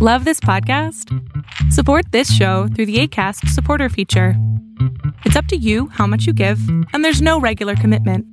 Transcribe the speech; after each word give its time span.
Love 0.00 0.24
this 0.24 0.38
podcast? 0.38 1.12
Support 1.72 2.12
this 2.12 2.32
show 2.32 2.68
through 2.68 2.86
the 2.86 3.00
ACAST 3.02 3.48
supporter 3.48 3.88
feature. 3.88 4.34
It's 5.24 5.34
up 5.34 5.46
to 5.46 5.56
you 5.56 5.88
how 5.88 6.06
much 6.06 6.24
you 6.24 6.32
give, 6.32 6.60
and 6.92 7.04
there's 7.04 7.20
no 7.20 7.40
regular 7.40 7.74
commitment. 7.74 8.24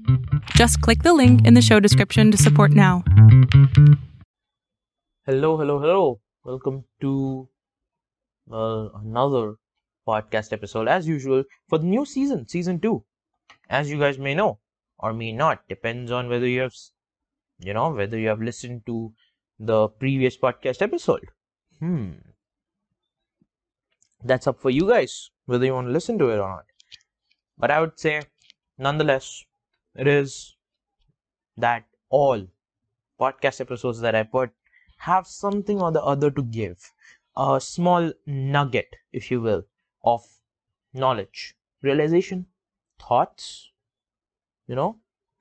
Just 0.51 0.79
click 0.81 1.01
the 1.01 1.15
link 1.15 1.43
in 1.47 1.55
the 1.55 1.63
show 1.63 1.79
description 1.79 2.29
to 2.29 2.37
support 2.37 2.69
now. 2.69 3.03
Hello, 5.25 5.57
hello, 5.57 5.79
hello. 5.79 6.19
Welcome 6.43 6.83
to 7.01 7.49
uh, 8.51 8.89
another 9.03 9.55
podcast 10.07 10.53
episode, 10.53 10.87
as 10.87 11.07
usual, 11.07 11.45
for 11.67 11.79
the 11.79 11.87
new 11.87 12.05
season, 12.05 12.47
season 12.47 12.79
two. 12.79 13.03
As 13.71 13.89
you 13.89 13.97
guys 13.97 14.19
may 14.19 14.35
know, 14.35 14.59
or 14.99 15.13
may 15.13 15.31
not, 15.31 15.67
depends 15.67 16.11
on 16.11 16.29
whether 16.29 16.47
you 16.47 16.61
have, 16.61 16.75
you 17.57 17.73
know, 17.73 17.89
whether 17.89 18.19
you 18.19 18.27
have 18.27 18.39
listened 18.39 18.85
to 18.85 19.13
the 19.57 19.87
previous 19.87 20.37
podcast 20.37 20.83
episode. 20.83 21.25
Hmm. 21.79 22.13
That's 24.23 24.47
up 24.47 24.59
for 24.59 24.69
you 24.69 24.87
guys, 24.87 25.29
whether 25.45 25.65
you 25.65 25.73
want 25.73 25.87
to 25.87 25.93
listen 25.93 26.17
to 26.19 26.29
it 26.29 26.37
or 26.37 26.49
not. 26.49 26.65
But 27.57 27.71
I 27.71 27.79
would 27.79 27.99
say, 27.99 28.21
nonetheless, 28.77 29.45
it 29.95 30.07
is 30.07 30.55
that 31.57 31.85
all 32.09 32.47
podcast 33.19 33.61
episodes 33.61 33.99
that 34.01 34.15
I 34.15 34.23
put 34.23 34.51
have 34.97 35.27
something 35.27 35.81
or 35.81 35.91
the 35.91 36.03
other 36.03 36.31
to 36.31 36.41
give. 36.41 36.91
A 37.37 37.59
small 37.59 38.13
nugget, 38.25 38.95
if 39.11 39.29
you 39.29 39.41
will, 39.41 39.63
of 40.03 40.25
knowledge, 40.93 41.55
realization, 41.81 42.47
thoughts, 42.97 43.71
you 44.67 44.75
know, 44.75 44.97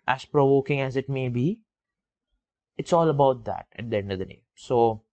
as 0.06 0.24
provoking 0.24 0.80
as 0.80 0.96
it 0.96 1.08
may 1.08 1.28
be. 1.28 1.60
It's 2.76 2.92
all 2.92 3.08
about 3.08 3.44
that 3.44 3.66
at 3.76 3.88
the 3.90 3.98
end 3.98 4.10
of 4.10 4.18
the 4.18 4.24
day. 4.24 4.42
So, 4.56 5.03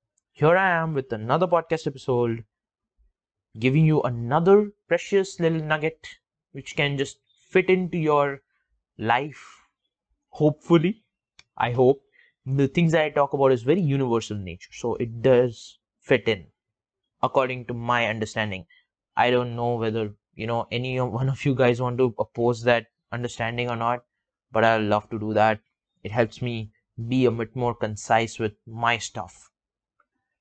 here 0.42 0.58
I 0.58 0.72
am 0.72 0.96
with 0.96 1.14
another 1.14 1.46
podcast 1.46 1.86
episode, 1.86 2.44
giving 3.60 3.86
you 3.86 4.02
another 4.02 4.72
precious 4.88 5.40
little 5.40 5.62
nugget 5.62 6.08
which 6.52 6.76
can 6.76 6.98
just 6.98 7.20
fit 7.52 7.70
into 7.70 8.00
your 8.00 8.42
life. 8.98 9.68
Hopefully, 10.30 11.04
I 11.56 11.74
hope 11.74 12.02
the 12.44 12.68
things 12.68 12.94
that 12.94 13.04
I 13.04 13.12
talk 13.12 13.34
about 13.34 13.52
is 13.52 13.62
very 13.62 13.82
universal 13.82 14.36
nature, 14.36 14.72
so 14.74 14.96
it 14.96 15.22
does 15.22 15.78
fit 16.00 16.28
in 16.28 16.48
according 17.22 17.66
to 17.66 17.76
my 17.76 18.08
understanding. 18.08 18.66
I 19.16 19.30
don't 19.30 19.56
know 19.56 19.76
whether 19.76 20.16
you 20.34 20.48
know 20.48 20.68
any 20.72 21.00
one 21.20 21.30
of 21.30 21.46
you 21.46 21.54
guys 21.54 21.80
want 21.80 22.00
to 22.00 22.16
oppose 22.18 22.64
that 22.64 22.88
understanding 23.12 23.70
or 23.70 23.76
not, 23.76 24.06
but 24.52 24.64
I 24.64 24.78
love 24.78 25.08
to 25.12 25.20
do 25.20 25.36
that. 25.36 25.60
It 26.04 26.12
helps 26.12 26.42
me 26.42 26.72
be 27.08 27.26
a 27.26 27.32
bit 27.32 27.56
more 27.56 27.76
concise 27.76 28.40
with 28.40 28.54
my 28.66 28.98
stuff. 28.98 29.51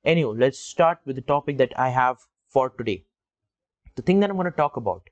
Anyway, 0.05 0.37
let's 0.37 0.59
start 0.59 0.99
with 1.05 1.17
the 1.17 1.23
topic 1.23 1.59
that 1.59 1.79
I 1.79 1.91
have 1.91 2.19
for 2.49 2.71
today. 2.71 3.05
The 3.97 4.03
thing 4.03 4.21
that 4.21 4.31
I'm 4.31 4.37
going 4.37 4.51
to 4.51 4.57
talk 4.57 4.77
about. 4.77 5.03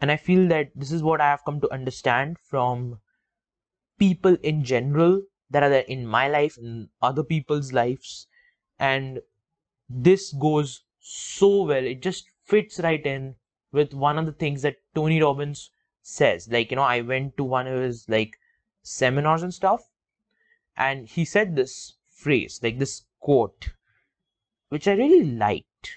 And 0.00 0.10
I 0.10 0.16
feel 0.16 0.48
that 0.48 0.70
this 0.74 0.92
is 0.92 1.02
what 1.02 1.20
I 1.20 1.30
have 1.30 1.44
come 1.44 1.60
to 1.60 1.72
understand 1.72 2.38
from 2.38 2.98
people 3.98 4.36
in 4.42 4.64
general 4.64 5.22
that 5.50 5.62
are 5.62 5.72
in 5.72 6.06
my 6.06 6.28
life 6.28 6.56
and 6.58 6.88
other 7.00 7.22
people's 7.22 7.72
lives. 7.72 8.26
And 8.78 9.20
this 9.88 10.32
goes 10.32 10.82
so 11.00 11.62
well. 11.62 11.84
It 11.84 12.02
just 12.02 12.26
fits 12.44 12.80
right 12.80 13.04
in 13.04 13.36
with 13.72 13.94
one 13.94 14.18
of 14.18 14.26
the 14.26 14.32
things 14.32 14.62
that 14.62 14.76
Tony 14.94 15.22
Robbins 15.22 15.70
says. 16.02 16.48
Like, 16.50 16.70
you 16.70 16.76
know, 16.76 16.82
I 16.82 17.00
went 17.00 17.36
to 17.36 17.44
one 17.44 17.66
of 17.66 17.80
his 17.80 18.08
like 18.08 18.38
seminars 18.82 19.42
and 19.42 19.54
stuff, 19.54 19.82
and 20.76 21.08
he 21.08 21.24
said 21.24 21.56
this 21.56 21.94
phrase, 22.08 22.60
like 22.62 22.78
this 22.78 23.04
quote 23.20 23.70
which 24.68 24.88
I 24.88 24.92
really 24.92 25.24
liked. 25.24 25.96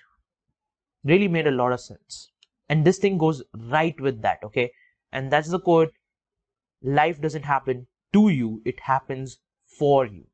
Really 1.03 1.27
made 1.27 1.47
a 1.47 1.51
lot 1.51 1.71
of 1.71 1.79
sense. 1.79 2.31
And 2.67 2.85
this 2.85 2.99
thing 2.99 3.17
goes 3.17 3.41
right 3.53 3.99
with 3.99 4.21
that, 4.21 4.39
okay? 4.43 4.71
And 5.11 5.31
that's 5.31 5.49
the 5.49 5.59
quote 5.59 5.91
life 6.81 7.19
doesn't 7.21 7.43
happen 7.43 7.87
to 8.13 8.29
you, 8.29 8.61
it 8.65 8.79
happens 8.79 9.39
for 9.65 10.05
you. 10.05 10.25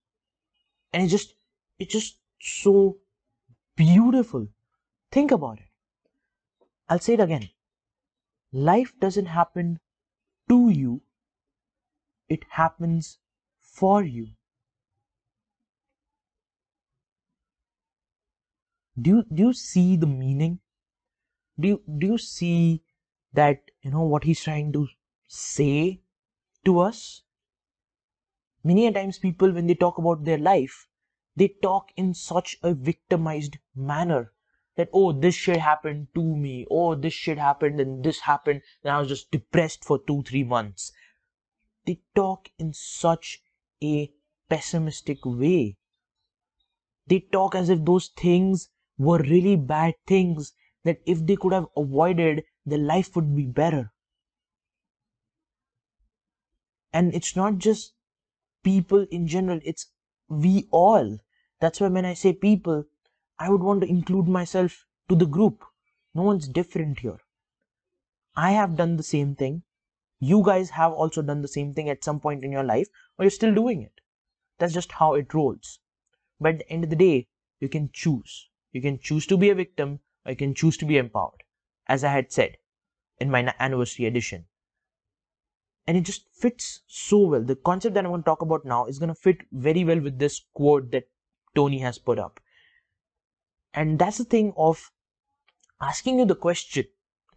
And 0.94 1.04
it's 1.04 1.12
just, 1.12 1.34
it's 1.80 1.94
just 1.94 2.20
so 2.42 2.98
beautiful. 3.76 4.48
Think 5.12 5.32
about 5.32 5.60
it. 5.60 5.66
I'll 6.88 7.00
say 7.00 7.14
it 7.14 7.20
again. 7.20 7.50
Life 8.52 8.94
doesn't 9.00 9.26
happen 9.26 9.80
to 10.50 10.70
you, 10.70 11.02
it 12.30 12.44
happens 12.50 13.20
for 13.60 14.04
you. 14.04 14.30
Do 19.00 19.10
you 19.10 19.24
do 19.34 19.44
you 19.44 19.54
see 19.54 19.96
the 19.98 20.08
meaning? 20.08 20.60
Do 21.60 21.68
you 21.68 21.82
do 21.98 22.08
you 22.08 22.18
see 22.18 22.84
that 23.34 23.72
you 23.82 23.92
know 23.92 24.04
what 24.04 24.24
he's 24.24 24.44
trying 24.44 24.72
to 24.74 24.88
say 25.28 26.02
to 26.64 26.80
us? 26.80 27.24
Many 28.64 28.88
a 28.88 28.92
times 28.92 29.20
people 29.20 29.52
when 29.52 29.68
they 29.68 29.76
talk 29.76 29.98
about 29.98 30.24
their 30.24 30.38
life 30.38 30.88
they 31.36 31.50
talk 31.62 31.92
in 31.98 32.14
such 32.14 32.58
a 32.64 32.74
victimized 32.74 33.58
manner 33.76 34.32
that 34.76 34.90
oh 34.94 35.12
this 35.12 35.36
shit 35.36 35.58
happened 35.58 36.08
to 36.16 36.24
me. 36.24 36.66
Oh 36.72 36.96
this 36.96 37.14
shit 37.14 37.38
happened 37.38 37.80
and 37.80 38.04
this 38.04 38.22
happened 38.22 38.62
and 38.84 38.92
i 38.92 39.00
was 39.00 39.10
just 39.10 39.32
depressed 39.32 39.84
for 39.84 40.00
two 40.00 40.24
three 40.24 40.44
months. 40.44 40.94
They 41.86 42.02
talk 42.16 42.50
in 42.58 42.74
such 42.74 43.42
a 43.84 44.12
pessimistic 44.50 45.26
way. 45.26 45.78
They 47.08 47.20
talk 47.20 47.54
as 47.54 47.70
if 47.70 47.84
those 47.84 48.08
things 48.08 48.70
were 48.98 49.20
really 49.20 49.56
bad 49.56 49.96
things 50.08 50.54
that 50.84 51.02
if 51.06 51.26
they 51.26 51.36
could 51.36 51.54
have 51.54 51.68
avoided, 51.76 52.44
their 52.66 52.80
life 52.80 53.16
would 53.16 53.36
be 53.36 53.46
better. 53.46 53.92
And 56.94 57.14
it's 57.14 57.36
not 57.36 57.58
just 57.58 57.94
people 58.64 59.06
in 59.12 59.28
general, 59.28 59.60
it's 59.64 59.88
we 60.30 60.68
all. 60.72 61.20
That's 61.60 61.80
why 61.80 61.88
when 61.88 62.06
I 62.06 62.14
say 62.14 62.34
people, 62.34 62.86
I 63.38 63.50
would 63.50 63.62
want 63.62 63.82
to 63.82 63.90
include 63.90 64.28
myself 64.28 64.86
to 65.10 65.16
the 65.16 65.26
group. 65.26 65.64
No 66.14 66.24
one's 66.24 66.48
different 66.48 67.00
here. 67.00 67.20
I 68.36 68.52
have 68.52 68.78
done 68.78 68.98
the 68.98 69.04
same 69.04 69.36
thing. 69.36 69.64
You 70.20 70.44
guys 70.44 70.70
have 70.72 70.94
also 70.94 71.22
done 71.22 71.42
the 71.42 71.48
same 71.48 71.74
thing 71.74 71.90
at 71.90 72.04
some 72.04 72.20
point 72.20 72.44
in 72.44 72.52
your 72.52 72.64
life, 72.64 72.88
or 73.18 73.26
you're 73.26 73.32
still 73.32 73.54
doing 73.54 73.82
it. 73.82 74.02
That's 74.58 74.74
just 74.74 74.94
how 74.94 75.16
it 75.16 75.34
rolls. 75.34 75.80
But 76.40 76.54
at 76.54 76.60
the 76.60 76.70
end 76.72 76.84
of 76.86 76.90
the 76.90 76.96
day, 76.96 77.28
you 77.60 77.68
can 77.70 77.90
choose. 77.92 78.50
You 78.76 78.82
can 78.82 79.00
choose 79.00 79.26
to 79.28 79.38
be 79.38 79.50
a 79.50 79.56
victim 79.56 80.02
or 80.26 80.32
you 80.34 80.36
can 80.36 80.54
choose 80.54 80.76
to 80.80 80.86
be 80.86 80.98
empowered, 80.98 81.44
as 81.88 82.04
I 82.04 82.12
had 82.12 82.30
said 82.30 82.58
in 83.22 83.32
my 83.32 83.54
anniversary 83.58 84.06
edition. 84.06 84.48
And 85.88 85.96
it 85.96 86.02
just 86.02 86.26
fits 86.34 86.82
so 86.86 87.20
well. 87.20 87.42
The 87.42 87.56
concept 87.56 87.96
that 87.96 88.04
I'm 88.04 88.12
going 88.12 88.24
to 88.24 88.26
talk 88.26 88.42
about 88.42 88.66
now 88.66 88.86
is 88.88 89.00
going 89.00 89.08
to 89.08 89.16
fit 89.16 89.44
very 89.54 89.86
well 89.86 90.02
with 90.02 90.20
this 90.20 90.42
quote 90.54 90.92
that 90.92 91.08
Tony 91.56 91.80
has 91.80 91.98
put 91.98 92.20
up. 92.20 92.42
And 93.74 93.98
that's 93.98 94.18
the 94.18 94.26
thing 94.26 94.52
of 94.58 94.92
asking 95.80 96.20
you 96.20 96.26
the 96.26 96.36
question 96.36 96.84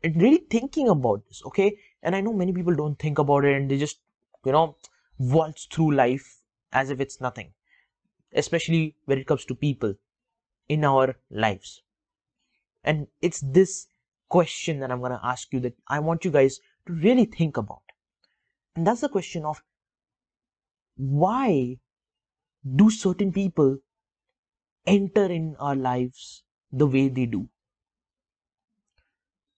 and 0.03 0.21
really 0.21 0.45
thinking 0.51 0.89
about 0.89 1.23
this, 1.29 1.41
okay? 1.47 1.79
And 2.03 2.17
I 2.17 2.21
know 2.21 2.33
many 2.33 2.53
people 2.53 2.75
don't 2.75 2.99
think 2.99 3.21
about 3.21 3.45
it 3.45 3.55
and 3.55 3.71
they 3.71 3.79
just, 3.79 4.01
you 4.45 4.51
know, 4.51 4.75
waltz 5.19 5.67
through 5.67 5.95
life 5.95 6.41
as 6.73 6.91
if 6.91 6.99
it's 6.99 7.21
nothing, 7.21 7.53
especially 8.33 8.97
when 9.05 9.19
it 9.19 9.29
comes 9.29 9.45
to 9.45 9.55
people 9.55 9.95
in 10.69 10.85
our 10.85 11.17
lives. 11.31 11.83
And 12.85 13.07
it's 13.21 13.41
this 13.41 13.89
question 14.29 14.81
that 14.81 14.91
I'm 14.91 15.01
going 15.01 15.13
to 15.13 15.21
ask 15.23 15.53
you 15.53 15.61
that 15.61 15.75
I 15.89 15.99
want 16.01 16.25
you 16.25 16.31
guys 16.31 16.61
to 16.87 16.93
really 16.93 17.25
think 17.25 17.57
about. 17.57 17.83
And 18.77 18.87
that's 18.87 19.01
the 19.01 19.09
question 19.09 19.45
of 19.45 19.63
why 20.97 21.79
do 22.77 22.91
certain 22.91 23.33
people 23.33 23.79
enter 24.87 25.25
in 25.25 25.57
our 25.59 25.77
lives 25.77 26.43
the 26.73 26.87
way 26.87 27.09
they 27.09 27.27
do? 27.27 27.49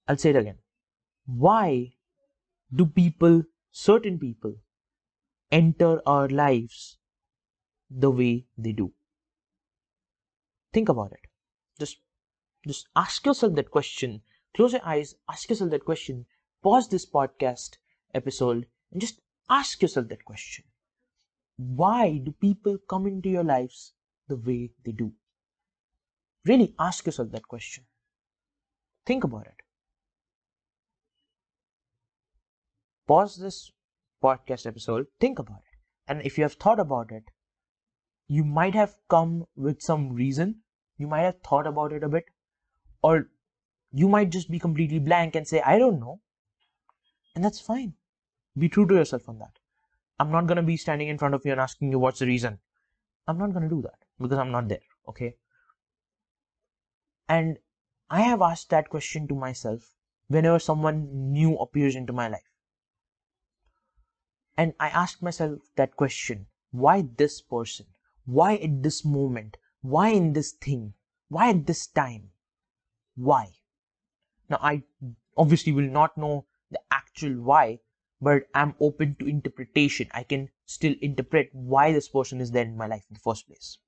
I'll 0.09 0.17
say 0.17 0.31
it 0.31 0.37
again. 0.37 0.59
Why 1.27 1.93
do 2.75 2.87
people, 2.87 3.45
certain 3.71 4.19
people, 4.19 4.57
enter 5.51 6.01
our 6.07 6.29
lives 6.29 6.99
the 7.91 8.11
way 8.11 8.47
they 8.57 8.73
do? 8.73 8.93
Think 10.73 10.89
about 10.89 11.13
it. 11.13 11.29
Just 11.79 11.99
just 12.67 12.89
ask 12.95 13.25
yourself 13.27 13.55
that 13.55 13.71
question. 13.71 14.23
Close 14.55 14.73
your 14.73 14.85
eyes, 14.85 15.15
ask 15.29 15.49
yourself 15.49 15.71
that 15.71 15.85
question. 15.85 16.27
Pause 16.63 16.89
this 16.89 17.07
podcast 17.07 17.79
episode 18.15 18.67
and 18.93 19.01
just 19.01 19.21
ask 19.49 19.81
yourself 19.81 20.09
that 20.09 20.25
question. 20.25 20.65
Why 21.57 22.19
do 22.19 22.33
people 22.33 22.79
come 22.89 23.07
into 23.07 23.29
your 23.29 23.45
lives 23.45 23.93
the 24.29 24.37
way 24.37 24.71
they 24.85 24.93
do? 24.93 25.13
Really 26.45 26.75
ask 26.79 27.07
yourself 27.07 27.31
that 27.33 27.49
question. 27.49 27.85
Think 29.07 29.25
about 29.25 29.47
it. 29.47 29.63
Pause 33.07 33.37
this 33.39 33.73
podcast 34.23 34.67
episode, 34.67 35.07
think 35.19 35.39
about 35.39 35.59
it. 35.59 35.79
And 36.07 36.23
if 36.23 36.39
you 36.39 36.45
have 36.45 36.55
thought 36.55 36.79
about 36.79 37.11
it, 37.11 37.25
you 38.39 38.45
might 38.45 38.75
have 38.75 38.97
come 39.09 39.47
with 39.57 39.83
some 39.83 40.13
reason 40.13 40.61
you 41.01 41.07
might 41.09 41.23
have 41.23 41.41
thought 41.43 41.67
about 41.67 41.93
it 41.93 42.05
a 42.05 42.09
bit, 42.09 42.27
or 43.03 43.29
you 43.91 44.07
might 44.07 44.29
just 44.31 44.51
be 44.51 44.59
completely 44.59 44.99
blank 44.99 45.35
and 45.35 45.49
say, 45.49 45.63
I 45.63 45.79
don't 45.79 45.99
know. 45.99 46.21
And 47.35 47.43
that's 47.43 47.59
fine. 47.59 47.95
Be 48.59 48.69
true 48.69 48.87
to 48.87 48.97
yourself 48.97 49.27
on 49.27 49.39
that. 49.39 49.59
I'm 50.19 50.31
not 50.31 50.47
going 50.47 50.57
to 50.57 50.63
be 50.63 50.77
standing 50.77 51.09
in 51.09 51.17
front 51.17 51.35
of 51.35 51.47
you 51.47 51.53
and 51.53 51.61
asking 51.61 51.91
you 51.91 51.99
what's 51.99 52.19
the 52.19 52.27
reason. 52.27 52.59
I'm 53.27 53.39
not 53.39 53.55
going 53.55 53.63
to 53.63 53.75
do 53.75 53.81
that 53.83 54.05
because 54.21 54.39
I'm 54.39 54.51
not 54.51 54.69
there. 54.69 54.87
Okay. 55.09 55.37
And 57.31 57.57
I 58.11 58.21
have 58.21 58.43
asked 58.43 58.69
that 58.69 58.91
question 58.91 59.27
to 59.29 59.35
myself 59.35 59.95
whenever 60.29 60.59
someone 60.59 61.33
new 61.33 61.57
appears 61.57 61.97
into 61.97 62.13
my 62.13 62.29
life. 62.29 62.51
And 64.59 64.75
I 64.79 64.89
ask 64.89 65.23
myself 65.23 65.61
that 65.77 65.97
question 65.97 66.47
why 66.73 67.05
this 67.17 67.41
person? 67.41 67.87
Why 68.31 68.55
at 68.55 68.83
this 68.85 69.05
moment? 69.05 69.57
Why 69.83 70.11
in 70.11 70.35
this 70.35 70.53
thing? 70.53 70.95
Why 71.29 71.51
at 71.51 71.67
this 71.67 71.89
time? 71.89 72.31
Why? 73.17 73.49
Now, 74.49 74.59
I 74.63 74.85
obviously 75.37 75.73
will 75.73 75.91
not 75.91 76.17
know 76.17 76.47
the 76.71 76.81
actual 76.93 77.33
why, 77.43 77.81
but 78.21 78.45
I'm 78.55 78.75
open 78.79 79.17
to 79.19 79.27
interpretation. 79.27 80.09
I 80.15 80.23
can 80.23 80.49
still 80.65 80.95
interpret 81.01 81.51
why 81.53 81.93
this 81.93 82.09
person 82.09 82.41
is 82.41 82.53
there 82.53 82.65
in 82.65 82.77
my 82.77 82.87
life 82.87 83.05
in 83.11 83.15
the 83.15 83.21
first 83.21 83.49
place. 83.49 83.79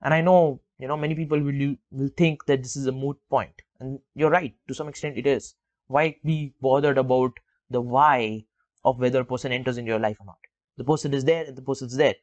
And 0.00 0.14
I 0.14 0.20
know, 0.20 0.60
you 0.78 0.86
know, 0.86 0.96
many 0.96 1.16
people 1.16 1.40
will 1.40 1.76
will 1.90 2.10
think 2.16 2.46
that 2.46 2.62
this 2.62 2.76
is 2.76 2.86
a 2.86 2.92
moot 2.92 3.18
point, 3.28 3.62
and 3.80 3.98
you're 4.14 4.30
right. 4.30 4.54
To 4.68 4.74
some 4.74 4.88
extent, 4.88 5.18
it 5.18 5.26
is. 5.26 5.54
Why 5.88 6.16
be 6.24 6.54
bothered 6.60 6.98
about 6.98 7.32
the 7.70 7.80
why 7.80 8.44
of 8.84 9.00
whether 9.00 9.22
a 9.22 9.24
person 9.24 9.50
enters 9.50 9.78
in 9.78 9.86
your 9.86 9.98
life 9.98 10.18
or 10.20 10.26
not? 10.26 10.38
The 10.76 10.84
person 10.84 11.14
is 11.14 11.24
there, 11.24 11.44
and 11.44 11.56
the 11.56 11.62
person's 11.62 11.96
there. 11.96 12.14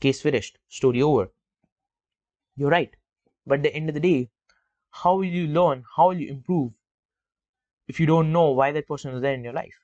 Case 0.00 0.20
finished. 0.20 0.58
Story 0.68 1.02
over. 1.02 1.30
You're 2.56 2.70
right. 2.70 2.94
But 3.46 3.60
at 3.60 3.62
the 3.64 3.74
end 3.74 3.88
of 3.88 3.94
the 3.94 4.00
day, 4.00 4.30
how 4.90 5.16
will 5.16 5.24
you 5.24 5.46
learn? 5.46 5.84
How 5.96 6.08
will 6.08 6.20
you 6.20 6.28
improve 6.28 6.72
if 7.88 7.98
you 7.98 8.06
don't 8.06 8.32
know 8.32 8.50
why 8.50 8.72
that 8.72 8.88
person 8.88 9.14
is 9.14 9.22
there 9.22 9.34
in 9.34 9.44
your 9.44 9.52
life? 9.52 9.74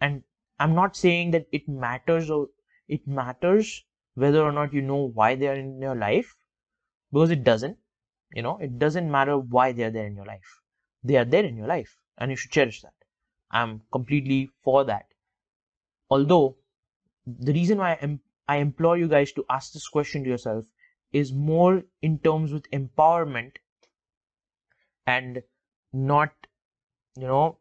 And 0.00 0.22
I'm 0.58 0.74
not 0.74 0.96
saying 0.96 1.32
that 1.32 1.46
it 1.52 1.68
matters 1.68 2.30
or 2.30 2.48
it 2.88 3.06
matters 3.06 3.84
whether 4.14 4.42
or 4.42 4.52
not 4.52 4.72
you 4.72 4.82
know 4.82 5.10
why 5.14 5.34
they 5.34 5.48
are 5.48 5.54
in 5.54 5.80
your 5.80 5.94
life 5.94 6.36
because 7.12 7.30
it 7.30 7.44
doesn't 7.44 7.76
you 8.34 8.42
know 8.42 8.58
it 8.58 8.78
doesn't 8.78 9.10
matter 9.10 9.38
why 9.38 9.72
they 9.72 9.84
are 9.84 9.90
there 9.90 10.06
in 10.06 10.16
your 10.16 10.24
life 10.26 10.60
they 11.04 11.16
are 11.16 11.24
there 11.24 11.44
in 11.44 11.56
your 11.56 11.66
life 11.66 11.96
and 12.18 12.30
you 12.30 12.36
should 12.36 12.50
cherish 12.50 12.80
that 12.82 12.94
i'm 13.50 13.80
completely 13.92 14.50
for 14.62 14.84
that 14.84 15.06
although 16.10 16.56
the 17.26 17.52
reason 17.52 17.78
why 17.78 17.98
I'm, 18.00 18.20
i 18.48 18.56
implore 18.56 18.96
you 18.98 19.08
guys 19.08 19.32
to 19.32 19.44
ask 19.50 19.72
this 19.72 19.88
question 19.88 20.24
to 20.24 20.30
yourself 20.30 20.64
is 21.12 21.32
more 21.32 21.82
in 22.02 22.18
terms 22.18 22.52
with 22.52 22.70
empowerment 22.70 23.52
and 25.06 25.42
not 25.92 26.32
you 27.16 27.26
know 27.26 27.58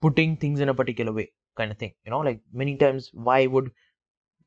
putting 0.00 0.36
things 0.36 0.60
in 0.60 0.68
a 0.68 0.74
particular 0.74 1.12
way 1.12 1.32
kind 1.56 1.70
of 1.72 1.78
thing 1.78 1.94
you 2.04 2.10
know 2.10 2.20
like 2.20 2.40
many 2.52 2.76
times 2.76 3.10
why 3.12 3.46
would 3.46 3.70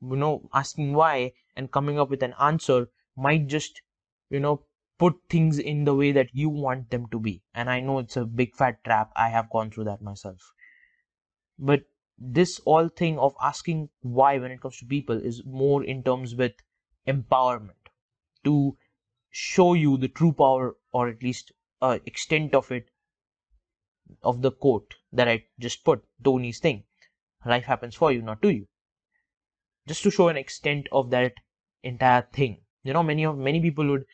you 0.01 0.15
know 0.15 0.50
asking 0.53 0.94
why 0.94 1.31
and 1.55 1.71
coming 1.71 2.00
up 2.00 2.09
with 2.09 2.23
an 2.23 2.35
answer 2.39 2.88
might 3.15 3.47
just 3.47 3.81
you 4.29 4.39
know 4.39 4.65
put 5.00 5.15
things 5.29 5.59
in 5.59 5.83
the 5.85 5.95
way 5.95 6.11
that 6.11 6.29
you 6.33 6.50
want 6.50 6.89
them 6.91 7.07
to 7.11 7.19
be. 7.19 7.41
And 7.53 7.69
i 7.69 7.79
know 7.79 8.00
it's 8.00 8.15
a 8.15 8.25
big 8.25 8.55
fat 8.55 8.83
trap. 8.83 9.11
I 9.15 9.29
have 9.29 9.50
gone 9.50 9.71
through 9.71 9.85
that 9.85 10.01
myself. 10.01 10.53
But 11.57 11.85
this 12.18 12.60
all 12.65 12.88
thing 12.88 13.18
of 13.19 13.36
asking 13.42 13.89
why 14.01 14.38
when 14.38 14.51
it 14.51 14.62
comes 14.62 14.77
to 14.77 14.86
people 14.86 15.18
is 15.18 15.44
more 15.45 15.83
in 15.83 16.04
terms 16.04 16.36
with 16.36 16.54
empowerment 17.07 17.92
to 18.44 18.77
show 19.30 19.74
you 19.74 19.98
the 19.98 20.07
true 20.07 20.31
power 20.31 20.75
or 20.92 21.07
at 21.10 21.24
least 21.24 21.51
uh, 21.81 22.00
extent 22.06 22.54
of 22.54 22.71
it 22.71 22.89
of 24.21 24.42
the 24.42 24.51
quote 24.51 24.95
that 25.12 25.27
i 25.27 25.44
just 25.60 25.83
put 25.83 26.04
tony's 26.24 26.60
thing. 26.60 26.83
Life 27.45 27.65
happens 27.65 27.95
for 27.95 28.12
you 28.12 28.21
not 28.21 28.42
to 28.42 28.50
you. 28.50 28.68
Just 29.88 30.04
to 30.04 30.12
show 30.12 30.30
an 30.30 30.38
extent 30.38 30.88
of 30.92 31.10
that 31.10 31.33
entire 31.83 32.21
thing. 32.21 32.62
You 32.83 32.94
know 32.94 33.04
many 33.04 33.25
of 33.25 33.38
many 33.38 33.60
people 33.60 33.88
would 33.88 34.06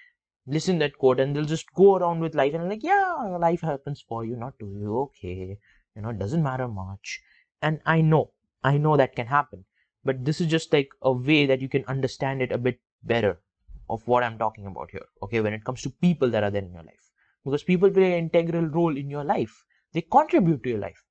listen 0.48 0.80
that 0.80 0.98
quote 0.98 1.19
and 1.19 1.36
they'll 1.36 1.46
just 1.46 1.72
go 1.74 1.96
around 1.98 2.22
with 2.22 2.34
life 2.34 2.54
and 2.54 2.69
like 2.69 2.84
yeah 2.84 3.38
life 3.40 3.62
happens 3.62 4.01
for 4.01 4.25
you 4.25 4.36
not 4.36 4.57
to 4.60 4.66
you. 4.66 5.00
Okay. 5.00 5.60
You 5.96 6.01
know 6.01 6.10
it 6.10 6.19
doesn't 6.19 6.42
matter 6.42 6.68
much 6.68 7.22
and 7.61 7.79
i 7.85 8.01
know 8.01 8.31
i 8.63 8.77
know 8.77 8.97
that 8.97 9.15
can 9.15 9.27
happen. 9.27 9.65
But 10.03 10.23
this 10.25 10.39
is 10.39 10.47
just 10.47 10.71
like 10.73 10.89
a 11.01 11.11
way 11.11 11.45
that 11.45 11.61
you 11.61 11.67
can 11.69 11.83
understand 11.85 12.41
it 12.41 12.51
a 12.53 12.57
bit 12.57 12.79
better 13.03 13.39
of 13.89 14.07
what 14.07 14.23
i'm 14.23 14.38
talking 14.38 14.65
about 14.65 14.91
here 14.91 15.06
okay 15.23 15.41
when 15.41 15.53
it 15.53 15.63
comes 15.63 15.81
to 15.81 15.89
people 15.89 16.29
that 16.29 16.44
are 16.44 16.51
there 16.51 16.63
in 16.63 16.73
your 16.73 16.83
life. 16.83 17.11
Because 17.44 17.63
people 17.63 17.89
play 17.89 18.13
an 18.13 18.25
integral 18.25 18.65
role 18.65 18.97
in 18.97 19.09
your 19.09 19.23
life. 19.23 19.63
They 19.94 20.01
contribute 20.01 20.63
to 20.63 20.69
your 20.69 20.79
life. 20.79 21.03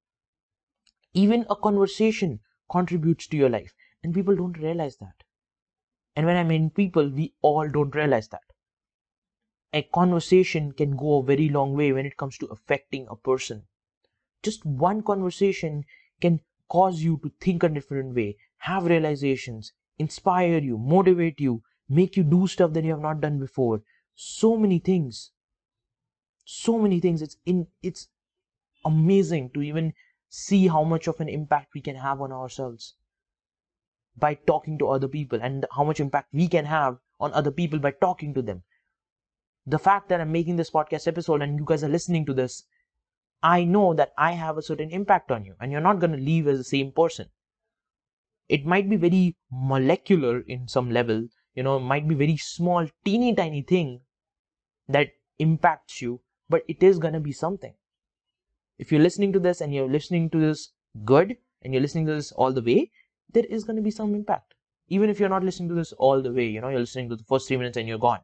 Even 1.14 1.46
a 1.50 1.56
conversation 1.56 2.40
contributes 2.70 3.26
to 3.28 3.36
your 3.36 3.48
life. 3.48 3.74
And 4.02 4.14
people 4.14 4.36
don't 4.36 4.58
realize 4.58 4.96
that. 4.98 5.24
And 6.16 6.26
when 6.26 6.36
i 6.36 6.44
mean 6.44 6.70
people 6.70 7.08
we 7.08 7.34
all 7.42 7.68
don't 7.68 7.94
realize 7.94 8.28
that. 8.28 8.42
A 9.72 9.82
conversation 9.82 10.72
can 10.72 10.96
go 10.96 11.18
a 11.18 11.22
very 11.22 11.48
long 11.48 11.74
way 11.74 11.92
when 11.92 12.06
it 12.06 12.16
comes 12.16 12.38
to 12.38 12.46
affecting 12.46 13.06
a 13.08 13.16
person. 13.16 13.66
Just 14.42 14.64
one 14.64 15.02
conversation 15.02 15.84
can 16.20 16.40
cause 16.68 17.02
you 17.02 17.18
to 17.22 17.32
think 17.40 17.62
a 17.62 17.68
different 17.68 18.14
way 18.14 18.36
have 18.58 18.84
realizations 18.84 19.72
inspire 19.98 20.58
you 20.58 20.76
motivate 20.76 21.40
you 21.40 21.62
make 21.88 22.16
you 22.16 22.22
do 22.22 22.46
stuff 22.46 22.72
that 22.72 22.84
you 22.84 22.90
have 22.90 23.00
not 23.00 23.20
done 23.20 23.38
before. 23.38 23.82
So 24.14 24.56
many 24.56 24.78
things. 24.78 25.30
So 26.44 26.78
many 26.78 27.00
things. 27.00 27.22
It's 27.22 27.36
in 27.46 27.66
it's 27.82 28.08
amazing 28.84 29.50
to 29.54 29.62
even 29.62 29.94
see 30.28 30.68
how 30.68 30.84
much 30.84 31.06
of 31.06 31.20
an 31.20 31.28
impact 31.28 31.74
we 31.74 31.80
can 31.80 31.96
have 31.96 32.20
on 32.20 32.32
ourselves 32.32 32.94
by 34.16 34.34
talking 34.34 34.78
to 34.78 34.88
other 34.88 35.08
people 35.08 35.40
and 35.40 35.64
how 35.70 35.84
much 35.84 36.00
impact 36.00 36.28
we 36.32 36.48
can 36.48 36.64
have 36.64 36.98
on 37.20 37.32
other 37.32 37.50
people 37.50 37.78
by 37.78 37.90
talking 37.90 38.34
to 38.34 38.42
them. 38.42 38.62
The 39.66 39.78
fact 39.78 40.08
that 40.08 40.20
I'm 40.20 40.32
making 40.32 40.56
this 40.56 40.70
podcast 40.70 41.06
episode 41.06 41.42
and 41.42 41.58
you 41.58 41.64
guys 41.64 41.84
are 41.84 41.88
listening 41.88 42.26
to 42.26 42.34
this, 42.34 42.64
I 43.42 43.64
know 43.64 43.94
that 43.94 44.12
I 44.18 44.32
have 44.32 44.58
a 44.58 44.62
certain 44.62 44.90
impact 44.90 45.30
on 45.30 45.44
you 45.44 45.54
and 45.60 45.70
you're 45.70 45.80
not 45.80 46.00
going 46.00 46.12
to 46.12 46.18
leave 46.18 46.48
as 46.48 46.58
the 46.58 46.64
same 46.64 46.92
person. 46.92 47.26
It 48.48 48.64
might 48.64 48.88
be 48.88 48.96
very 48.96 49.36
molecular 49.50 50.40
in 50.40 50.68
some 50.68 50.90
level, 50.90 51.28
you 51.54 51.62
know, 51.62 51.76
it 51.76 51.80
might 51.80 52.08
be 52.08 52.14
very 52.14 52.36
small, 52.36 52.88
teeny 53.04 53.34
tiny 53.34 53.62
thing 53.62 54.00
that 54.88 55.08
impacts 55.38 56.00
you, 56.00 56.20
but 56.48 56.62
it 56.66 56.82
is 56.82 56.98
going 56.98 57.14
to 57.14 57.20
be 57.20 57.32
something. 57.32 57.74
If 58.78 58.90
you're 58.90 59.02
listening 59.02 59.32
to 59.34 59.40
this 59.40 59.60
and 59.60 59.74
you're 59.74 59.88
listening 59.88 60.30
to 60.30 60.38
this 60.38 60.72
good 61.04 61.36
and 61.62 61.72
you're 61.72 61.82
listening 61.82 62.06
to 62.06 62.14
this 62.14 62.32
all 62.32 62.52
the 62.52 62.62
way, 62.62 62.90
there 63.32 63.44
is 63.44 63.64
going 63.64 63.76
to 63.76 63.82
be 63.82 63.90
some 63.90 64.14
impact. 64.14 64.54
Even 64.88 65.10
if 65.10 65.20
you're 65.20 65.28
not 65.28 65.44
listening 65.44 65.68
to 65.68 65.74
this 65.74 65.92
all 65.92 66.22
the 66.22 66.32
way, 66.32 66.46
you 66.46 66.60
know, 66.60 66.68
you're 66.68 66.80
listening 66.80 67.10
to 67.10 67.16
the 67.16 67.24
first 67.24 67.46
three 67.46 67.58
minutes 67.58 67.76
and 67.76 67.86
you're 67.86 67.98
gone. 67.98 68.20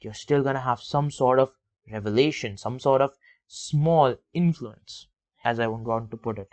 You're 0.00 0.14
still 0.14 0.42
going 0.42 0.54
to 0.54 0.60
have 0.60 0.80
some 0.80 1.10
sort 1.10 1.38
of 1.38 1.50
revelation, 1.92 2.56
some 2.56 2.80
sort 2.80 3.02
of 3.02 3.12
small 3.46 4.16
influence, 4.32 5.06
as 5.44 5.58
I 5.60 5.66
want 5.66 6.10
to 6.10 6.16
put 6.16 6.38
it. 6.38 6.48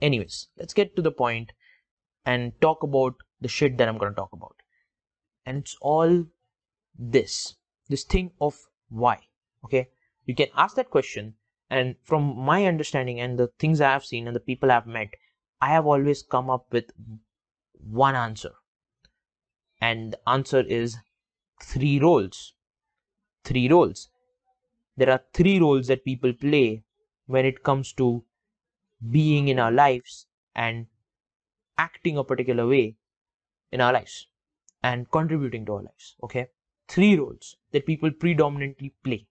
Anyways, 0.00 0.48
let's 0.56 0.74
get 0.74 0.96
to 0.96 1.02
the 1.02 1.12
point 1.12 1.52
and 2.24 2.52
talk 2.60 2.82
about 2.82 3.14
the 3.40 3.48
shit 3.48 3.78
that 3.78 3.88
I'm 3.88 3.98
to 3.98 4.10
talk 4.10 4.32
about. 4.32 4.56
And 5.44 5.58
it's 5.58 5.76
all 5.80 6.26
this 6.98 7.56
this 7.88 8.04
thing 8.04 8.30
of 8.40 8.58
why. 8.88 9.18
Okay, 9.64 9.88
you 10.24 10.34
can 10.34 10.48
ask 10.56 10.76
that 10.76 10.90
question, 10.90 11.34
and 11.70 11.96
from 12.02 12.36
my 12.36 12.66
understanding 12.66 13.20
and 13.20 13.38
the 13.38 13.48
things 13.58 13.80
I 13.80 13.90
have 13.90 14.04
seen 14.04 14.26
and 14.26 14.36
the 14.36 14.40
people 14.40 14.70
I've 14.70 14.86
met, 14.86 15.08
I 15.60 15.68
have 15.68 15.86
always 15.86 16.22
come 16.22 16.50
up 16.50 16.66
with 16.72 16.90
one 17.72 18.14
answer. 18.14 18.52
And 19.80 20.12
the 20.12 20.28
answer 20.28 20.60
is 20.60 20.96
three 21.60 21.98
roles. 21.98 22.54
Three 23.44 23.68
roles. 23.68 24.08
There 24.96 25.10
are 25.10 25.22
three 25.32 25.58
roles 25.58 25.86
that 25.86 26.04
people 26.04 26.32
play 26.32 26.84
when 27.26 27.46
it 27.46 27.62
comes 27.62 27.92
to 27.94 28.24
being 29.10 29.48
in 29.48 29.58
our 29.58 29.72
lives 29.72 30.26
and 30.54 30.86
acting 31.78 32.18
a 32.18 32.24
particular 32.24 32.66
way 32.66 32.96
in 33.72 33.80
our 33.80 33.92
lives 33.92 34.28
and 34.82 35.10
contributing 35.10 35.64
to 35.66 35.74
our 35.74 35.82
lives. 35.82 36.16
Okay. 36.22 36.48
Three 36.88 37.16
roles 37.16 37.56
that 37.72 37.86
people 37.86 38.10
predominantly 38.10 38.92
play. 39.02 39.26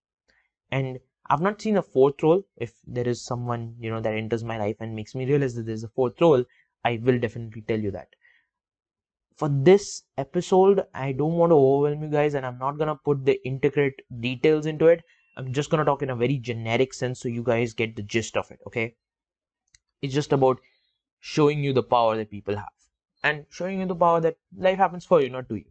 And 0.72 1.00
I've 1.30 1.42
not 1.42 1.62
seen 1.62 1.78
a 1.78 1.84
fourth 1.84 2.24
role. 2.24 2.44
If 2.58 2.74
there 2.88 3.08
is 3.08 3.22
someone, 3.24 3.76
you 3.80 3.90
know, 3.90 4.02
that 4.02 4.14
enters 4.14 4.44
my 4.44 4.58
life 4.58 4.78
and 4.80 4.96
makes 4.96 5.14
me 5.14 5.26
realize 5.26 5.56
that 5.56 5.66
there's 5.66 5.84
a 5.84 5.90
fourth 5.90 6.20
role, 6.20 6.44
I 6.84 7.00
will 7.04 7.20
definitely 7.20 7.62
tell 7.62 7.80
you 7.80 7.92
that. 7.92 8.08
For 9.38 9.50
this 9.50 10.04
episode, 10.18 10.86
I 10.94 11.12
don't 11.12 11.34
want 11.34 11.52
to 11.52 11.56
overwhelm 11.56 12.04
you 12.04 12.10
guys 12.10 12.34
and 12.34 12.46
I'm 12.46 12.58
not 12.58 12.80
to 12.80 12.96
put 12.96 13.26
the 13.26 13.40
intricate 13.46 14.02
details 14.20 14.66
into 14.66 14.88
it. 14.88 15.04
I'm 15.38 15.54
just 15.54 15.70
to 15.72 15.86
talk 15.86 16.02
in 16.02 16.10
a 16.10 16.16
very 16.16 16.38
generic 16.38 16.94
sense 16.94 17.22
so 17.22 17.30
you 17.30 17.44
guys 17.44 17.74
get 17.74 17.96
the 17.96 18.02
gist 18.02 18.36
of 18.38 18.52
it, 18.52 18.60
okay? 18.68 18.96
It's 20.02 20.14
just 20.14 20.34
about 20.34 20.60
showing 21.20 21.64
you 21.64 21.74
the 21.74 21.84
power 21.84 22.18
that 22.18 22.32
people 22.32 22.56
have 22.56 22.70
and 23.24 23.46
showing 23.50 23.80
you 23.80 23.86
the 23.86 23.96
power 23.96 24.20
that 24.22 24.38
life 24.56 24.78
happens 24.78 25.06
for 25.06 25.22
you, 25.22 25.30
not 25.30 25.48
to 25.50 25.56
you. 25.56 25.66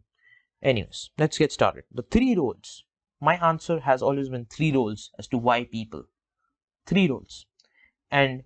Anyways, 0.61 1.09
let's 1.17 1.37
get 1.37 1.51
started. 1.51 1.83
The 1.91 2.03
three 2.03 2.35
roles. 2.35 2.83
My 3.19 3.35
answer 3.35 3.79
has 3.81 4.01
always 4.01 4.29
been 4.29 4.45
three 4.45 4.71
roles 4.71 5.11
as 5.19 5.27
to 5.27 5.37
why 5.37 5.65
people. 5.65 6.05
Three 6.85 7.07
roles. 7.07 7.45
And 8.09 8.43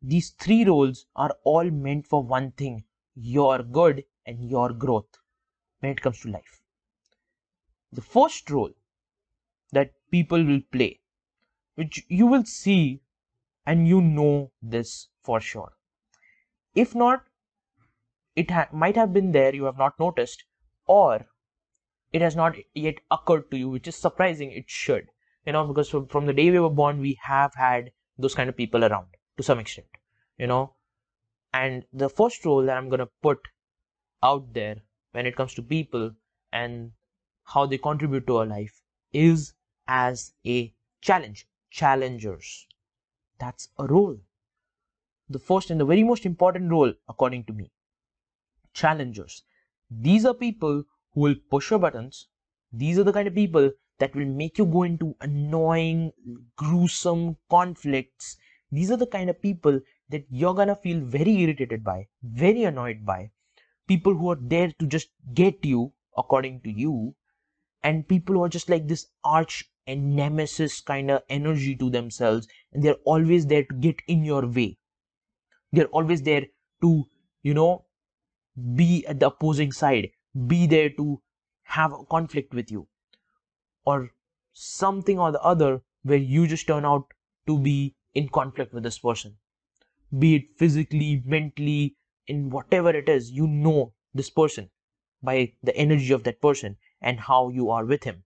these 0.00 0.30
three 0.30 0.64
roles 0.64 1.06
are 1.16 1.36
all 1.44 1.70
meant 1.70 2.06
for 2.06 2.22
one 2.22 2.52
thing 2.52 2.84
your 3.14 3.62
good 3.62 4.04
and 4.26 4.48
your 4.48 4.72
growth 4.72 5.18
when 5.80 5.92
it 5.92 6.00
comes 6.00 6.20
to 6.20 6.30
life. 6.30 6.62
The 7.92 8.02
first 8.02 8.50
role 8.50 8.72
that 9.72 9.92
people 10.14 10.44
will 10.50 10.62
play, 10.76 10.90
which 11.74 12.04
you 12.08 12.26
will 12.26 12.44
see 12.44 13.00
and 13.66 13.88
you 13.88 14.00
know 14.00 14.50
this 14.62 15.08
for 15.22 15.40
sure. 15.40 15.72
If 16.74 16.94
not, 16.94 17.24
it 18.36 18.50
ha- 18.50 18.68
might 18.72 18.96
have 18.96 19.12
been 19.12 19.32
there, 19.32 19.54
you 19.54 19.64
have 19.64 19.78
not 19.78 19.98
noticed, 19.98 20.44
or 20.86 21.26
it 22.12 22.22
has 22.22 22.36
not 22.36 22.56
yet 22.74 23.00
occurred 23.10 23.50
to 23.50 23.58
you, 23.58 23.68
which 23.68 23.88
is 23.88 23.96
surprising. 23.96 24.52
It 24.52 24.64
should, 24.68 25.08
you 25.46 25.52
know, 25.52 25.66
because 25.66 25.88
from, 25.88 26.06
from 26.06 26.26
the 26.26 26.32
day 26.32 26.50
we 26.50 26.60
were 26.60 26.70
born, 26.70 27.00
we 27.00 27.18
have 27.22 27.54
had 27.54 27.90
those 28.18 28.34
kind 28.34 28.48
of 28.48 28.56
people 28.56 28.84
around 28.84 29.06
to 29.36 29.42
some 29.42 29.58
extent, 29.58 29.88
you 30.38 30.46
know. 30.46 30.74
And 31.52 31.84
the 31.92 32.08
first 32.08 32.44
role 32.44 32.64
that 32.66 32.76
I'm 32.76 32.90
to 32.90 33.08
put 33.22 33.38
out 34.22 34.52
there 34.52 34.76
when 35.12 35.26
it 35.26 35.36
comes 35.36 35.54
to 35.54 35.62
people 35.62 36.12
and 36.52 36.92
how 37.44 37.66
they 37.66 37.78
contribute 37.78 38.26
to 38.26 38.38
our 38.38 38.46
life 38.46 38.82
is 39.12 39.54
as 39.86 40.32
a 40.46 40.72
challenge, 41.00 41.46
challengers. 41.70 42.66
That's 43.38 43.68
a 43.78 43.86
role. 43.86 44.18
The 45.28 45.38
first 45.38 45.70
and 45.70 45.80
the 45.80 45.84
very 45.84 46.04
most 46.04 46.26
important 46.26 46.70
role, 46.70 46.92
according 47.08 47.44
to 47.44 47.52
me. 47.52 47.70
Challengers. 48.72 49.42
These 49.90 50.24
are 50.24 50.34
people 50.34 50.84
who 51.12 51.20
will 51.20 51.36
push 51.50 51.70
your 51.70 51.78
buttons. 51.78 52.28
These 52.72 52.98
are 52.98 53.04
the 53.04 53.12
kind 53.12 53.28
of 53.28 53.34
people 53.34 53.70
that 53.98 54.14
will 54.14 54.26
make 54.26 54.58
you 54.58 54.66
go 54.66 54.82
into 54.82 55.14
annoying, 55.20 56.12
gruesome 56.56 57.36
conflicts. 57.48 58.36
These 58.72 58.90
are 58.90 58.96
the 58.96 59.06
kind 59.06 59.30
of 59.30 59.40
people 59.40 59.80
that 60.08 60.26
you're 60.30 60.54
gonna 60.54 60.76
feel 60.76 61.00
very 61.00 61.36
irritated 61.42 61.84
by, 61.84 62.08
very 62.22 62.64
annoyed 62.64 63.04
by. 63.04 63.30
People 63.86 64.14
who 64.14 64.30
are 64.30 64.38
there 64.40 64.72
to 64.78 64.86
just 64.86 65.10
get 65.34 65.64
you, 65.64 65.92
according 66.16 66.60
to 66.62 66.70
you, 66.70 67.14
and 67.82 68.08
people 68.08 68.34
who 68.34 68.44
are 68.44 68.48
just 68.48 68.68
like 68.68 68.88
this 68.88 69.06
arch 69.22 69.70
and 69.86 70.16
nemesis 70.16 70.80
kind 70.80 71.10
of 71.10 71.22
energy 71.28 71.76
to 71.76 71.90
themselves, 71.90 72.48
and 72.72 72.82
they're 72.82 73.02
always 73.04 73.46
there 73.46 73.64
to 73.64 73.74
get 73.74 74.00
in 74.06 74.24
your 74.24 74.46
way. 74.46 74.78
They're 75.72 75.86
always 75.86 76.22
there 76.22 76.46
to, 76.82 77.04
you 77.42 77.54
know, 77.54 77.84
be 78.74 79.04
at 79.06 79.20
the 79.20 79.26
opposing 79.26 79.72
side 79.72 80.10
be 80.46 80.66
there 80.66 80.90
to 80.90 81.20
have 81.62 81.92
a 81.92 82.04
conflict 82.04 82.54
with 82.54 82.70
you 82.70 82.86
or 83.84 84.10
something 84.52 85.18
or 85.18 85.32
the 85.32 85.40
other 85.40 85.82
where 86.02 86.18
you 86.18 86.46
just 86.46 86.66
turn 86.66 86.84
out 86.84 87.06
to 87.46 87.58
be 87.58 87.94
in 88.14 88.28
conflict 88.28 88.72
with 88.72 88.82
this 88.82 88.98
person. 88.98 89.36
Be 90.18 90.36
it 90.36 90.58
physically 90.58 91.22
mentally 91.24 91.96
in 92.26 92.50
whatever 92.50 92.90
it 92.90 93.08
is 93.08 93.30
you 93.30 93.46
know 93.46 93.92
this 94.12 94.30
person 94.30 94.70
by 95.22 95.52
the 95.62 95.76
energy 95.76 96.12
of 96.12 96.24
that 96.24 96.40
person 96.40 96.76
and 97.00 97.20
how 97.20 97.48
you 97.48 97.70
are 97.70 97.84
with 97.84 98.04
him. 98.04 98.24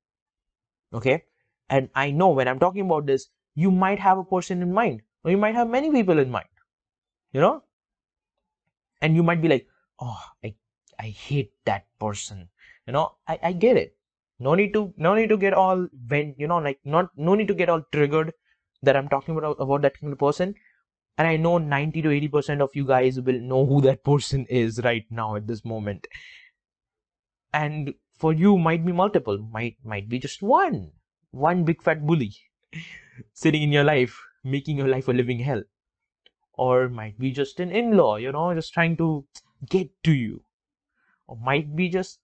Okay 0.92 1.24
and 1.70 1.88
i 1.94 2.10
know 2.10 2.28
when 2.28 2.48
i'm 2.48 2.58
talking 2.58 2.86
about 2.86 3.06
this 3.06 3.28
you 3.54 3.70
might 3.70 3.98
have 3.98 4.18
a 4.18 4.24
person 4.24 4.62
in 4.62 4.72
mind 4.72 5.02
or 5.24 5.30
you 5.30 5.36
might 5.36 5.54
have 5.54 5.68
many 5.68 5.90
people 5.90 6.18
in 6.18 6.30
mind 6.30 6.48
you 7.32 7.40
know 7.40 7.62
and 9.02 9.14
you 9.16 9.22
might 9.22 9.42
be 9.42 9.48
like 9.48 9.66
oh 10.00 10.22
i 10.44 10.54
I 10.98 11.08
hate 11.10 11.52
that 11.64 11.86
person. 12.00 12.48
You 12.86 12.92
know, 12.92 13.16
I, 13.26 13.38
I 13.42 13.52
get 13.52 13.76
it. 13.76 13.96
No 14.40 14.54
need 14.54 14.72
to 14.72 14.92
no 14.96 15.14
need 15.14 15.28
to 15.28 15.36
get 15.36 15.52
all 15.52 15.88
when 16.08 16.34
you 16.38 16.46
know 16.46 16.58
like 16.58 16.78
not 16.84 17.10
no 17.16 17.34
need 17.34 17.48
to 17.48 17.54
get 17.54 17.68
all 17.68 17.82
triggered 17.92 18.32
that 18.82 18.96
I'm 18.96 19.08
talking 19.08 19.36
about 19.36 19.56
about 19.58 19.82
that 19.82 19.98
kind 20.00 20.12
of 20.12 20.18
person. 20.18 20.54
And 21.16 21.26
I 21.26 21.36
know 21.36 21.58
90 21.58 22.02
to 22.02 22.10
80 22.10 22.28
percent 22.28 22.62
of 22.62 22.70
you 22.74 22.84
guys 22.84 23.20
will 23.20 23.40
know 23.40 23.66
who 23.66 23.80
that 23.82 24.04
person 24.04 24.46
is 24.48 24.80
right 24.84 25.04
now 25.10 25.34
at 25.36 25.46
this 25.48 25.64
moment. 25.64 26.06
And 27.52 27.94
for 28.14 28.32
you 28.32 28.58
might 28.58 28.84
be 28.86 28.92
multiple, 28.92 29.38
might 29.38 29.76
might 29.84 30.08
be 30.08 30.18
just 30.18 30.42
one. 30.42 30.92
One 31.30 31.64
big 31.64 31.82
fat 31.82 32.06
bully 32.06 32.34
sitting 33.32 33.62
in 33.62 33.72
your 33.72 33.84
life, 33.84 34.20
making 34.44 34.78
your 34.78 34.88
life 34.88 35.08
a 35.08 35.12
living 35.12 35.40
hell. 35.40 35.62
Or 36.54 36.88
might 36.88 37.18
be 37.18 37.30
just 37.30 37.60
an 37.60 37.70
in-law, 37.70 38.16
you 38.16 38.32
know, 38.32 38.52
just 38.54 38.72
trying 38.72 38.96
to 38.96 39.26
get 39.68 39.90
to 40.04 40.12
you. 40.12 40.44
Or 41.26 41.36
might 41.36 41.76
be 41.76 41.88
just 41.88 42.20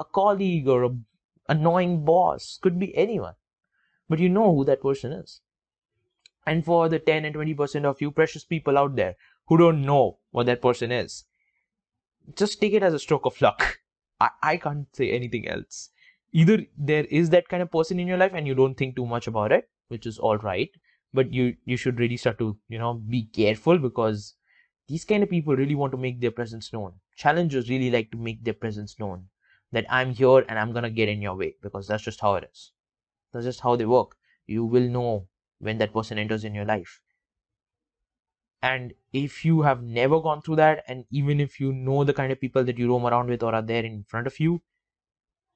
a 0.00 0.04
colleague 0.04 0.68
or 0.68 0.84
a 0.84 0.90
annoying 1.48 2.04
boss. 2.04 2.58
Could 2.60 2.78
be 2.78 2.96
anyone. 2.96 3.34
But 4.08 4.18
you 4.18 4.28
know 4.28 4.54
who 4.54 4.64
that 4.64 4.82
person 4.82 5.12
is. 5.12 5.40
And 6.46 6.64
for 6.64 6.88
the 6.88 6.98
10 6.98 7.24
and 7.24 7.34
20% 7.34 7.84
of 7.84 8.00
you 8.00 8.10
precious 8.10 8.44
people 8.44 8.78
out 8.78 8.96
there 8.96 9.16
who 9.46 9.56
don't 9.58 9.82
know 9.82 10.18
what 10.30 10.46
that 10.46 10.62
person 10.62 10.92
is 10.92 11.24
just 12.34 12.60
take 12.60 12.72
it 12.72 12.82
as 12.82 12.94
a 12.94 12.98
stroke 12.98 13.26
of 13.26 13.40
luck. 13.40 13.78
I, 14.20 14.30
I 14.42 14.56
can't 14.56 14.86
say 14.94 15.10
anything 15.10 15.46
else 15.46 15.90
either 16.42 16.56
there 16.90 17.04
is 17.20 17.30
that 17.30 17.48
kind 17.48 17.62
of 17.64 17.70
person 17.70 17.98
in 18.00 18.06
your 18.12 18.18
life 18.22 18.34
and 18.34 18.46
you 18.46 18.54
don't 18.54 18.76
think 18.82 18.96
too 18.96 19.06
much 19.14 19.26
about 19.32 19.52
it 19.56 19.68
which 19.88 20.06
is 20.10 20.18
all 20.18 20.38
right 20.38 20.70
but 21.12 21.32
you 21.38 21.46
you 21.64 21.76
should 21.84 21.98
really 22.04 22.16
start 22.24 22.38
to 22.38 22.48
you 22.68 22.78
know 22.78 22.94
be 23.16 23.22
careful 23.40 23.78
because 23.86 24.34
these 24.88 25.04
kind 25.04 25.22
of 25.22 25.30
people 25.30 25.56
really 25.56 25.74
want 25.74 25.92
to 25.92 25.98
make 25.98 26.20
their 26.20 26.30
presence 26.32 26.72
known. 26.72 26.94
Challengers 27.16 27.70
really 27.70 27.90
like 27.90 28.10
to 28.12 28.18
make 28.18 28.42
their 28.44 28.54
presence 28.54 28.98
known 28.98 29.28
that 29.72 29.86
I'm 29.90 30.12
here 30.12 30.40
and 30.48 30.58
I'm 30.58 30.72
gonna 30.72 30.90
get 30.90 31.08
in 31.08 31.22
your 31.22 31.36
way 31.36 31.56
because 31.62 31.88
that's 31.88 32.04
just 32.04 32.20
how 32.20 32.34
it 32.36 32.48
is. 32.52 32.72
That's 33.32 33.46
just 33.46 33.60
how 33.60 33.76
they 33.76 33.86
work. 33.86 34.16
You 34.46 34.64
will 34.66 34.88
know 34.88 35.28
when 35.60 35.78
that 35.78 35.92
person 35.92 36.18
enters 36.18 36.44
in 36.44 36.54
your 36.54 36.64
life. 36.64 37.00
And 38.62 38.92
if 39.14 39.46
you 39.46 39.62
have 39.62 39.82
never 39.82 40.20
gone 40.20 40.42
through 40.42 40.56
that, 40.56 40.84
and 40.86 41.06
even 41.10 41.40
if 41.40 41.58
you 41.58 41.72
know 41.72 42.04
the 42.04 42.12
kind 42.12 42.30
of 42.32 42.38
people 42.40 42.64
that 42.64 42.76
you 42.78 42.88
roam 42.88 43.06
around 43.06 43.28
with 43.30 43.42
or 43.42 43.54
are 43.54 43.62
there 43.62 43.84
in 43.84 44.04
front 44.04 44.26
of 44.26 44.38
you, 44.38 44.60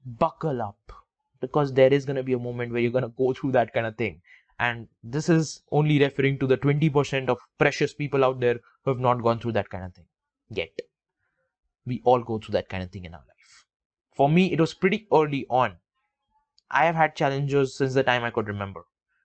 buckle 0.04 0.62
up 0.62 0.92
because 1.40 1.72
there 1.72 1.92
is 1.92 2.04
going 2.04 2.16
to 2.16 2.22
be 2.22 2.32
a 2.32 2.38
moment 2.38 2.72
where 2.72 2.80
you're 2.80 2.90
going 2.90 3.02
to 3.02 3.14
go 3.16 3.32
through 3.32 3.52
that 3.52 3.72
kind 3.72 3.86
of 3.86 3.96
thing 3.96 4.20
and 4.60 4.88
this 5.02 5.30
is 5.30 5.62
only 5.72 5.98
referring 5.98 6.38
to 6.38 6.46
the 6.46 6.58
20% 6.58 7.28
of 7.28 7.38
precious 7.58 7.94
people 7.94 8.24
out 8.24 8.40
there 8.40 8.60
who 8.84 8.90
have 8.90 9.00
not 9.00 9.22
gone 9.22 9.40
through 9.40 9.52
that 9.52 9.70
kind 9.70 9.84
of 9.84 9.94
thing 9.94 10.04
yet. 10.50 10.78
We 11.86 12.02
all 12.04 12.22
go 12.22 12.38
through 12.38 12.52
that 12.52 12.68
kind 12.68 12.82
of 12.82 12.90
thing 12.90 13.06
in 13.06 13.14
our 13.14 13.24
life. 13.26 13.64
For 14.14 14.28
me, 14.28 14.52
it 14.52 14.60
was 14.60 14.74
pretty 14.74 15.06
early 15.10 15.46
on. 15.48 15.76
I 16.70 16.84
have 16.84 16.94
had 16.94 17.16
challenges 17.16 17.74
since 17.74 17.94
the 17.94 18.02
time 18.02 18.22
I 18.22 18.30
could 18.30 18.48
remember. 18.48 18.82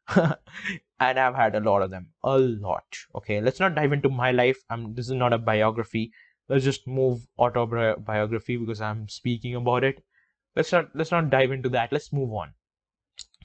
and 0.15 1.19
I've 1.19 1.35
had 1.35 1.53
a 1.53 1.59
lot 1.59 1.81
of 1.81 1.91
them. 1.91 2.07
A 2.23 2.37
lot. 2.39 2.85
Okay, 3.13 3.41
let's 3.41 3.59
not 3.59 3.75
dive 3.75 3.91
into 3.91 4.09
my 4.09 4.31
life. 4.31 4.63
I'm, 4.69 4.95
this 4.95 5.07
is 5.07 5.15
not 5.15 5.33
a 5.33 5.37
biography. 5.37 6.13
Let's 6.47 6.63
just 6.63 6.87
move 6.87 7.27
autobiography 7.37 8.55
because 8.55 8.79
I'm 8.79 9.09
speaking 9.09 9.55
about 9.55 9.83
it. 9.83 10.01
Let's 10.55 10.71
not 10.71 10.95
let's 10.95 11.11
not 11.11 11.29
dive 11.29 11.51
into 11.51 11.69
that. 11.69 11.91
Let's 11.91 12.13
move 12.13 12.33
on. 12.33 12.53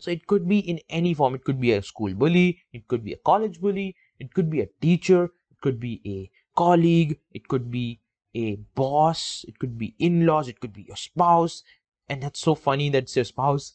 So 0.00 0.11
it 0.11 0.26
could 0.26 0.49
be 0.49 0.59
in 0.59 0.81
any 0.88 1.14
form. 1.14 1.35
It 1.35 1.45
could 1.45 1.61
be 1.61 1.73
a 1.73 1.83
school 1.83 2.14
bully, 2.14 2.62
it 2.73 2.88
could 2.88 3.05
be 3.05 3.12
a 3.12 3.19
college 3.19 3.61
bully, 3.61 3.97
it 4.19 4.35
could 4.35 4.50
be 4.50 4.61
a 4.61 4.69
teacher, 4.81 5.25
it 5.50 5.61
could 5.61 5.79
be 5.79 6.00
a 6.07 6.31
colleague, 6.57 7.19
it 7.33 7.49
could 7.49 7.71
be 7.71 8.00
a 8.35 8.57
boss, 8.75 9.45
it 9.49 9.59
could 9.59 9.76
be 9.79 9.95
in 9.99 10.26
laws, 10.26 10.49
it 10.49 10.61
could 10.61 10.73
be 10.73 10.83
your 10.83 10.97
spouse. 10.97 11.62
And 12.09 12.23
that's 12.23 12.40
so 12.40 12.55
funny 12.55 12.90
that 12.90 13.05
it's 13.05 13.17
your 13.17 13.25
spouse. 13.25 13.75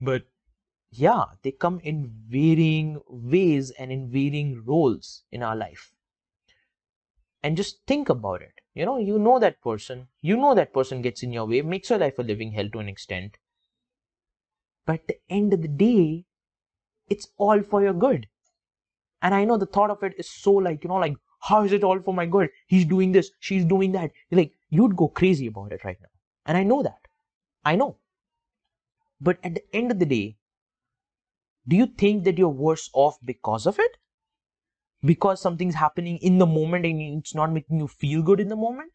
But 0.00 0.24
yeah, 0.90 1.24
they 1.42 1.52
come 1.52 1.80
in 1.84 2.12
varying 2.28 3.00
ways 3.08 3.70
and 3.72 3.92
in 3.92 4.10
varying 4.10 4.64
roles 4.64 5.24
in 5.32 5.42
our 5.42 5.56
life. 5.56 5.92
And 7.46 7.56
just 7.56 7.78
think 7.86 8.08
about 8.08 8.42
it. 8.42 8.60
You 8.74 8.84
know, 8.84 8.98
you 8.98 9.18
know 9.18 9.38
that 9.38 9.60
person, 9.62 10.08
you 10.20 10.36
know 10.36 10.54
that 10.54 10.72
person 10.74 11.02
gets 11.02 11.22
in 11.22 11.32
your 11.32 11.46
way, 11.46 11.62
makes 11.62 11.90
your 11.90 12.00
life 12.00 12.18
a 12.18 12.22
living 12.22 12.52
hell 12.52 12.68
to 12.70 12.80
an 12.80 12.88
extent 12.88 13.38
but 14.86 15.00
at 15.00 15.08
the 15.08 15.18
end 15.28 15.52
of 15.52 15.62
the 15.62 15.68
day, 15.68 16.24
it's 17.08 17.28
all 17.36 17.62
for 17.62 17.82
your 17.82 17.92
good. 17.92 18.28
And 19.20 19.34
I 19.34 19.44
know 19.44 19.56
the 19.56 19.66
thought 19.66 19.90
of 19.90 20.02
it 20.02 20.14
is 20.16 20.30
so 20.30 20.52
like, 20.52 20.84
you 20.84 20.88
know, 20.88 20.96
like, 20.96 21.16
how 21.40 21.64
is 21.64 21.72
it 21.72 21.84
all 21.84 22.00
for 22.00 22.14
my 22.14 22.26
good? 22.26 22.50
He's 22.66 22.84
doing 22.84 23.12
this, 23.12 23.30
she's 23.40 23.64
doing 23.64 23.92
that. 23.92 24.12
Like, 24.30 24.52
you'd 24.70 24.96
go 24.96 25.08
crazy 25.08 25.48
about 25.48 25.72
it 25.72 25.84
right 25.84 25.98
now. 26.00 26.08
And 26.46 26.56
I 26.56 26.62
know 26.62 26.82
that. 26.84 27.00
I 27.64 27.74
know. 27.74 27.96
But 29.20 29.38
at 29.42 29.54
the 29.54 29.64
end 29.74 29.90
of 29.90 29.98
the 29.98 30.06
day, 30.06 30.36
do 31.66 31.74
you 31.74 31.86
think 31.86 32.24
that 32.24 32.38
you're 32.38 32.48
worse 32.48 32.88
off 32.92 33.18
because 33.24 33.66
of 33.66 33.78
it? 33.80 33.96
Because 35.02 35.40
something's 35.40 35.74
happening 35.74 36.18
in 36.18 36.38
the 36.38 36.46
moment 36.46 36.84
and 36.84 37.00
it's 37.18 37.34
not 37.34 37.52
making 37.52 37.78
you 37.78 37.88
feel 37.88 38.22
good 38.22 38.40
in 38.40 38.48
the 38.48 38.56
moment? 38.56 38.92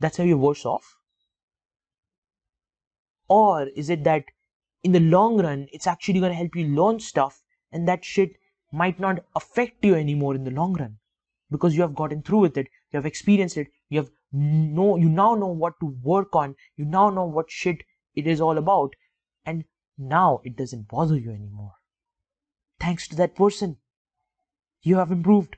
That's 0.00 0.16
how 0.16 0.24
you're 0.24 0.36
worse 0.36 0.66
off? 0.66 0.96
Or 3.28 3.68
is 3.68 3.90
it 3.90 4.04
that 4.04 4.24
in 4.82 4.92
the 4.92 5.00
long 5.00 5.40
run, 5.40 5.66
it's 5.72 5.86
actually 5.86 6.20
going 6.20 6.30
to 6.30 6.36
help 6.36 6.54
you 6.54 6.66
learn 6.66 7.00
stuff, 7.00 7.42
and 7.72 7.88
that 7.88 8.04
shit 8.04 8.36
might 8.72 9.00
not 9.00 9.24
affect 9.34 9.84
you 9.84 9.94
anymore 9.94 10.34
in 10.34 10.44
the 10.44 10.50
long 10.50 10.74
run 10.74 10.98
because 11.50 11.74
you 11.74 11.82
have 11.82 11.94
gotten 11.94 12.22
through 12.22 12.40
with 12.40 12.56
it, 12.56 12.68
you 12.92 12.96
have 12.96 13.06
experienced 13.06 13.56
it, 13.56 13.68
you 13.88 13.98
have 13.98 14.10
know 14.32 14.96
you 14.96 15.08
now 15.08 15.34
know 15.34 15.46
what 15.46 15.78
to 15.80 15.86
work 16.02 16.34
on, 16.34 16.54
you 16.76 16.84
now 16.84 17.08
know 17.10 17.24
what 17.24 17.50
shit 17.50 17.82
it 18.14 18.26
is 18.26 18.40
all 18.40 18.58
about. 18.58 18.94
And 19.44 19.64
now 19.96 20.40
it 20.44 20.56
doesn't 20.56 20.88
bother 20.88 21.16
you 21.16 21.30
anymore. 21.30 21.72
Thanks 22.78 23.08
to 23.08 23.16
that 23.16 23.34
person, 23.34 23.78
you 24.82 24.96
have 24.96 25.10
improved. 25.10 25.56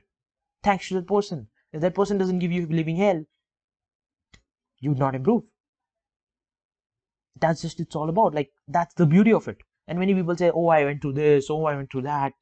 Thanks 0.63 0.87
to 0.89 0.95
that 0.95 1.07
person. 1.07 1.47
If 1.71 1.81
that 1.81 1.95
person 1.95 2.17
doesn't 2.17 2.39
give 2.39 2.51
you 2.51 2.67
living 2.67 2.97
hell, 2.97 3.23
you 4.79 4.89
would 4.89 4.99
not 4.99 5.15
improve. 5.15 5.43
That's 7.39 7.61
just 7.61 7.79
it's 7.79 7.95
all 7.95 8.09
about. 8.09 8.33
Like 8.33 8.51
that's 8.67 8.95
the 8.95 9.05
beauty 9.05 9.33
of 9.33 9.47
it. 9.47 9.57
And 9.87 9.99
many 9.99 10.13
people 10.13 10.35
say, 10.35 10.51
"Oh, 10.53 10.67
I 10.67 10.83
went 10.85 11.01
through 11.01 11.13
this. 11.13 11.49
Oh, 11.49 11.65
I 11.65 11.75
went 11.75 11.91
through 11.91 12.03
that." 12.03 12.33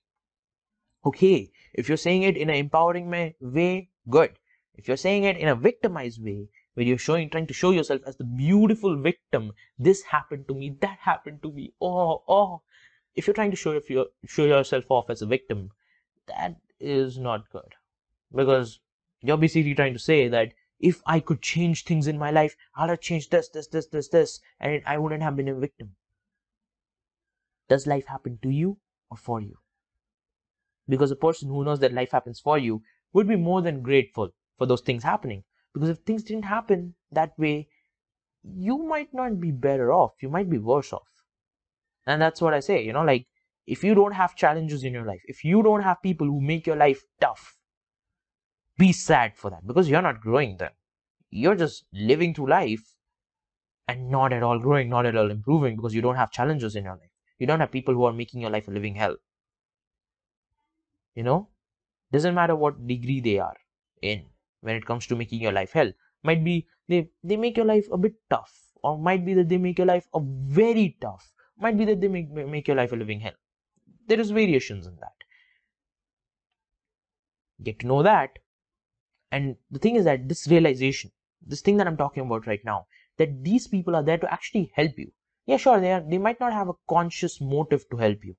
Okay, 1.05 1.51
if 1.73 1.87
you're 1.87 1.97
saying 1.97 2.23
it 2.23 2.35
in 2.35 2.49
an 2.49 2.55
empowering 2.55 3.09
way, 3.09 3.89
good. 4.09 4.39
If 4.75 4.87
you're 4.87 4.97
saying 4.97 5.23
it 5.23 5.37
in 5.37 5.47
a 5.47 5.55
victimized 5.55 6.23
way, 6.23 6.49
where 6.77 6.85
you're 6.85 6.99
showing, 6.99 7.27
trying 7.27 7.47
to 7.47 7.55
show 7.55 7.71
yourself 7.71 8.01
as 8.05 8.17
the 8.17 8.23
beautiful 8.23 8.95
victim, 9.01 9.51
this 9.79 10.03
happened 10.03 10.47
to 10.47 10.53
me, 10.53 10.75
that 10.79 10.99
happened 11.01 11.41
to 11.41 11.51
me, 11.51 11.73
oh, 11.81 12.21
oh. 12.27 12.61
If 13.15 13.25
you're 13.25 13.33
trying 13.33 13.49
to 13.49 13.57
show, 13.57 13.71
if 13.71 13.89
you 13.89 14.05
show 14.27 14.45
yourself 14.45 14.85
off 14.89 15.09
as 15.09 15.23
a 15.23 15.25
victim, 15.25 15.71
that 16.27 16.57
is 16.79 17.17
not 17.17 17.49
good. 17.49 17.75
Because 18.33 18.79
you're 19.21 19.37
basically 19.37 19.75
trying 19.75 19.93
to 19.93 19.99
say 19.99 20.27
that 20.27 20.53
if 20.79 21.01
I 21.05 21.19
could 21.19 21.41
change 21.41 21.83
things 21.83 22.07
in 22.07 22.17
my 22.17 22.31
life, 22.31 22.55
I'd 22.75 22.89
have 22.89 23.01
changed 23.01 23.31
this, 23.31 23.49
this, 23.49 23.67
this, 23.67 23.87
this, 23.87 24.09
this, 24.09 24.39
and 24.59 24.81
I 24.85 24.97
wouldn't 24.97 25.23
have 25.23 25.35
been 25.35 25.47
a 25.47 25.55
victim. 25.55 25.95
Does 27.67 27.87
life 27.87 28.05
happen 28.05 28.39
to 28.43 28.49
you 28.49 28.77
or 29.09 29.17
for 29.17 29.41
you? 29.41 29.57
Because 30.87 31.11
a 31.11 31.15
person 31.15 31.49
who 31.49 31.65
knows 31.65 31.79
that 31.79 31.93
life 31.93 32.11
happens 32.11 32.39
for 32.39 32.57
you 32.57 32.81
would 33.11 33.27
be 33.27 33.35
more 33.35 33.61
than 33.61 33.81
grateful 33.81 34.29
for 34.57 34.65
those 34.65 34.81
things 34.81 35.03
happening. 35.03 35.43
Because 35.73 35.89
if 35.89 35.99
things 35.99 36.23
didn't 36.23 36.45
happen 36.45 36.95
that 37.11 37.37
way, 37.37 37.67
you 38.43 38.77
might 38.77 39.13
not 39.13 39.39
be 39.39 39.51
better 39.51 39.91
off. 39.91 40.13
You 40.21 40.29
might 40.29 40.49
be 40.49 40.57
worse 40.57 40.93
off. 40.93 41.07
And 42.05 42.21
that's 42.21 42.41
what 42.41 42.53
I 42.53 42.61
say, 42.61 42.83
you 42.83 42.93
know, 42.93 43.03
like 43.03 43.27
if 43.67 43.83
you 43.83 43.93
don't 43.93 44.13
have 44.13 44.35
challenges 44.35 44.83
in 44.83 44.93
your 44.93 45.05
life, 45.05 45.21
if 45.25 45.43
you 45.43 45.61
don't 45.61 45.81
have 45.83 46.01
people 46.01 46.25
who 46.25 46.39
make 46.41 46.65
your 46.65 46.77
life 46.77 47.03
tough, 47.19 47.57
be 48.77 48.93
sad 48.93 49.35
for 49.35 49.51
that 49.51 49.67
because 49.67 49.89
you're 49.89 50.01
not 50.01 50.21
growing 50.21 50.55
then. 50.57 50.69
You're 51.29 51.55
just 51.55 51.85
living 51.91 52.33
through 52.33 52.49
life 52.49 52.95
and 53.87 54.09
not 54.09 54.31
at 54.31 54.43
all 54.43 54.59
growing, 54.59 54.89
not 54.89 55.05
at 55.05 55.17
all 55.17 55.29
improving 55.29 55.75
because 55.75 55.93
you 55.93 56.01
don't 56.01 56.15
have 56.15 56.31
challenges 56.31 56.75
in 56.75 56.85
your 56.85 56.93
life. 56.93 57.11
You 57.39 57.47
don't 57.47 57.59
have 57.59 57.71
people 57.71 57.93
who 57.93 58.05
are 58.05 58.13
making 58.13 58.41
your 58.41 58.49
life 58.49 58.67
a 58.67 58.71
living 58.71 58.95
hell. 58.95 59.17
You 61.13 61.23
know, 61.23 61.49
doesn't 62.11 62.35
matter 62.35 62.55
what 62.55 62.87
degree 62.87 63.19
they 63.19 63.39
are 63.39 63.57
in 64.01 64.25
when 64.61 64.75
it 64.75 64.85
comes 64.85 65.07
to 65.07 65.15
making 65.15 65.41
your 65.41 65.51
life 65.51 65.73
hell. 65.73 65.91
Might 66.23 66.43
be 66.43 66.67
they, 66.87 67.09
they 67.23 67.35
make 67.35 67.57
your 67.57 67.65
life 67.65 67.87
a 67.91 67.97
bit 67.97 68.13
tough, 68.29 68.53
or 68.81 68.97
might 68.97 69.25
be 69.25 69.33
that 69.33 69.49
they 69.49 69.57
make 69.57 69.77
your 69.77 69.87
life 69.87 70.07
a 70.13 70.21
very 70.21 70.97
tough, 71.01 71.33
might 71.59 71.77
be 71.77 71.85
that 71.85 71.99
they 71.99 72.07
make, 72.07 72.31
make 72.31 72.67
your 72.67 72.77
life 72.77 72.93
a 72.93 72.95
living 72.95 73.19
hell. 73.19 73.33
There 74.07 74.19
is 74.19 74.31
variations 74.31 74.87
in 74.87 74.95
that. 74.95 75.13
Get 77.61 77.79
to 77.79 77.87
know 77.87 78.03
that. 78.03 78.39
And 79.31 79.57
the 79.69 79.79
thing 79.79 79.95
is 79.95 80.05
that 80.05 80.29
this 80.29 80.47
realization, 80.47 81.11
this 81.45 81.61
thing 81.61 81.77
that 81.77 81.87
I'm 81.87 81.97
talking 81.97 82.25
about 82.25 82.47
right 82.47 82.63
now, 82.63 82.87
that 83.17 83.43
these 83.43 83.67
people 83.67 83.95
are 83.95 84.03
there 84.03 84.17
to 84.17 84.31
actually 84.31 84.71
help 84.75 84.97
you. 84.97 85.11
Yeah, 85.45 85.57
sure, 85.57 85.79
they 85.79 85.91
are 85.91 86.01
they 86.01 86.17
might 86.17 86.39
not 86.39 86.53
have 86.53 86.69
a 86.69 86.75
conscious 86.89 87.41
motive 87.41 87.89
to 87.89 87.97
help 87.97 88.23
you. 88.23 88.35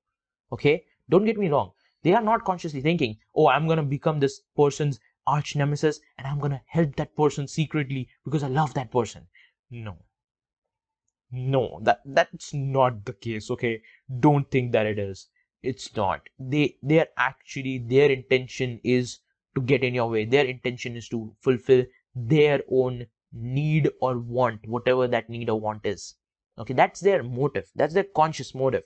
Okay? 0.51 0.85
Don't 1.09 1.25
get 1.25 1.37
me 1.37 1.49
wrong. 1.49 1.71
They 2.01 2.13
are 2.13 2.21
not 2.21 2.45
consciously 2.45 2.81
thinking, 2.81 3.17
oh, 3.35 3.47
I'm 3.47 3.67
gonna 3.67 3.83
become 3.83 4.19
this 4.19 4.41
person's 4.55 4.99
arch 5.27 5.55
nemesis 5.55 5.99
and 6.17 6.25
I'm 6.25 6.39
gonna 6.39 6.61
help 6.65 6.95
that 6.95 7.15
person 7.15 7.47
secretly 7.47 8.09
because 8.23 8.41
I 8.43 8.47
love 8.47 8.73
that 8.75 8.91
person. 8.91 9.27
No. 9.69 9.97
No, 11.31 11.79
that 11.83 12.01
that's 12.05 12.53
not 12.53 13.05
the 13.05 13.13
case, 13.13 13.51
okay? 13.51 13.81
Don't 14.19 14.49
think 14.49 14.71
that 14.71 14.87
it 14.87 14.97
is. 14.97 15.27
It's 15.63 15.95
not. 15.95 16.27
They 16.37 16.75
they 16.83 16.99
are 16.99 17.07
actually 17.15 17.77
their 17.77 18.11
intention 18.11 18.81
is 18.83 19.19
to 19.55 19.61
get 19.61 19.85
in 19.85 19.93
your 19.95 20.09
way. 20.09 20.25
Their 20.25 20.43
intention 20.45 20.97
is 20.97 21.07
to 21.09 21.33
fulfill 21.39 21.85
their 22.13 22.61
own 22.69 23.07
need 23.31 23.89
or 24.01 24.19
want, 24.19 24.67
whatever 24.67 25.07
that 25.07 25.29
need 25.29 25.49
or 25.49 25.57
want 25.57 25.85
is. 25.85 26.15
Okay, 26.57 26.73
that's 26.73 26.99
their 26.99 27.23
motive. 27.23 27.71
That's 27.73 27.93
their 27.93 28.03
conscious 28.03 28.53
motive. 28.53 28.83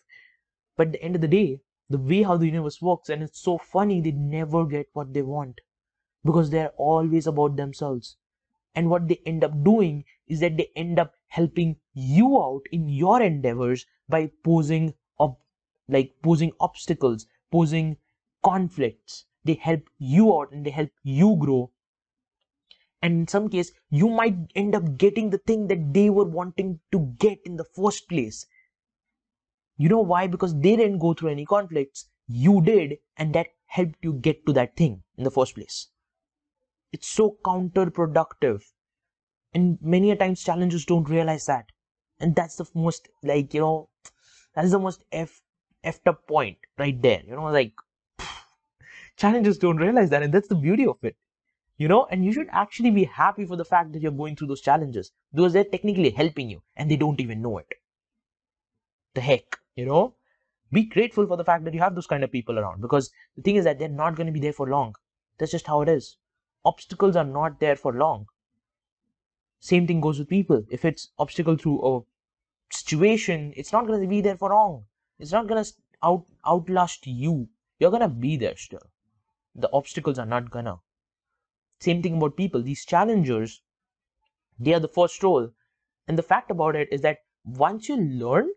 But 0.78 0.88
at 0.90 0.94
the 0.94 1.04
end 1.04 1.16
of 1.16 1.22
the 1.22 1.28
day, 1.28 1.62
the 1.90 1.98
way 1.98 2.22
how 2.22 2.38
the 2.38 2.46
universe 2.46 2.82
works, 2.82 3.10
and 3.10 3.24
it's 3.24 3.40
so 3.40 3.58
funny, 3.58 4.00
they 4.00 4.12
never 4.12 4.66
get 4.66 4.88
what 4.94 5.14
they 5.14 5.24
want 5.24 5.62
because 6.26 6.50
they're 6.50 6.74
always 6.78 7.28
about 7.28 7.56
themselves. 7.56 8.18
And 8.76 8.90
what 8.90 9.08
they 9.08 9.22
end 9.26 9.44
up 9.44 9.64
doing 9.64 10.06
is 10.28 10.40
that 10.42 10.58
they 10.58 10.70
end 10.76 11.00
up 11.00 11.16
helping 11.28 11.78
you 11.94 12.42
out 12.42 12.64
in 12.72 12.90
your 12.90 13.22
endeavors 13.22 13.86
by 14.08 14.32
posing 14.44 14.94
like 15.94 16.14
posing 16.22 16.52
obstacles, 16.60 17.28
posing 17.52 17.98
conflicts. 18.44 19.26
They 19.46 19.54
help 19.54 19.84
you 19.98 20.38
out 20.38 20.52
and 20.52 20.66
they 20.66 20.72
help 20.72 20.90
you 21.04 21.38
grow. 21.38 21.72
And 23.02 23.14
in 23.22 23.28
some 23.28 23.50
case, 23.50 23.72
you 23.90 24.10
might 24.10 24.36
end 24.56 24.76
up 24.76 24.98
getting 24.98 25.30
the 25.30 25.38
thing 25.38 25.68
that 25.68 25.94
they 25.94 26.10
were 26.10 26.26
wanting 26.26 26.80
to 26.92 27.14
get 27.20 27.40
in 27.46 27.58
the 27.58 27.66
first 27.66 28.10
place. 28.10 28.46
You 29.78 29.90
know 29.90 30.02
why? 30.02 30.28
Because 30.28 30.54
they 30.56 30.76
didn't 30.76 31.00
go 31.00 31.14
through 31.14 31.32
any 31.32 31.46
conflicts. 31.46 32.10
You 32.28 32.62
did, 32.62 32.98
and 33.18 33.34
that 33.36 33.48
helped 33.68 33.98
you 34.02 34.14
get 34.14 34.46
to 34.46 34.54
that 34.54 34.76
thing 34.76 35.04
in 35.18 35.24
the 35.24 35.32
first 35.32 35.56
place 35.56 35.90
it's 36.94 37.08
so 37.08 37.38
counterproductive 37.44 38.62
and 39.54 39.78
many 39.82 40.12
a 40.12 40.16
times 40.16 40.44
challenges 40.44 40.86
don't 40.86 41.10
realize 41.10 41.46
that 41.48 41.72
and 42.20 42.36
that's 42.36 42.56
the 42.58 42.66
most 42.76 43.10
like 43.24 43.54
you 43.54 43.60
know 43.60 43.90
that's 44.56 44.72
the 44.72 44.80
most 44.80 45.04
f 45.12 45.42
effed 45.86 46.08
up 46.08 46.26
point 46.28 46.58
right 46.78 47.02
there 47.02 47.22
you 47.28 47.36
know 47.36 47.52
like 47.58 47.74
challengers 49.18 49.58
don't 49.58 49.78
realize 49.78 50.10
that 50.10 50.24
and 50.24 50.34
that's 50.34 50.48
the 50.48 50.56
beauty 50.56 50.86
of 50.86 50.98
it 51.04 51.16
you 51.78 51.88
know 51.88 52.06
and 52.12 52.26
you 52.26 52.34
should 52.34 52.48
actually 52.52 52.92
be 52.92 53.04
happy 53.04 53.46
for 53.46 53.56
the 53.56 53.66
fact 53.66 53.92
that 53.92 54.02
you're 54.02 54.20
going 54.24 54.36
through 54.36 54.48
those 54.48 54.62
challenges 54.62 55.12
because 55.34 55.54
they're 55.54 55.74
technically 55.76 56.10
helping 56.10 56.50
you 56.50 56.62
and 56.76 56.90
they 56.90 56.96
don't 56.96 57.20
even 57.20 57.42
know 57.42 57.58
it 57.58 57.74
the 59.14 59.22
heck 59.22 59.60
you 59.76 59.86
know 59.86 60.14
be 60.72 60.84
grateful 60.84 61.28
for 61.28 61.38
the 61.38 61.46
fact 61.46 61.64
that 61.66 61.74
you 61.74 61.80
have 61.80 61.94
those 61.96 62.08
kind 62.08 62.24
of 62.24 62.32
people 62.32 62.58
around 62.58 62.82
because 62.82 63.12
the 63.36 63.42
thing 63.44 63.56
is 63.56 63.64
that 63.66 63.78
they're 63.78 63.90
not 63.90 64.16
going 64.16 64.28
to 64.28 64.34
be 64.34 64.40
there 64.40 64.54
for 64.54 64.68
long 64.68 64.96
that's 65.38 65.52
just 65.52 65.68
how 65.68 65.82
it 65.82 65.90
is 65.90 66.18
obstacles 66.66 67.16
are 67.16 67.26
not 67.26 67.60
there 67.60 67.76
for 67.76 67.94
long. 67.94 68.28
Same 69.60 69.88
thing 69.88 70.02
goes 70.02 70.20
with 70.20 70.30
people. 70.30 70.64
If 70.70 70.86
it's 70.86 71.12
obstacle 71.18 71.58
through 71.58 71.86
a 71.86 72.02
situation, 72.72 73.54
it's 73.56 73.72
not 73.72 73.88
going 73.88 74.02
to 74.02 74.08
be 74.08 74.22
there 74.22 74.38
for 74.38 74.50
long. 74.50 74.86
It's 75.20 75.32
not 75.32 75.48
to 75.64 75.74
out 76.02 76.26
outlast 76.46 77.08
you. 77.08 77.50
You're 77.80 77.92
to 78.02 78.10
be 78.10 78.38
there 78.38 78.58
still. 78.58 78.92
The 79.56 79.72
obstacles 79.72 80.20
are 80.20 80.26
not 80.26 80.52
gonna. 80.52 80.80
Same 81.80 82.02
thing 82.02 82.18
about 82.18 82.38
people. 82.38 82.62
These 82.62 82.86
challengers, 82.86 83.62
they 84.60 84.74
are 84.74 84.80
the 84.80 84.88
first 84.88 85.22
role. 85.24 85.52
And 86.08 86.18
the 86.18 86.24
fact 86.24 86.52
about 86.52 86.76
it 86.76 86.90
is 86.92 87.02
that 87.02 87.20
once 87.46 87.90
you 87.90 87.98
learn, 87.98 88.50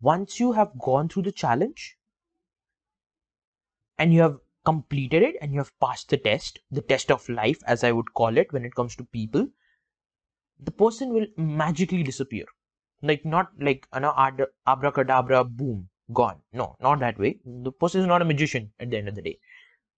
once 0.00 0.38
you 0.40 0.52
have 0.52 0.78
gone 0.78 1.08
through 1.08 1.22
the 1.22 1.32
challenge, 1.32 1.96
and 3.98 4.14
you 4.14 4.22
have 4.22 4.38
completed 4.64 5.22
it 5.22 5.36
and 5.40 5.52
you 5.52 5.58
have 5.58 5.78
passed 5.80 6.08
the 6.08 6.16
test, 6.16 6.60
the 6.70 6.82
test 6.82 7.10
of 7.10 7.28
life, 7.28 7.58
as 7.66 7.82
I 7.82 7.92
would 7.92 8.14
call 8.14 8.36
it 8.36 8.52
when 8.52 8.64
it 8.64 8.74
comes 8.74 8.94
to 8.96 9.04
people, 9.04 9.48
the 10.60 10.70
person 10.70 11.12
will 11.12 11.26
magically 11.36 12.02
disappear. 12.02 12.44
Like, 13.02 13.24
not 13.24 13.50
like 13.60 13.86
you 13.94 14.10
an 14.12 14.46
abracadabra, 14.66 15.44
boom, 15.44 15.88
gone. 16.12 16.40
No, 16.52 16.76
not 16.80 17.00
that 17.00 17.18
way. 17.18 17.38
The 17.44 17.72
person 17.72 18.00
is 18.00 18.06
not 18.06 18.22
a 18.22 18.24
magician 18.24 18.72
at 18.80 18.90
the 18.90 18.98
end 18.98 19.08
of 19.08 19.14
the 19.14 19.22
day. 19.22 19.38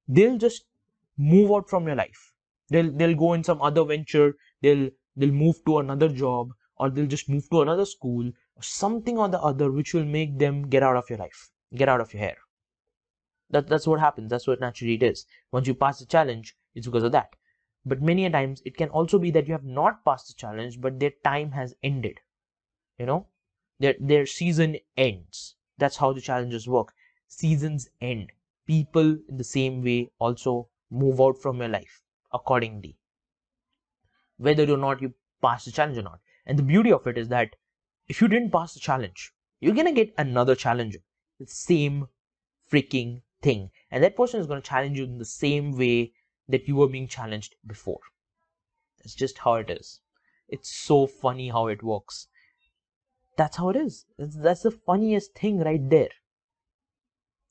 They'll 0.06 0.38
just 0.38 0.64
move 1.16 1.50
out 1.50 1.68
from 1.68 1.86
your 1.86 1.96
life. 1.96 2.32
They'll 2.68 2.92
they'll 2.92 3.16
go 3.16 3.32
in 3.32 3.44
some 3.44 3.62
other 3.62 3.84
venture. 3.84 4.36
They'll 4.60 4.90
they'll 5.16 5.32
move 5.32 5.64
to 5.66 5.78
another 5.78 6.08
job 6.08 6.50
or 6.76 6.90
they'll 6.90 7.06
just 7.06 7.28
move 7.28 7.48
to 7.50 7.62
another 7.62 7.84
school 7.84 8.28
or 8.28 8.62
something 8.62 9.18
or 9.18 9.28
the 9.28 9.40
other 9.40 9.70
which 9.70 9.94
will 9.94 10.04
make 10.04 10.38
them 10.38 10.68
get 10.68 10.82
out 10.82 10.96
of 10.96 11.08
your 11.10 11.18
life, 11.18 11.50
get 11.74 11.88
out 11.88 12.00
of 12.00 12.12
your 12.12 12.20
hair. 12.20 12.36
That, 13.50 13.66
that's 13.66 13.86
what 13.86 14.00
happens. 14.00 14.30
That's 14.30 14.46
what 14.46 14.60
naturally 14.60 14.94
it 14.94 15.02
is. 15.02 15.26
Once 15.52 15.66
you 15.66 15.74
pass 15.74 15.98
the 15.98 16.06
challenge, 16.06 16.56
it's 16.74 16.86
because 16.86 17.02
of 17.02 17.12
that. 17.12 17.34
But 17.84 18.00
many 18.00 18.24
a 18.24 18.30
times 18.30 18.62
it 18.64 18.76
can 18.76 18.88
also 18.90 19.18
be 19.18 19.30
that 19.32 19.46
you 19.46 19.52
have 19.52 19.64
not 19.64 20.04
passed 20.04 20.28
the 20.28 20.34
challenge, 20.34 20.80
but 20.80 21.00
their 21.00 21.12
time 21.24 21.52
has 21.52 21.74
ended. 21.82 22.20
You 23.00 23.06
know, 23.06 23.26
their 23.78 23.94
their 23.98 24.26
season 24.26 24.76
ends. 24.96 25.56
That's 25.78 25.96
how 25.96 26.12
the 26.12 26.20
challenges 26.20 26.68
work. 26.68 26.92
Seasons 27.28 27.88
end. 28.00 28.32
People 28.66 29.16
in 29.28 29.38
the 29.38 29.50
same 29.52 29.82
way 29.82 30.10
also 30.18 30.68
move 30.90 31.20
out 31.20 31.38
from 31.38 31.58
your 31.64 31.68
life 31.68 32.02
accordingly. 32.32 32.98
Whether 34.36 34.70
or 34.72 34.76
not 34.76 35.02
you 35.02 35.14
pass 35.42 35.64
the 35.64 35.72
challenge 35.72 35.98
or 35.98 36.02
not. 36.02 36.20
And 36.44 36.58
the 36.58 36.68
beauty 36.74 36.92
of 36.92 37.06
it 37.06 37.18
is 37.18 37.28
that 37.28 37.56
if 38.08 38.20
you 38.20 38.28
didn't 38.28 38.52
pass 38.52 38.74
the 38.74 38.80
challenge, 38.80 39.32
you're 39.60 39.74
gonna 39.74 39.92
get 39.92 40.14
another 40.18 40.54
challenger. 40.54 41.00
The 41.38 41.46
same 41.46 42.08
freaking 42.70 43.22
thing 43.42 43.70
and 43.90 44.04
that 44.04 44.16
person 44.16 44.40
is 44.40 44.46
to 44.46 44.60
challenge 44.60 44.98
you 44.98 45.04
in 45.04 45.18
the 45.18 45.24
same 45.24 45.72
way 45.76 46.12
that 46.48 46.68
you 46.68 46.76
were 46.76 46.88
being 46.88 47.08
challenged 47.08 47.56
before 47.66 48.00
that's 48.98 49.14
just 49.14 49.38
how 49.38 49.54
it 49.54 49.70
is 49.70 50.00
it's 50.48 50.70
so 50.70 51.06
funny 51.06 51.48
how 51.48 51.66
it 51.66 51.82
works 51.82 52.28
that's 53.40 53.56
how 53.56 53.70
it 53.70 53.76
is. 53.76 54.04
That's, 54.18 54.36
that's 54.36 54.62
the 54.64 54.70
funniest 54.70 55.34
thing 55.34 55.60
right 55.60 55.88
there. 55.88 56.10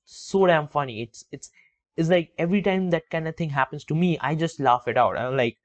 So 0.05 0.45
damn 0.45 0.67
funny. 0.67 1.01
It's 1.01 1.25
it's 1.31 1.49
it's 1.97 2.09
like 2.09 2.29
every 2.37 2.61
time 2.61 2.91
that 2.91 3.09
kind 3.09 3.27
of 3.27 3.35
thing 3.35 3.49
happens 3.49 3.83
to 3.85 3.95
me, 3.95 4.17
I 4.21 4.35
just 4.35 4.59
laugh 4.59 4.87
it 4.87 4.97
out. 4.97 5.17
I'm 5.17 5.35
like, 5.35 5.57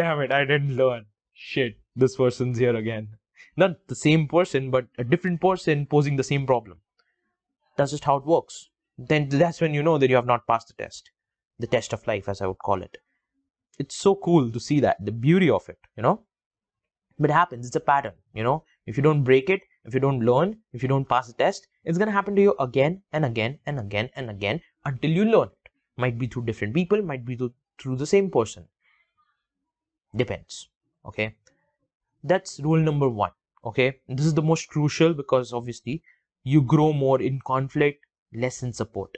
damn 0.00 0.20
it, 0.20 0.32
I 0.32 0.44
didn't 0.44 0.76
learn. 0.76 1.06
Shit, 1.32 1.78
this 1.94 2.16
person's 2.16 2.58
here 2.58 2.74
again. 2.74 3.08
Not 3.56 3.86
the 3.86 3.94
same 3.94 4.26
person, 4.26 4.70
but 4.70 4.86
a 4.98 5.04
different 5.04 5.40
person 5.40 5.86
posing 5.86 6.16
the 6.16 6.28
same 6.32 6.46
problem. 6.46 6.78
That's 7.76 7.92
just 7.92 8.04
how 8.04 8.16
it 8.16 8.26
works. 8.26 8.68
Then 8.98 9.28
that's 9.28 9.60
when 9.60 9.72
you 9.72 9.84
know 9.84 9.98
that 9.98 10.10
you 10.10 10.16
have 10.16 10.26
not 10.26 10.46
passed 10.48 10.68
the 10.68 10.82
test. 10.82 11.10
The 11.58 11.68
test 11.68 11.92
of 11.92 12.06
life, 12.06 12.28
as 12.28 12.42
I 12.42 12.46
would 12.46 12.58
call 12.58 12.82
it. 12.82 12.98
It's 13.78 13.96
so 13.96 14.14
cool 14.14 14.50
to 14.50 14.60
see 14.60 14.80
that, 14.80 15.04
the 15.04 15.12
beauty 15.12 15.48
of 15.48 15.68
it, 15.68 15.78
you 15.96 16.02
know? 16.02 16.22
But 17.18 17.30
it 17.30 17.34
happens, 17.34 17.66
it's 17.66 17.76
a 17.76 17.80
pattern, 17.80 18.14
you 18.34 18.42
know? 18.42 18.64
If 18.86 18.96
you 18.96 19.02
don't 19.02 19.24
break 19.24 19.50
it, 19.50 19.62
if 19.84 19.94
you 19.94 20.00
don't 20.00 20.20
learn, 20.20 20.58
if 20.72 20.82
you 20.82 20.88
don't 20.88 21.08
pass 21.08 21.26
the 21.26 21.32
test, 21.32 21.66
it's 21.84 21.98
gonna 21.98 22.10
happen 22.10 22.36
to 22.36 22.42
you 22.42 22.54
again 22.58 23.02
and 23.12 23.24
again 23.24 23.58
and 23.66 23.78
again 23.78 24.10
and 24.14 24.30
again 24.30 24.60
until 24.84 25.10
you 25.10 25.24
learn 25.24 25.48
it. 25.48 25.70
Might 25.96 26.18
be 26.18 26.26
through 26.26 26.44
different 26.44 26.74
people, 26.74 27.02
might 27.02 27.24
be 27.24 27.36
through 27.78 27.96
the 27.96 28.06
same 28.06 28.30
person. 28.30 28.66
Depends. 30.14 30.68
Okay. 31.06 31.36
That's 32.24 32.60
rule 32.60 32.80
number 32.80 33.08
one. 33.08 33.32
Okay. 33.64 34.00
This 34.08 34.26
is 34.26 34.34
the 34.34 34.42
most 34.42 34.68
crucial 34.68 35.14
because 35.14 35.52
obviously 35.52 36.02
you 36.42 36.62
grow 36.62 36.92
more 36.92 37.20
in 37.20 37.40
conflict, 37.40 38.04
less 38.32 38.62
in 38.62 38.72
support. 38.72 39.16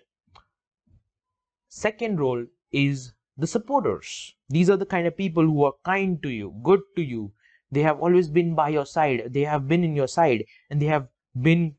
Second 1.69 2.21
role 2.21 2.47
is 2.73 3.15
the 3.37 3.47
supporters. 3.47 4.35
These 4.49 4.69
are 4.69 4.77
the 4.77 4.87
kind 4.87 5.07
of 5.07 5.17
people 5.17 5.45
who 5.45 5.65
are 5.65 5.75
kind 5.85 6.23
to 6.23 6.29
you, 6.29 6.55
good 6.63 6.81
to 6.97 7.03
you, 7.03 7.33
they 7.73 7.83
have 7.83 8.01
always 8.01 8.29
been 8.29 8.55
by 8.55 8.69
your 8.69 8.85
side. 8.87 9.33
They 9.33 9.43
have 9.43 9.67
been 9.67 9.83
in 9.83 9.97
your 9.97 10.07
side 10.07 10.45
and 10.71 10.81
they 10.81 10.87
have 10.87 11.09
been 11.41 11.75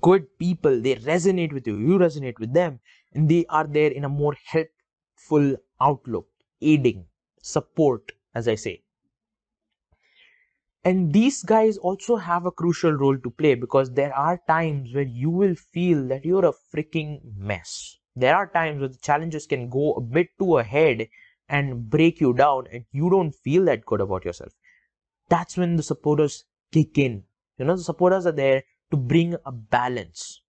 good 0.00 0.26
people. 0.38 0.80
They 0.80 0.96
resonate 0.96 1.52
with 1.52 1.66
you. 1.66 1.76
You 1.78 1.98
resonate 1.98 2.38
with 2.38 2.54
them 2.54 2.80
and 3.12 3.28
they 3.28 3.44
are 3.50 3.66
there 3.66 3.90
in 3.90 4.04
a 4.04 4.08
more 4.08 4.34
helpful 4.46 5.56
outlook 5.80 6.26
aiding 6.62 7.04
support 7.42 8.12
as 8.34 8.48
i 8.48 8.54
say. 8.54 8.82
And 10.84 11.12
these 11.12 11.42
guys 11.42 11.76
also 11.78 12.16
have 12.16 12.46
a 12.46 12.50
crucial 12.50 12.92
role 12.92 13.18
to 13.18 13.30
play 13.30 13.54
because 13.54 13.90
there 13.92 14.14
are 14.14 14.40
times 14.46 14.94
where 14.94 15.04
you 15.04 15.30
will 15.30 15.54
feel 15.54 16.06
that 16.08 16.24
you're 16.24 16.44
a 16.46 16.52
freaking 16.74 17.20
mess. 17.36 17.98
There 18.16 18.36
are 18.36 18.46
times 18.46 18.80
where 18.80 18.88
the 18.88 18.98
challenges 18.98 19.46
can 19.46 19.68
go 19.68 19.94
a 19.94 20.00
bit 20.00 20.28
too 20.38 20.58
ahead 20.58 21.08
and 21.48 21.90
break 21.90 22.20
you 22.20 22.32
down 22.32 22.66
and 22.72 22.84
you 22.92 23.10
don't 23.10 23.34
feel 23.34 23.64
that 23.66 23.84
good 23.84 24.00
about 24.00 24.24
yourself 24.24 24.52
that's 25.28 25.56
when 25.56 25.76
the 25.76 25.82
supporters 25.82 26.44
kick 26.72 26.98
in. 26.98 27.24
You 27.58 27.64
know, 27.66 27.76
the 27.76 27.82
supporters 27.82 28.26
are 28.26 28.32
there 28.32 28.64
to 28.90 28.96
bring 28.96 29.36
a 29.44 29.52
balance. 29.52 30.40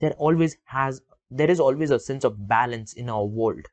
There 0.00 0.12
always 0.12 0.56
has 0.66 1.02
there 1.30 1.50
is 1.50 1.60
always 1.60 1.90
a 1.90 1.98
sense 1.98 2.24
of 2.24 2.46
balance 2.46 2.92
in 2.92 3.08
our 3.08 3.24
world, 3.24 3.66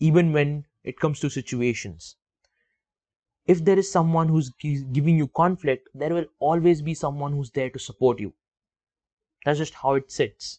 even 0.00 0.32
when 0.32 0.66
it 0.84 1.00
comes 1.00 1.20
to 1.20 1.30
situations. 1.30 2.16
If 3.46 3.64
there 3.64 3.78
is 3.78 3.88
someone 3.88 4.28
who's 4.28 4.50
giving 4.50 5.16
you 5.16 5.28
conflict, 5.28 5.88
there 5.94 6.12
will 6.12 6.26
always 6.40 6.82
be 6.82 6.92
someone 6.92 7.32
who's 7.34 7.52
there 7.52 7.70
to 7.70 7.78
support 7.78 8.18
you. 8.18 8.34
That's 9.44 9.58
just 9.60 9.74
how 9.74 9.94
it 9.94 10.10
sits. 10.10 10.58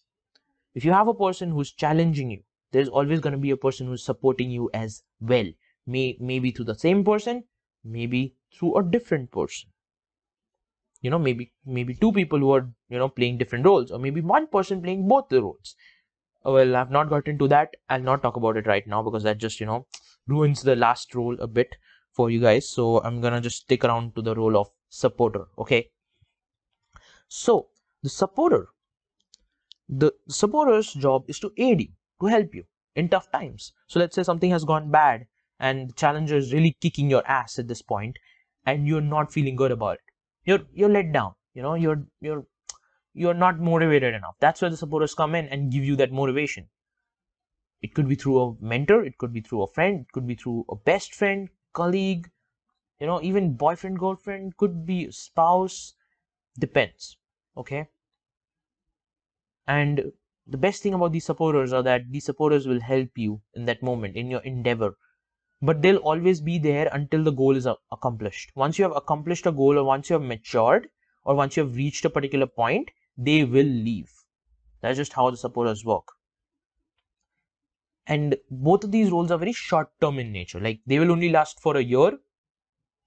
If 0.75 0.86
you 0.86 0.91
have 0.93 1.08
a 1.08 1.13
person 1.13 1.51
who's 1.51 1.71
challenging 1.71 2.32
you, 2.32 2.43
there's 2.71 2.89
always 2.89 3.19
going 3.19 3.34
to 3.34 3.39
be 3.39 3.51
a 3.51 3.58
person 3.58 3.88
who's 3.88 4.03
supporting 4.03 4.51
you 4.51 4.69
as 4.73 5.03
well. 5.21 5.47
May 5.86 6.17
maybe 6.19 6.51
to 6.53 6.63
the 6.63 6.75
same 6.75 7.03
person, 7.03 7.45
maybe 7.84 8.36
through 8.54 8.78
a 8.78 8.84
different 8.84 9.32
person. 9.32 9.69
You 11.02 11.10
know 11.10 11.19
maybe 11.19 11.52
maybe 11.65 11.93
two 11.93 12.12
people 12.12 12.39
who 12.39 12.52
are 12.52 12.69
you 12.89 12.98
know 12.98 13.10
playing 13.10 13.38
different 13.38 13.65
roles 13.65 13.91
or 13.91 14.00
maybe 14.00 14.22
one 14.22 14.48
person 14.48 14.82
playing 14.82 15.08
both 15.08 15.28
the 15.30 15.41
roles. 15.41 15.76
Uh, 16.46 16.52
well 16.52 16.76
i've 16.76 16.91
not 16.91 17.10
got 17.10 17.28
into 17.28 17.48
that. 17.50 17.76
I'll 17.89 18.02
not 18.02 18.24
talk 18.24 18.38
about 18.38 18.58
it 18.58 18.67
right 18.67 18.88
now 18.88 19.02
because 19.04 19.24
that 19.24 19.38
just 19.38 19.60
you 19.60 19.65
know 19.65 19.86
ruins 20.28 20.62
the 20.62 20.76
last 20.76 21.13
role 21.13 21.38
a 21.39 21.48
bit 21.48 21.76
for 22.13 22.30
you 22.30 22.39
guys. 22.39 22.69
So 22.69 23.02
i'm 23.04 23.22
gonna 23.22 23.41
just 23.41 23.63
stick 23.63 23.84
around 23.84 24.15
to 24.15 24.22
the 24.22 24.36
role 24.36 24.58
of 24.58 24.69
supporter 24.89 25.46
okay? 25.58 25.89
So 27.28 27.67
the 28.02 28.10
supporter 28.10 28.69
the 29.89 30.13
supporter's 30.28 30.93
job 30.93 31.26
is 31.28 31.39
to 31.39 31.52
aid 31.58 31.82
you 31.82 31.89
to 32.22 32.28
help 32.28 32.54
you 32.56 32.63
in 32.96 33.10
tough 33.10 33.32
times. 33.32 33.74
So 33.88 34.00
let's 34.00 34.15
say 34.15 34.24
something 34.24 34.52
has 34.52 34.65
gone 34.65 34.91
bad 34.91 35.28
and 35.60 35.89
the 35.89 35.94
challenger 35.94 36.36
is 36.36 36.54
really 36.54 36.76
kicking 36.82 37.10
your 37.10 37.26
ass 37.28 37.60
at 37.60 37.68
this 37.68 37.82
point 37.82 38.18
and 38.66 38.88
you're 38.88 39.02
not 39.02 39.34
feeling 39.34 39.56
good 39.56 39.72
about 39.72 39.96
it. 39.96 40.13
You're 40.46 40.66
you're 40.74 40.89
let 40.89 41.12
down 41.12 41.34
you 41.54 41.62
know 41.62 41.76
you're 41.76 42.06
you're 42.22 42.46
you're 43.13 43.34
not 43.34 43.60
motivated 43.60 44.13
enough. 44.13 44.36
That's 44.39 44.62
where 44.62 44.72
the 44.72 44.78
supporters 44.78 45.16
come 45.16 45.36
in 45.36 45.48
and 45.48 45.72
give 45.72 45.84
you 45.84 45.96
that 45.98 46.12
motivation. 46.12 46.70
It 47.82 47.94
could 47.94 48.08
be 48.08 48.16
through 48.16 48.39
a 48.42 48.56
mentor 48.62 49.04
it 49.04 49.18
could 49.18 49.34
be 49.34 49.42
through 49.42 49.62
a 49.63 49.68
friend 49.68 50.02
it 50.02 50.12
could 50.12 50.26
be 50.26 50.36
through 50.36 50.66
a 50.70 50.76
best 50.76 51.13
friend 51.13 51.50
colleague 51.74 52.32
you 53.00 53.08
know 53.08 53.22
even 53.22 53.56
boyfriend 53.56 54.00
girlfriend 54.00 54.58
could 54.58 54.86
be 54.86 55.12
spouse 55.12 55.96
depends 56.58 57.18
okay? 57.58 57.88
And 59.68 60.13
the 60.48 60.58
best 60.58 60.82
thing 60.84 60.94
about 60.94 61.12
these 61.12 61.26
supporters 61.26 61.74
are 61.74 61.84
that 61.84 62.12
these 62.12 62.26
supporters 62.26 62.68
will 62.68 62.80
help 62.80 63.18
you 63.18 63.42
in 63.54 63.66
that 63.66 63.84
moment 63.84 64.16
in 64.16 64.32
your 64.32 64.42
endeavor 64.42 64.98
but 65.63 65.82
they'll 65.82 66.06
always 66.10 66.41
be 66.41 66.60
there 66.60 66.89
until 66.91 67.23
the 67.23 67.32
goal 67.32 67.56
is 67.56 67.65
accomplished. 67.89 68.52
Once 68.54 68.78
you 68.78 68.84
have 68.84 68.95
accomplished 68.97 69.45
a 69.45 69.52
goal 69.52 69.78
or 69.78 69.86
once 69.86 70.10
you 70.10 70.15
have 70.15 70.21
matured 70.21 70.89
or 71.23 71.36
once 71.36 71.56
you 71.56 71.63
have 71.63 71.78
reached 71.78 72.04
a 72.04 72.10
particular 72.10 72.45
point, 72.45 72.91
they 73.17 73.45
will 73.45 73.65
leave. 73.65 74.12
That's 74.82 74.97
just 74.97 75.13
how 75.13 75.30
the 75.32 75.38
supporters 75.38 75.86
work. 75.86 76.04
And 78.06 78.36
both 78.52 78.84
of 78.84 78.91
these 78.91 79.10
roles 79.10 79.32
are 79.32 79.38
very 79.38 79.54
short 79.54 79.89
term 80.02 80.19
in 80.19 80.34
nature. 80.34 80.60
Like 80.60 80.82
they 80.86 80.99
will 80.99 81.13
only 81.13 81.30
last 81.30 81.62
for 81.62 81.78
a 81.78 81.82
year, 81.82 82.12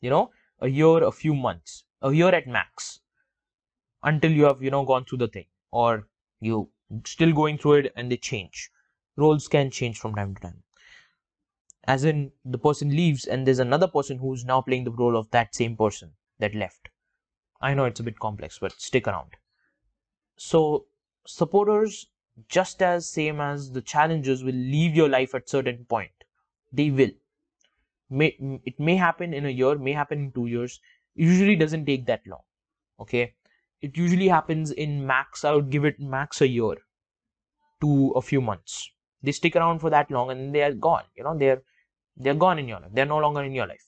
you 0.00 0.08
know, 0.08 0.30
a 0.60 0.68
year, 0.68 1.04
a 1.04 1.12
few 1.12 1.34
months, 1.34 1.84
a 2.00 2.10
year 2.10 2.34
at 2.34 2.46
max 2.46 3.00
until 4.02 4.30
you 4.30 4.44
have, 4.44 4.62
you 4.62 4.70
know, 4.70 4.86
gone 4.86 5.04
through 5.04 5.18
the 5.18 5.28
thing 5.28 5.44
or 5.72 6.08
you 6.40 6.70
still 7.04 7.34
going 7.34 7.58
through 7.58 7.74
it 7.74 7.92
and 7.96 8.10
they 8.10 8.16
change. 8.16 8.70
Roles 9.16 9.46
can 9.46 9.70
change 9.70 9.98
from 9.98 10.14
time 10.14 10.34
to 10.36 10.40
time 10.40 10.62
as 11.86 12.04
in 12.04 12.32
the 12.44 12.58
person 12.58 12.90
leaves 12.90 13.24
and 13.26 13.46
there's 13.46 13.58
another 13.58 13.86
person 13.88 14.18
who's 14.18 14.44
now 14.44 14.60
playing 14.60 14.84
the 14.84 14.90
role 14.90 15.16
of 15.16 15.30
that 15.30 15.54
same 15.54 15.76
person 15.76 16.12
that 16.38 16.54
left. 16.54 16.88
I 17.60 17.74
know 17.74 17.84
it's 17.84 18.00
a 18.00 18.04
bit 18.04 18.18
complex 18.18 18.58
but 18.58 18.72
stick 18.72 19.06
around. 19.06 19.30
So 20.36 20.86
supporters 21.26 22.06
just 22.48 22.82
as 22.82 23.08
same 23.08 23.40
as 23.40 23.72
the 23.72 23.80
challengers 23.82 24.44
will 24.44 24.54
leave 24.54 24.94
your 24.94 25.08
life 25.08 25.34
at 25.34 25.48
certain 25.48 25.84
point 25.86 26.12
they 26.72 26.90
will. 26.90 27.10
May 28.10 28.36
it 28.64 28.78
may 28.78 28.96
happen 28.96 29.32
in 29.32 29.46
a 29.46 29.50
year 29.50 29.76
may 29.76 29.92
happen 29.92 30.18
in 30.18 30.32
two 30.32 30.46
years. 30.46 30.80
Usually 31.14 31.56
doesn't 31.56 31.86
take 31.86 32.06
that 32.06 32.26
long 32.26 32.42
okay? 33.00 33.34
It 33.80 33.96
usually 33.96 34.28
happens 34.28 34.70
in 34.70 35.06
max 35.06 35.44
i 35.44 35.52
would 35.52 35.70
give 35.70 35.84
it 35.84 36.00
max 36.00 36.40
a 36.40 36.48
year 36.48 36.76
to 37.80 38.10
a 38.16 38.22
few 38.22 38.40
months. 38.40 38.90
They 39.22 39.32
stick 39.32 39.56
around 39.56 39.80
for 39.80 39.90
that 39.90 40.10
long 40.10 40.30
and 40.30 40.54
they 40.54 40.62
are 40.62 40.72
gone 40.72 41.04
you 41.16 41.24
know 41.24 41.36
they're 41.38 41.62
they're 42.16 42.34
gone 42.34 42.58
in 42.58 42.68
your 42.68 42.80
life. 42.80 42.90
They're 42.92 43.06
no 43.06 43.18
longer 43.18 43.42
in 43.42 43.52
your 43.52 43.66
life. 43.66 43.86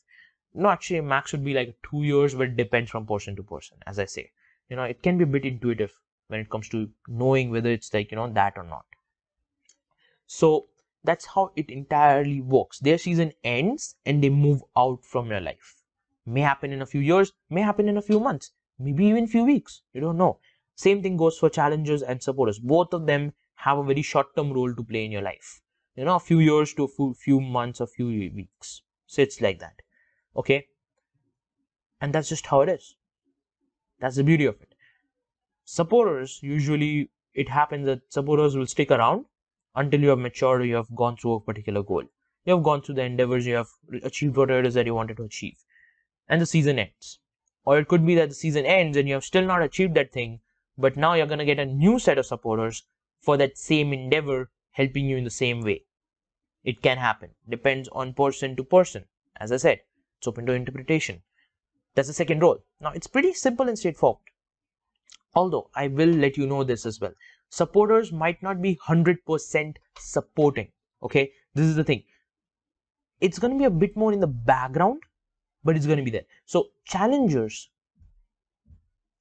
No, 0.55 0.69
actually, 0.69 1.01
max 1.01 1.33
would 1.33 1.45
be 1.45 1.55
like 1.55 1.77
two 1.89 2.03
years, 2.03 2.35
but 2.35 2.49
it 2.49 2.57
depends 2.57 2.91
from 2.91 3.07
person 3.07 3.37
to 3.37 3.43
person, 3.43 3.79
as 3.87 3.99
I 3.99 4.05
say. 4.05 4.31
You 4.69 4.77
know, 4.77 4.85
it 4.85 5.03
can 5.03 5.17
be 5.17 5.25
a 5.25 5.27
bit 5.27 5.45
intuitive 5.45 5.93
when 6.29 6.41
it 6.41 6.51
comes 6.51 6.69
to 6.71 6.91
knowing 7.07 7.51
whether 7.51 7.71
it's 7.71 7.93
like, 7.93 8.11
you 8.11 8.17
know, 8.17 8.31
that 8.33 8.55
or 8.57 8.65
not. 8.65 8.85
So 10.27 10.67
that's 11.05 11.27
how 11.27 11.53
it 11.57 11.71
entirely 11.71 12.41
works. 12.41 12.79
Their 12.81 12.99
season 12.99 13.33
ends 13.45 13.97
and 14.05 14.23
they 14.23 14.29
move 14.29 14.63
out 14.77 15.05
from 15.05 15.31
your 15.31 15.41
life. 15.41 15.77
May 16.27 16.43
happen 16.43 16.73
in 16.73 16.83
a 16.83 16.87
few 16.87 17.01
years, 17.01 17.33
may 17.49 17.63
happen 17.63 17.89
in 17.89 17.97
a 17.97 18.03
few 18.03 18.21
months, 18.21 18.53
maybe 18.79 19.07
even 19.07 19.27
few 19.27 19.45
weeks. 19.45 19.83
You 19.95 20.03
don't 20.03 20.19
know. 20.19 20.39
Same 20.75 21.03
thing 21.03 21.17
goes 21.17 21.39
for 21.39 21.49
challengers 21.49 22.03
and 22.03 22.23
supporters. 22.23 22.59
Both 22.59 22.93
of 22.93 23.07
them 23.07 23.33
have 23.55 23.79
a 23.79 23.85
very 23.85 24.03
short 24.03 24.37
term 24.37 24.53
role 24.53 24.75
to 24.75 24.85
play 24.85 25.05
in 25.05 25.13
your 25.13 25.23
life 25.23 25.63
you 25.99 26.05
know 26.05 26.15
a 26.15 26.21
few 26.21 26.39
years 26.39 26.73
to 26.75 26.85
a 26.85 26.89
few, 26.89 27.13
few 27.13 27.41
months 27.41 27.81
or 27.81 27.87
few 27.89 28.07
weeks. 28.07 28.83
So 29.07 29.21
it's 29.21 29.41
like 29.41 29.59
that. 29.59 29.83
Okay? 30.37 30.69
And 32.01 32.13
that's 32.13 32.29
just 32.29 32.47
how 32.47 32.61
it 32.61 32.69
is. 32.69 32.95
That's 33.99 34.15
the 34.15 34.23
beauty 34.23 34.45
of 34.45 34.55
it. 34.61 34.77
Supporters 35.65 36.39
usually 36.41 37.11
it 37.35 37.49
happens 37.49 37.87
that 37.87 38.03
supporters 38.11 38.57
will 38.57 38.69
stick 38.69 38.93
around 38.93 39.25
until 39.75 40.01
you 40.01 40.11
have 40.11 40.21
matured 40.21 40.65
you 40.65 40.77
have 40.77 40.95
gone 40.95 41.17
through 41.17 41.33
a 41.33 41.41
particular 41.41 41.83
goal. 41.83 42.05
You 42.45 42.55
have 42.55 42.63
gone 42.63 42.81
through 42.81 42.95
the 42.95 43.03
endeavors 43.03 43.45
you 43.45 43.57
have 43.57 43.71
achieved 44.05 44.37
whatever 44.37 44.61
it 44.61 44.67
is 44.67 44.75
that 44.75 44.87
you 44.87 44.95
wanted 44.95 45.17
to 45.17 45.25
achieve. 45.25 45.65
And 46.29 46.41
the 46.41 46.47
season 46.47 46.79
ends. 46.79 47.19
Or 47.65 47.77
it 47.77 47.89
could 47.89 48.07
be 48.07 48.15
that 48.15 48.29
the 48.29 48.37
season 48.37 48.65
ends 48.67 48.97
and 48.97 49.09
you 49.09 49.15
have 49.15 49.25
still 49.25 49.45
not 49.45 49.63
achieved 49.63 49.95
that 49.95 50.13
thing 50.13 50.39
but 50.77 50.97
now 50.97 51.15
you're 51.15 51.27
going 51.27 51.41
to 51.41 51.45
get 51.45 51.59
a 51.59 51.67
new 51.67 51.99
set 51.99 52.19
of 52.19 52.27
supporters 52.27 52.85
for 53.21 53.37
that 53.37 53.59
same 53.59 53.93
endeavor 53.93 54.53
helping 54.71 55.07
you 55.07 55.17
in 55.17 55.25
the 55.25 55.31
same 55.31 55.61
way 55.61 55.83
it 56.65 56.83
can 56.83 56.99
happen. 56.99 57.31
Depends 57.49 57.89
on 57.93 58.15
person 58.15 58.57
to 58.57 58.65
person. 58.65 59.05
As 59.37 59.53
I 59.53 59.57
said, 59.57 59.81
it's 60.19 60.27
open 60.27 60.47
to 60.47 60.53
interpretation. 60.53 61.23
That's 61.95 62.09
the 62.09 62.15
second 62.15 62.43
role. 62.43 62.59
Now, 62.81 62.93
it's 62.93 63.07
pretty 63.07 63.33
simple 63.33 63.69
and 63.69 63.79
straightforward. 63.79 64.23
Although 65.35 65.71
I 65.75 65.89
will 65.89 66.09
let 66.09 66.37
you 66.37 66.47
know 66.47 66.65
this 66.65 66.87
as 66.87 67.01
well. 67.01 67.13
Supporters 67.51 68.13
might 68.13 68.43
not 68.43 68.61
be 68.61 68.79
100% 68.87 69.77
supporting. 69.99 70.69
Okay, 71.03 71.33
this 71.55 71.67
is 71.67 71.77
the 71.77 71.85
thing. 71.85 72.03
It's 73.21 73.39
going 73.39 73.53
to 73.53 73.59
be 73.59 73.65
a 73.65 73.71
bit 73.71 73.97
more 73.97 74.13
in 74.13 74.21
the 74.21 74.27
background, 74.27 75.03
but 75.65 75.77
it's 75.77 75.87
going 75.87 75.99
to 75.99 76.05
be 76.05 76.11
there. 76.11 76.27
So, 76.45 76.69
challengers, 76.85 77.69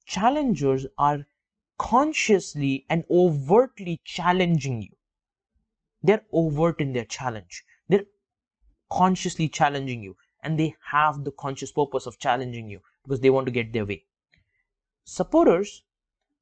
challengers 0.06 0.86
are 0.98 1.26
consciously 1.78 2.84
and 2.90 3.04
overtly 3.10 4.00
challenging 4.04 4.82
you. 4.82 4.90
They're 6.02 6.24
overt 6.32 6.80
in 6.80 6.92
their 6.92 7.04
challenge. 7.04 7.64
They're 7.88 8.06
consciously 8.90 9.48
challenging 9.48 10.02
you 10.02 10.16
and 10.42 10.58
they 10.58 10.74
have 10.90 11.24
the 11.24 11.32
conscious 11.32 11.72
purpose 11.72 12.06
of 12.06 12.18
challenging 12.18 12.68
you 12.68 12.80
because 13.02 13.20
they 13.20 13.30
want 13.30 13.46
to 13.46 13.52
get 13.52 13.72
their 13.72 13.84
way. 13.84 14.04
Supporters 15.04 15.82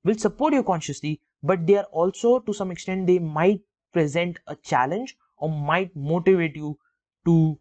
will 0.05 0.19
support 0.19 0.53
you 0.53 0.63
consciously, 0.63 1.21
but 1.43 1.67
they 1.67 1.77
are 1.77 1.85
also 1.85 2.39
to 2.41 2.53
some 2.53 2.71
extent 2.71 3.07
they 3.07 3.19
might 3.19 3.61
present 3.93 4.39
a 4.47 4.57
challenge 4.57 5.17
or 5.39 5.51
might 5.51 5.95
motivate 5.97 6.57
you 6.57 6.79
to 7.25 7.59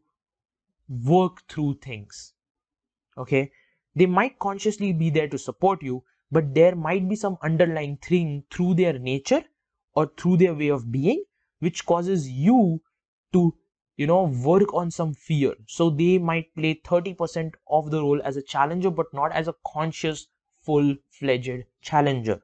work 0.88 1.48
through 1.48 1.76
things. 1.76 2.34
Okay, 3.18 3.52
they 3.96 4.06
might 4.06 4.38
consciously 4.40 4.92
be 4.92 5.10
there 5.10 5.28
to 5.30 5.38
support 5.38 5.82
you, 5.82 6.04
but 6.32 6.54
there 6.54 6.76
might 6.76 7.08
be 7.08 7.16
some 7.16 7.38
underlying 7.42 7.98
thing 7.98 8.44
through 8.52 8.74
their 8.74 9.00
nature 9.00 9.44
or 9.94 10.12
through 10.18 10.38
their 10.38 10.54
way 10.54 10.68
of 10.68 10.92
being 10.92 11.24
which 11.60 11.86
causes 11.86 12.30
you 12.30 12.82
to 13.34 13.54
you 13.98 14.08
know 14.08 14.24
work 14.24 14.74
on 14.74 14.92
some 14.92 15.14
fear. 15.14 15.54
So 15.68 15.90
they 15.90 16.18
might 16.18 16.54
play 16.56 16.82
30% 16.86 17.54
of 17.70 17.92
the 17.92 18.02
role 18.02 18.22
as 18.24 18.38
a 18.38 18.42
challenger 18.42 18.90
but 18.90 19.14
not 19.14 19.32
as 19.32 19.48
a 19.48 19.56
conscious 19.66 20.28
full-fledged 20.62 21.64
challenger. 21.82 22.42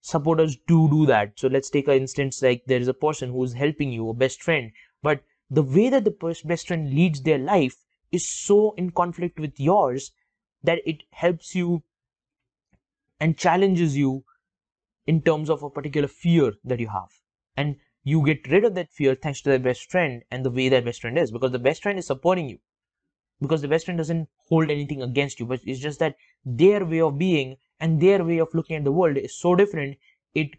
Supporters 0.00 0.56
do 0.66 0.88
do 0.88 1.06
that. 1.06 1.38
So 1.38 1.48
let's 1.48 1.70
take 1.70 1.88
an 1.88 1.94
instance 1.94 2.42
like 2.42 2.64
there 2.66 2.80
is 2.80 2.88
a 2.88 2.94
person 2.94 3.30
who 3.30 3.44
is 3.44 3.52
helping 3.52 3.92
you 3.92 4.08
a 4.08 4.14
best 4.14 4.42
friend 4.42 4.72
but 5.02 5.22
the 5.50 5.62
way 5.62 5.90
that 5.90 6.04
the 6.04 6.38
best 6.44 6.66
friend 6.66 6.90
leads 6.90 7.22
their 7.22 7.38
life 7.38 7.76
is 8.10 8.28
so 8.28 8.74
in 8.76 8.90
conflict 8.90 9.38
with 9.38 9.60
yours 9.60 10.12
that 10.62 10.80
it 10.86 11.02
helps 11.10 11.54
you 11.54 11.82
and 13.20 13.36
challenges 13.36 13.96
you 13.96 14.24
in 15.06 15.20
terms 15.20 15.50
of 15.50 15.62
a 15.62 15.70
particular 15.70 16.08
fear 16.08 16.52
that 16.64 16.80
you 16.80 16.88
have 16.88 17.21
and 17.56 17.76
you 18.04 18.24
get 18.24 18.46
rid 18.48 18.64
of 18.64 18.74
that 18.74 18.92
fear 18.92 19.14
thanks 19.14 19.40
to 19.42 19.50
that 19.50 19.62
best 19.62 19.90
friend 19.90 20.22
and 20.30 20.44
the 20.44 20.50
way 20.50 20.68
that 20.68 20.84
best 20.84 21.00
friend 21.02 21.18
is 21.18 21.30
because 21.32 21.52
the 21.52 21.58
best 21.58 21.82
friend 21.82 21.98
is 21.98 22.06
supporting 22.06 22.48
you. 22.48 22.58
Because 23.40 23.60
the 23.60 23.68
best 23.68 23.84
friend 23.84 23.98
doesn't 23.98 24.28
hold 24.48 24.70
anything 24.70 25.02
against 25.02 25.38
you 25.40 25.46
but 25.46 25.60
it's 25.64 25.80
just 25.80 25.98
that 25.98 26.16
their 26.44 26.84
way 26.86 27.00
of 27.02 27.18
being 27.18 27.58
and 27.80 28.00
their 28.00 28.24
way 28.24 28.38
of 28.38 28.54
looking 28.54 28.76
at 28.76 28.84
the 28.84 28.92
world 28.92 29.18
is 29.18 29.38
so 29.38 29.54
different 29.54 29.98
it 30.34 30.50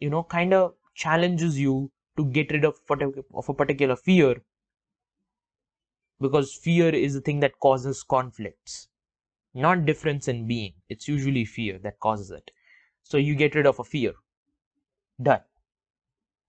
you 0.00 0.10
know 0.10 0.24
kind 0.24 0.54
of 0.54 0.74
challenges 0.94 1.58
you 1.58 1.90
to 2.16 2.26
get 2.26 2.50
rid 2.52 2.64
of, 2.64 2.78
of 3.34 3.48
a 3.48 3.54
particular 3.54 3.96
fear 3.96 4.42
because 6.20 6.54
fear 6.54 6.90
is 6.90 7.14
the 7.14 7.22
thing 7.22 7.40
that 7.40 7.58
causes 7.58 8.02
conflicts 8.02 8.88
not 9.54 9.86
difference 9.86 10.28
in 10.28 10.46
being. 10.46 10.74
It's 10.88 11.08
usually 11.08 11.44
fear 11.44 11.78
that 11.80 12.00
causes 12.00 12.30
it. 12.30 12.50
So 13.04 13.18
you 13.18 13.34
get 13.36 13.54
rid 13.54 13.66
of 13.66 13.78
a 13.80 13.84
fear. 13.84 14.14
Done 15.20 15.42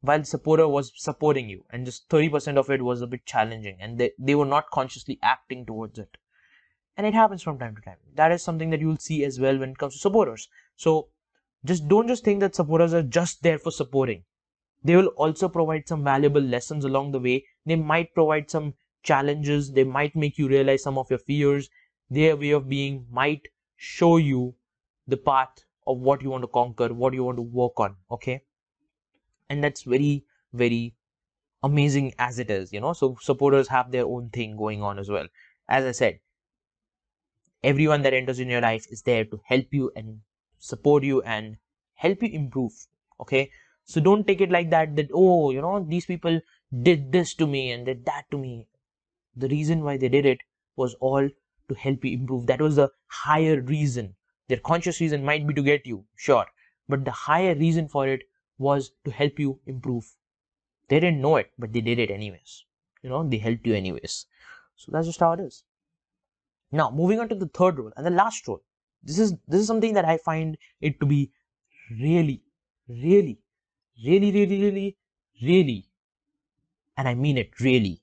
while 0.02 0.20
the 0.20 0.26
supporter 0.26 0.68
was 0.68 0.92
supporting 0.96 1.50
you. 1.50 1.64
And 1.70 1.86
just 1.86 2.08
30% 2.10 2.58
of 2.58 2.70
it 2.70 2.82
was 2.82 3.02
a 3.02 3.08
bit 3.08 3.26
challenging. 3.26 3.78
And 3.80 3.98
they, 3.98 4.12
they 4.20 4.36
were 4.36 4.46
not 4.46 4.70
consciously 4.72 5.20
acting 5.22 5.66
towards 5.66 5.98
it. 5.98 6.18
And 6.96 7.06
it 7.06 7.14
happens 7.14 7.44
from 7.44 7.60
time 7.60 7.76
to 7.76 7.82
time. 7.82 7.98
That 8.16 8.32
is 8.32 8.44
something 8.44 8.70
that 8.72 8.80
you'll 8.80 8.98
see 8.98 9.24
as 9.24 9.40
well 9.40 9.58
when 9.58 9.72
it 9.72 9.78
comes 9.78 9.94
to 9.94 10.00
supporters. 10.00 10.50
So 10.76 11.10
just 11.66 11.88
don't 11.88 12.08
just 12.08 12.24
think 12.24 12.40
that 12.40 12.56
supporters 12.56 12.94
are 12.94 13.04
just 13.04 13.44
there 13.44 13.60
for 13.60 13.72
supporting. 13.72 14.24
They 14.84 14.96
will 14.96 15.08
also 15.18 15.50
provide 15.50 15.88
some 15.88 16.04
valuable 16.04 16.42
lessons 16.42 16.86
along 16.86 17.12
the 17.12 17.20
way. 17.20 17.46
They 17.66 17.76
might 17.76 18.14
provide 18.14 18.50
some 18.50 18.74
challenges. 19.04 19.72
They 19.72 19.84
might 19.84 20.16
make 20.16 20.38
you 20.38 20.48
realize 20.48 20.84
some 20.84 20.98
of 20.98 21.10
your 21.10 21.20
fears. 21.20 21.70
Their 22.10 22.36
way 22.36 22.52
of 22.52 22.70
being 22.70 23.06
might 23.12 23.48
show 23.76 24.18
you 24.18 24.56
the 25.08 25.18
path 25.18 25.66
of 25.86 26.00
what 26.00 26.22
you 26.22 26.30
want 26.30 26.44
to 26.44 26.48
conquer 26.48 26.94
what 26.94 27.14
you 27.14 27.24
want 27.24 27.38
to 27.38 27.42
work 27.42 27.80
on. 27.80 27.96
Okay 28.12 28.44
and 29.50 29.64
that's 29.64 29.84
very 29.84 30.24
very 30.54 30.96
amazing 31.64 32.14
as 32.20 32.40
it 32.40 32.50
is 32.50 32.72
you 32.74 32.80
know. 32.80 32.94
So 32.94 33.18
supporters 33.22 33.68
have 33.68 33.92
their 33.92 34.06
own 34.06 34.30
thing 34.30 34.58
going 34.58 34.82
on 34.84 35.00
as 35.00 35.10
well. 35.10 35.28
As 35.70 35.86
i 35.86 35.92
said 35.92 36.20
everyone 37.64 38.02
that 38.04 38.14
enters 38.14 38.40
in 38.40 38.50
your 38.50 38.62
life 38.62 38.86
is 38.90 39.02
there 39.02 39.26
to 39.26 39.42
help 39.46 39.66
you 39.72 39.92
and 39.96 40.22
support 40.60 41.04
you 41.04 41.22
and 41.24 41.58
help 41.96 42.22
you 42.22 42.30
improve 42.30 42.72
okay? 43.20 43.52
So 43.84 44.02
don't 44.02 44.28
take 44.28 44.42
it 44.42 44.52
like 44.52 44.70
that 44.70 44.96
that 44.96 45.10
oh 45.14 45.52
you 45.52 45.62
know 45.62 45.86
these 45.88 46.06
people 46.06 46.40
did 46.84 47.12
this 47.12 47.34
to 47.36 47.48
me 47.48 47.72
and 47.72 47.86
did 47.86 48.06
that 48.06 48.26
to 48.32 48.38
me. 48.38 48.68
The 49.36 49.48
reason 49.48 49.84
why 49.84 49.98
they 49.98 50.10
did 50.10 50.26
it 50.26 50.40
was 50.76 50.94
all 50.96 51.30
to 51.70 51.76
help 51.76 52.04
you 52.04 52.14
improve. 52.14 52.48
That 52.48 52.62
was 52.62 52.76
the 52.76 52.92
higher 53.08 53.62
reason. 53.62 54.16
Their 54.48 54.60
conscious 54.60 55.00
reason 55.02 55.24
might 55.24 55.48
be 55.48 55.54
to 55.54 55.62
get 55.64 55.86
you 55.86 56.06
sure. 56.16 56.46
But 56.90 57.06
the 57.06 57.12
higher 57.12 57.56
reason 57.56 57.88
for 57.88 58.08
it 58.08 58.24
was 58.58 58.92
to 59.06 59.12
help 59.12 59.40
you 59.40 59.60
improve. 59.66 60.16
They 60.90 61.00
didn't 61.00 61.22
know 61.22 61.36
it, 61.38 61.52
but 61.58 61.74
they 61.74 61.82
did 61.82 62.00
it 62.00 62.12
anyways. 62.12 62.66
You 63.04 63.10
know, 63.10 63.28
they 63.28 63.38
helped 63.38 63.68
you 63.68 63.74
anyways. 63.76 64.26
So 64.76 64.92
that's 64.92 65.08
just 65.08 65.20
how 65.20 65.34
it 65.34 65.40
is. 65.40 65.64
Now, 66.72 66.92
moving 66.92 67.20
on 67.20 67.30
to 67.30 67.36
the 67.36 67.48
third 67.48 67.80
role 67.80 67.92
and 67.96 68.06
the 68.06 68.12
last 68.12 68.48
role. 68.48 68.62
This 69.04 69.20
is 69.20 69.34
this 69.48 69.62
is 69.62 69.68
something 69.68 69.94
that 69.94 70.06
I 70.06 70.18
find 70.18 70.58
it 70.82 71.00
to 71.00 71.06
be 71.06 71.32
really, 71.92 72.44
really, 72.88 73.40
really, 74.04 74.32
really, 74.32 74.62
really, 74.62 74.98
really, 75.42 75.90
and 76.98 77.08
I 77.08 77.14
mean 77.14 77.38
it 77.38 77.60
really 77.60 78.02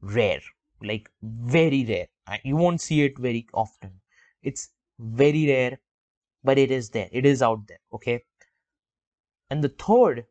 rare, 0.00 0.40
like 0.82 1.10
very 1.22 1.84
rare. 1.84 2.06
You 2.44 2.56
won't 2.56 2.80
see 2.80 3.02
it 3.02 3.18
very 3.18 3.46
often. 3.52 4.00
It's 4.42 4.70
very 4.98 5.46
rare, 5.46 5.78
but 6.42 6.56
it 6.56 6.70
is 6.70 6.90
there. 6.90 7.08
It 7.12 7.26
is 7.26 7.42
out 7.42 7.66
there. 7.66 7.80
Okay. 7.92 8.24
And 9.54 9.62
the 9.62 9.68
third 9.68 10.26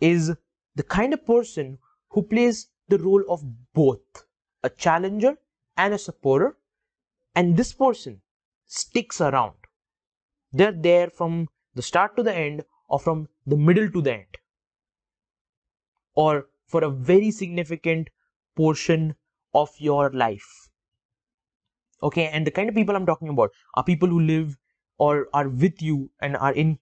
is 0.00 0.32
the 0.76 0.84
kind 0.84 1.12
of 1.12 1.26
person 1.26 1.78
who 2.10 2.22
plays 2.22 2.68
the 2.86 2.98
role 2.98 3.24
of 3.28 3.42
both 3.72 4.26
a 4.62 4.70
challenger 4.70 5.36
and 5.76 5.92
a 5.92 5.98
supporter. 5.98 6.56
And 7.34 7.56
this 7.56 7.72
person 7.72 8.20
sticks 8.64 9.20
around. 9.20 9.56
They're 10.52 10.70
there 10.70 11.10
from 11.10 11.48
the 11.74 11.82
start 11.82 12.14
to 12.16 12.22
the 12.22 12.32
end 12.32 12.64
or 12.88 13.00
from 13.00 13.26
the 13.44 13.56
middle 13.56 13.90
to 13.90 14.00
the 14.00 14.12
end 14.12 14.38
or 16.14 16.46
for 16.68 16.84
a 16.84 16.90
very 16.90 17.32
significant 17.32 18.08
portion 18.54 19.16
of 19.52 19.70
your 19.78 20.10
life. 20.10 20.70
Okay, 22.04 22.28
and 22.28 22.46
the 22.46 22.52
kind 22.52 22.68
of 22.68 22.76
people 22.76 22.94
I'm 22.94 23.04
talking 23.04 23.30
about 23.30 23.50
are 23.74 23.82
people 23.82 24.08
who 24.08 24.20
live 24.20 24.56
or 24.96 25.26
are 25.34 25.48
with 25.48 25.82
you 25.82 26.12
and 26.20 26.36
are 26.36 26.52
in 26.52 26.78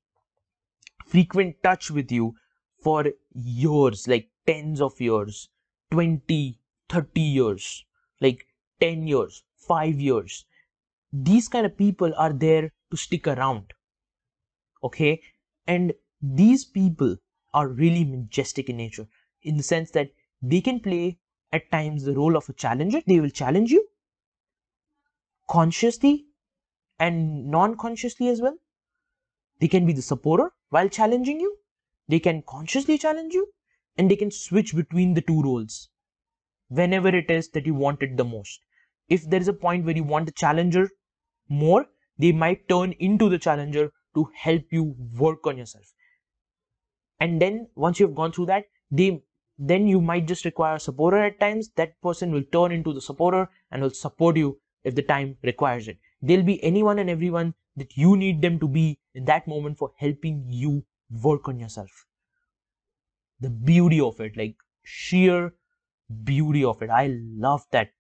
frequent 1.13 1.63
touch 1.63 1.91
with 1.91 2.11
you 2.11 2.35
for 2.83 3.05
years, 3.35 4.09
like 4.09 4.29
tens 4.47 4.81
of 4.81 4.99
years, 4.99 5.51
20, 5.91 6.59
30 6.89 7.21
years, 7.21 7.85
like 8.21 8.47
10 8.81 9.07
years, 9.07 9.43
5 9.69 10.01
years. 10.01 10.47
These 11.13 11.49
kind 11.49 11.67
of 11.67 11.77
people 11.77 12.15
are 12.17 12.33
there 12.33 12.71
to 12.91 12.97
stick 12.97 13.29
around. 13.29 13.75
Okay? 14.83 15.21
And 15.67 15.93
these 16.23 16.65
people 16.65 17.17
are 17.53 17.69
really 17.69 18.05
majestic 18.05 18.71
in 18.71 18.79
nature 18.79 19.07
in 19.43 19.59
the 19.59 19.63
sense 19.63 19.91
that 19.91 20.11
they 20.41 20.63
can 20.63 20.81
play 20.81 21.19
at 21.53 21.71
times 21.71 22.05
the 22.05 22.15
role 22.15 22.37
of 22.37 22.49
a 22.49 22.55
challenger. 22.55 23.03
They 23.07 23.21
will 23.21 23.31
challenge 23.31 23.71
you 23.71 23.87
consciously 25.51 26.25
and 26.99 27.49
non 27.49 27.77
consciously 27.77 28.29
as 28.29 28.41
well. 28.41 28.57
They 29.61 29.69
can 29.69 29.85
be 29.85 29.93
the 29.93 30.03
supporter 30.03 30.51
while 30.73 30.89
challenging 30.89 31.39
you. 31.39 31.57
They 32.09 32.19
can 32.19 32.43
consciously 32.49 32.97
challenge 32.99 33.35
you 33.35 33.47
and 33.97 34.11
they 34.11 34.17
can 34.17 34.31
switch 34.31 34.75
between 34.75 35.15
the 35.15 35.21
two 35.21 35.43
roles 35.43 35.89
whenever 36.69 37.09
it 37.09 37.31
is 37.31 37.51
that 37.51 37.67
you 37.67 37.75
want 37.75 38.03
it 38.03 38.17
the 38.17 38.25
most. 38.25 38.61
If 39.09 39.29
there 39.29 39.41
is 39.41 39.49
a 39.49 39.53
point 39.65 39.85
where 39.85 39.97
you 39.97 40.05
want 40.05 40.27
the 40.27 40.33
challenger 40.33 40.89
more, 41.49 41.87
they 42.19 42.33
might 42.33 42.69
turn 42.69 42.93
into 42.93 43.29
the 43.29 43.39
challenger 43.39 43.93
to 44.15 44.29
help 44.35 44.63
you 44.71 44.95
work 45.19 45.47
on 45.47 45.59
yourself. 45.59 45.93
And 47.21 47.41
then 47.41 47.69
once 47.75 48.01
you've 48.01 48.15
gone 48.15 48.33
through 48.33 48.47
that, 48.47 48.65
they 48.91 49.23
then 49.59 49.87
you 49.87 50.01
might 50.01 50.27
just 50.27 50.47
require 50.47 50.77
a 50.77 50.81
supporter 50.81 51.19
at 51.19 51.39
times. 51.39 51.71
That 51.77 52.01
person 52.01 52.33
will 52.33 52.45
turn 52.51 52.73
into 52.73 52.95
the 52.95 53.01
supporter 53.01 53.49
and 53.71 53.83
will 53.83 53.91
support 53.91 54.37
you 54.39 54.59
if 54.85 54.95
the 54.95 55.03
time 55.03 55.37
requires 55.43 55.87
it. 55.89 55.99
There'll 56.23 56.43
be 56.43 56.63
anyone 56.65 56.99
and 56.99 57.11
everyone 57.11 57.55
that 57.77 57.97
you 57.97 58.17
need 58.17 58.41
them 58.41 58.59
to 58.61 58.67
be 58.67 58.99
in 59.15 59.25
that 59.27 59.47
moment 59.47 59.79
for 59.79 59.93
helping 59.99 60.45
you 60.49 60.85
work 61.23 61.49
on 61.49 61.59
yourself. 61.59 62.07
The 63.41 63.51
beauty 63.51 64.01
of 64.01 64.21
it, 64.21 64.37
like 64.37 64.57
sheer 64.83 65.53
beauty 66.25 66.65
of 66.65 66.83
it. 66.83 66.91
I 66.91 67.17
love 67.37 67.65
that 67.73 67.91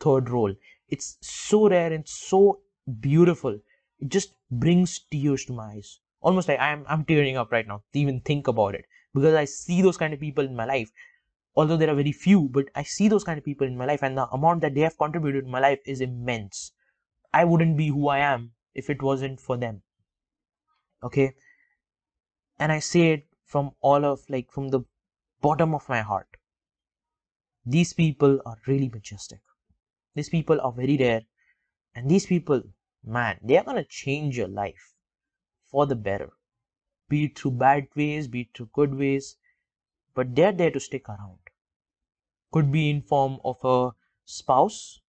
third 0.00 0.30
role. 0.30 0.54
It's 0.88 1.16
so 1.20 1.68
rare 1.68 1.92
and 1.92 2.06
so 2.08 2.60
beautiful. 3.00 3.58
it 4.00 4.08
just 4.08 4.34
brings 4.50 5.00
tears 5.10 5.44
to 5.44 5.52
my 5.52 5.72
eyes. 5.74 6.00
Almost 6.22 6.48
like 6.48 6.60
I'm 6.60 6.84
I'm 6.88 7.04
tearing 7.04 7.36
up 7.36 7.52
right 7.52 7.66
now 7.66 7.82
to 7.92 7.98
even 7.98 8.20
think 8.20 8.48
about 8.48 8.74
it 8.74 8.86
because 9.14 9.34
I 9.34 9.44
see 9.44 9.82
those 9.82 9.96
kind 9.96 10.12
of 10.12 10.20
people 10.20 10.44
in 10.44 10.56
my 10.56 10.64
life. 10.64 10.90
Although 11.56 11.76
there 11.76 11.90
are 11.90 11.94
very 11.94 12.12
few, 12.12 12.48
but 12.48 12.66
I 12.74 12.82
see 12.82 13.08
those 13.08 13.24
kind 13.24 13.38
of 13.38 13.44
people 13.44 13.66
in 13.66 13.76
my 13.76 13.84
life, 13.84 14.02
and 14.02 14.16
the 14.16 14.28
amount 14.28 14.60
that 14.62 14.74
they 14.74 14.82
have 14.82 14.96
contributed 14.98 15.44
in 15.44 15.50
my 15.50 15.60
life 15.60 15.80
is 15.84 16.00
immense. 16.00 16.72
I 17.32 17.44
wouldn't 17.44 17.76
be 17.76 17.88
who 17.88 18.08
I 18.08 18.18
am 18.18 18.52
if 18.74 18.88
it 18.90 19.02
wasn't 19.02 19.40
for 19.40 19.56
them. 19.56 19.82
Okay, 21.02 21.34
and 22.58 22.72
I 22.72 22.78
say 22.78 23.12
it 23.12 23.26
from 23.44 23.72
all 23.80 24.04
of 24.04 24.28
like 24.28 24.50
from 24.50 24.68
the 24.68 24.80
bottom 25.40 25.74
of 25.74 25.88
my 25.88 26.02
heart. 26.02 26.36
These 27.64 27.92
people 27.92 28.40
are 28.44 28.58
really 28.66 28.88
majestic. 28.88 29.40
These 30.14 30.28
people 30.28 30.60
are 30.60 30.72
very 30.72 30.96
rare, 30.96 31.22
and 31.94 32.10
these 32.10 32.26
people, 32.26 32.62
man, 33.04 33.38
they 33.42 33.56
are 33.56 33.64
gonna 33.64 33.84
change 33.84 34.36
your 34.36 34.48
life 34.48 34.94
for 35.70 35.86
the 35.86 35.96
better 35.96 36.32
be 37.10 37.24
it 37.24 37.38
through 37.38 37.50
bad 37.50 37.88
ways, 37.94 38.28
be 38.28 38.42
it 38.42 38.48
through 38.54 38.70
good 38.72 38.94
ways, 38.94 39.36
but 40.14 40.34
they're 40.34 40.52
there 40.52 40.70
to 40.70 40.80
stick 40.80 41.08
around. 41.08 41.38
Could 42.52 42.72
be 42.72 42.88
in 42.88 43.02
form 43.02 43.38
of 43.44 43.58
a 43.64 43.90
spouse. 44.24 45.00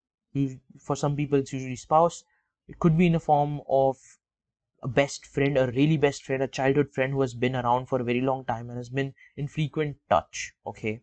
For 0.79 0.97
some 0.97 1.15
people, 1.15 1.39
it's 1.39 1.53
usually 1.53 1.77
spouse. 1.77 2.25
It 2.67 2.79
could 2.79 2.97
be 2.97 3.07
in 3.07 3.15
a 3.15 3.21
form 3.21 3.61
of 3.69 3.99
a 4.83 4.89
best 4.89 5.27
friend, 5.27 5.59
a 5.59 5.71
really 5.73 5.97
best 5.97 6.25
friend, 6.25 6.43
a 6.43 6.49
childhood 6.49 6.93
friend 6.93 7.13
who 7.13 7.21
has 7.21 7.35
been 7.35 7.57
around 7.57 7.87
for 7.87 8.01
a 8.01 8.05
very 8.05 8.21
long 8.21 8.45
time 8.45 8.69
and 8.69 8.79
has 8.79 8.91
been 8.91 9.15
in 9.37 9.49
frequent 9.49 9.97
touch. 10.09 10.53
Okay. 10.67 11.01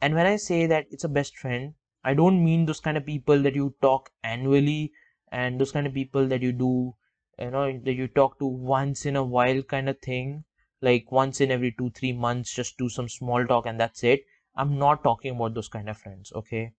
And 0.00 0.14
when 0.14 0.26
I 0.26 0.36
say 0.36 0.66
that 0.66 0.86
it's 0.90 1.04
a 1.04 1.08
best 1.08 1.36
friend, 1.38 1.74
I 2.04 2.14
don't 2.14 2.44
mean 2.44 2.66
those 2.66 2.80
kind 2.80 2.96
of 2.96 3.06
people 3.06 3.40
that 3.42 3.54
you 3.54 3.74
talk 3.80 4.10
annually 4.22 4.92
and 5.30 5.60
those 5.60 5.72
kind 5.72 5.86
of 5.86 5.94
people 5.94 6.28
that 6.28 6.42
you 6.42 6.52
do 6.52 6.94
you 7.38 7.50
know 7.50 7.78
that 7.84 7.94
you 7.94 8.06
talk 8.06 8.38
to 8.38 8.46
once 8.46 9.06
in 9.06 9.16
a 9.16 9.24
while 9.24 9.62
kind 9.62 9.88
of 9.88 9.98
thing 10.00 10.44
like 10.82 11.10
once 11.10 11.40
in 11.40 11.50
every 11.50 11.72
two 11.72 11.90
three 11.90 12.12
months 12.12 12.52
just 12.52 12.76
do 12.76 12.88
some 12.88 13.08
small 13.08 13.46
talk 13.46 13.64
and 13.66 13.80
that's 13.80 14.04
it 14.04 14.26
i'm 14.56 14.78
not 14.78 15.02
talking 15.02 15.34
about 15.34 15.54
those 15.54 15.68
kind 15.68 15.88
of 15.88 15.96
friends 15.96 16.32
okay 16.34 16.72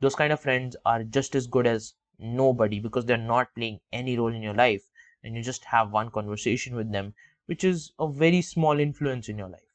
those 0.00 0.14
kind 0.14 0.32
of 0.32 0.40
friends 0.40 0.76
are 0.86 1.04
just 1.04 1.34
as 1.34 1.46
good 1.46 1.66
as 1.66 1.94
nobody 2.18 2.80
because 2.80 3.04
they're 3.04 3.28
not 3.28 3.54
playing 3.54 3.78
any 3.92 4.16
role 4.16 4.34
in 4.34 4.42
your 4.42 4.54
life 4.54 4.87
and 5.22 5.36
you 5.36 5.42
just 5.42 5.64
have 5.64 5.90
one 5.92 6.10
conversation 6.10 6.74
with 6.76 6.92
them 6.92 7.14
which 7.46 7.64
is 7.64 7.92
a 7.98 8.08
very 8.08 8.42
small 8.42 8.78
influence 8.78 9.28
in 9.28 9.38
your 9.38 9.48
life. 9.48 9.68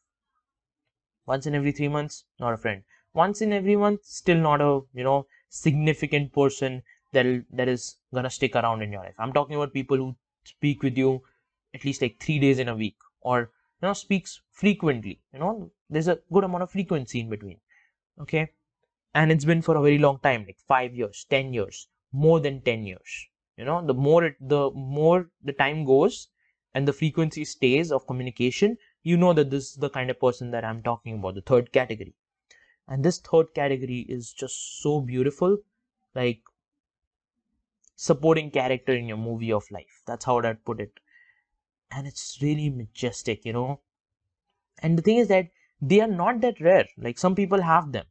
Once 1.25 1.45
in 1.45 1.55
every 1.55 1.71
three 1.71 1.87
months 1.87 2.25
not 2.39 2.53
a 2.53 2.57
friend. 2.57 2.83
Once 3.13 3.41
in 3.41 3.51
every 3.53 3.75
month 3.75 4.03
still 4.05 4.37
not 4.37 4.61
a 4.61 4.81
you 4.93 5.03
know 5.03 5.25
significant 5.49 6.31
person 6.33 6.83
that 7.11 7.25
that 7.51 7.67
is 7.67 7.97
gonna 8.13 8.29
stick 8.29 8.55
around 8.55 8.81
in 8.81 8.91
your 8.91 9.01
life. 9.01 9.15
I'm 9.17 9.33
talking 9.33 9.55
about 9.55 9.73
people 9.73 9.97
who 9.97 10.15
speak 10.43 10.83
with 10.83 10.97
you 10.97 11.23
at 11.73 11.83
least 11.85 12.01
like 12.01 12.19
three 12.19 12.39
days 12.39 12.59
in 12.59 12.69
a 12.69 12.75
week 12.75 12.97
or 13.21 13.39
you 13.41 13.87
know 13.87 13.93
speaks 13.93 14.41
frequently 14.51 15.19
you 15.33 15.39
know 15.39 15.71
there's 15.89 16.07
a 16.07 16.19
good 16.31 16.43
amount 16.43 16.63
of 16.63 16.71
frequency 16.71 17.19
in 17.19 17.29
between 17.29 17.59
okay? 18.19 18.51
And 19.13 19.31
it's 19.31 19.45
been 19.45 19.61
for 19.61 19.75
a 19.77 19.81
very 19.81 19.97
long 19.97 20.19
time 20.19 20.45
like 20.45 20.59
five 20.59 20.95
years 20.95 21.25
ten 21.29 21.53
years 21.53 21.87
more 22.11 22.39
than 22.39 22.61
10 22.61 22.85
years 22.85 23.27
you 23.57 23.65
know 23.65 23.85
the 23.85 23.93
more 23.93 24.23
it 24.25 24.35
the 24.39 24.69
more 24.71 25.29
the 25.43 25.53
time 25.53 25.85
goes 25.85 26.27
and 26.73 26.87
the 26.87 26.93
frequency 26.93 27.45
stays 27.45 27.91
of 27.91 28.07
communication 28.07 28.77
you 29.03 29.17
know 29.17 29.33
that 29.33 29.49
this 29.49 29.71
is 29.71 29.75
the 29.75 29.89
kind 29.89 30.09
of 30.09 30.19
person 30.19 30.51
that 30.51 30.65
i'm 30.65 30.81
talking 30.81 31.19
about 31.19 31.35
the 31.35 31.41
third 31.41 31.71
category 31.71 32.15
and 32.87 33.03
this 33.03 33.19
third 33.19 33.53
category 33.53 33.99
is 34.09 34.33
just 34.33 34.81
so 34.81 34.99
beautiful 35.01 35.57
like 36.15 36.41
supporting 37.95 38.51
character 38.51 38.93
in 38.93 39.07
your 39.07 39.17
movie 39.17 39.51
of 39.51 39.69
life. 39.71 40.01
That's 40.05 40.25
how 40.25 40.39
I'd 40.39 40.65
put 40.65 40.81
it. 40.81 40.99
And 41.91 42.07
it's 42.07 42.39
really 42.41 42.69
majestic, 42.69 43.45
you 43.45 43.53
know. 43.53 43.81
And 44.79 44.97
the 44.97 45.01
thing 45.01 45.17
is 45.17 45.27
that 45.27 45.51
they 45.81 46.01
are 46.01 46.07
not 46.07 46.41
that 46.41 46.59
rare. 46.59 46.87
Like 46.97 47.17
some 47.17 47.35
people 47.35 47.61
have 47.61 47.91
them. 47.91 48.05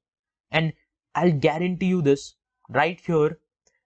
And 0.50 0.72
I'll 1.14 1.33
guarantee 1.33 1.87
you 1.87 2.02
this 2.02 2.35
right 2.68 3.00
here 3.00 3.38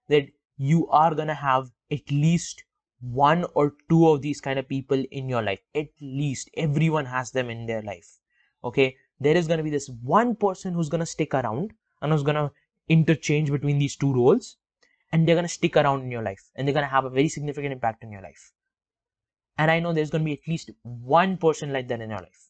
that 0.07 0.29
you 0.57 0.87
are 0.89 1.15
gonna 1.15 1.35
have 1.35 1.71
at 1.91 2.11
least 2.11 2.63
one 2.99 3.45
or 3.53 3.75
two 3.89 4.09
of 4.09 4.21
these 4.21 4.41
kind 4.41 4.59
of 4.59 4.67
people 4.67 5.03
in 5.11 5.29
your 5.29 5.41
life. 5.41 5.59
At 5.75 5.89
least 6.01 6.49
everyone 6.55 7.05
has 7.05 7.31
them 7.31 7.49
in 7.49 7.65
their 7.65 7.81
life. 7.81 8.19
Okay. 8.63 8.95
There 9.19 9.37
is 9.37 9.47
gonna 9.47 9.63
be 9.63 9.69
this 9.69 9.89
one 10.03 10.35
person 10.35 10.73
who's 10.73 10.89
gonna 10.89 11.05
stick 11.05 11.33
around 11.33 11.73
and 12.01 12.11
who's 12.11 12.23
gonna 12.23 12.51
interchange 12.89 13.51
between 13.51 13.79
these 13.79 13.95
two 13.95 14.13
roles 14.13 14.57
and 15.11 15.27
they're 15.27 15.35
going 15.35 15.45
to 15.45 15.49
stick 15.53 15.77
around 15.77 16.03
in 16.03 16.11
your 16.11 16.23
life 16.23 16.49
and 16.55 16.67
they're 16.67 16.73
going 16.73 16.85
to 16.85 16.91
have 16.91 17.05
a 17.05 17.09
very 17.09 17.29
significant 17.29 17.73
impact 17.73 18.03
in 18.03 18.11
your 18.11 18.21
life. 18.21 18.51
And 19.57 19.71
I 19.71 19.79
know 19.79 19.93
there's 19.93 20.09
going 20.09 20.23
to 20.23 20.25
be 20.25 20.33
at 20.33 20.47
least 20.47 20.71
one 20.83 21.37
person 21.37 21.73
like 21.73 21.87
that 21.87 22.01
in 22.01 22.09
your 22.09 22.19
life. 22.19 22.49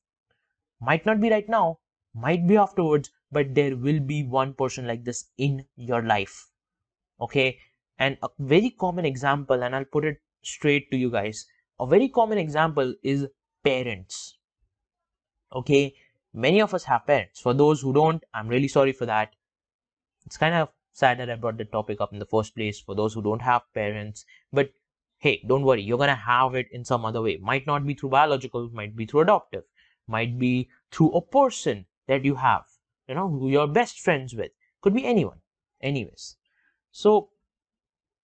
Might 0.81 1.05
not 1.05 1.21
be 1.21 1.29
right 1.29 1.47
now, 1.47 1.79
might 2.13 2.47
be 2.47 2.57
afterwards, 2.57 3.11
but 3.31 3.55
there 3.55 3.75
will 3.75 3.99
be 3.99 4.23
one 4.23 4.53
person 4.53 4.87
like 4.87 5.03
this 5.03 5.25
in 5.37 5.65
your 5.75 6.01
life. 6.01 6.47
Okay. 7.21 7.59
And 7.99 8.17
a 8.21 8.29
very 8.39 8.69
common 8.69 9.05
example, 9.05 9.63
and 9.63 9.75
I'll 9.75 9.85
put 9.85 10.05
it 10.05 10.21
straight 10.41 10.91
to 10.91 10.97
you 10.97 11.09
guys 11.09 11.45
a 11.79 11.85
very 11.85 12.09
common 12.09 12.37
example 12.37 12.95
is 13.03 13.27
parents. 13.63 14.37
Okay. 15.53 15.95
Many 16.33 16.61
of 16.61 16.73
us 16.73 16.83
have 16.83 17.05
parents. 17.05 17.39
For 17.39 17.53
those 17.53 17.81
who 17.81 17.93
don't, 17.93 18.23
I'm 18.33 18.47
really 18.47 18.67
sorry 18.67 18.91
for 18.91 19.05
that. 19.05 19.33
It's 20.25 20.37
kind 20.37 20.55
of 20.55 20.69
sad 20.93 21.19
that 21.19 21.29
I 21.29 21.35
brought 21.35 21.57
the 21.57 21.65
topic 21.65 22.01
up 22.01 22.13
in 22.13 22.19
the 22.19 22.25
first 22.25 22.55
place 22.55 22.79
for 22.79 22.95
those 22.95 23.13
who 23.13 23.21
don't 23.21 23.41
have 23.41 23.61
parents. 23.73 24.25
But 24.51 24.71
hey, 25.19 25.41
don't 25.47 25.63
worry, 25.63 25.81
you're 25.81 25.97
gonna 25.97 26.15
have 26.15 26.55
it 26.55 26.67
in 26.71 26.83
some 26.83 27.05
other 27.05 27.21
way. 27.21 27.37
Might 27.37 27.65
not 27.65 27.85
be 27.85 27.93
through 27.93 28.09
biological, 28.09 28.69
might 28.69 28.95
be 28.95 29.05
through 29.05 29.21
adoptive, 29.21 29.63
might 30.07 30.37
be 30.37 30.69
through 30.91 31.11
a 31.11 31.21
person 31.21 31.85
that 32.07 32.25
you 32.25 32.35
have, 32.35 32.65
you 33.07 33.15
know, 33.15 33.29
who 33.29 33.49
you're 33.49 33.67
best 33.67 33.99
friends 33.99 34.35
with. 34.35 34.51
Could 34.81 34.93
be 34.93 35.05
anyone. 35.05 35.39
Anyways. 35.81 36.35
So 36.91 37.29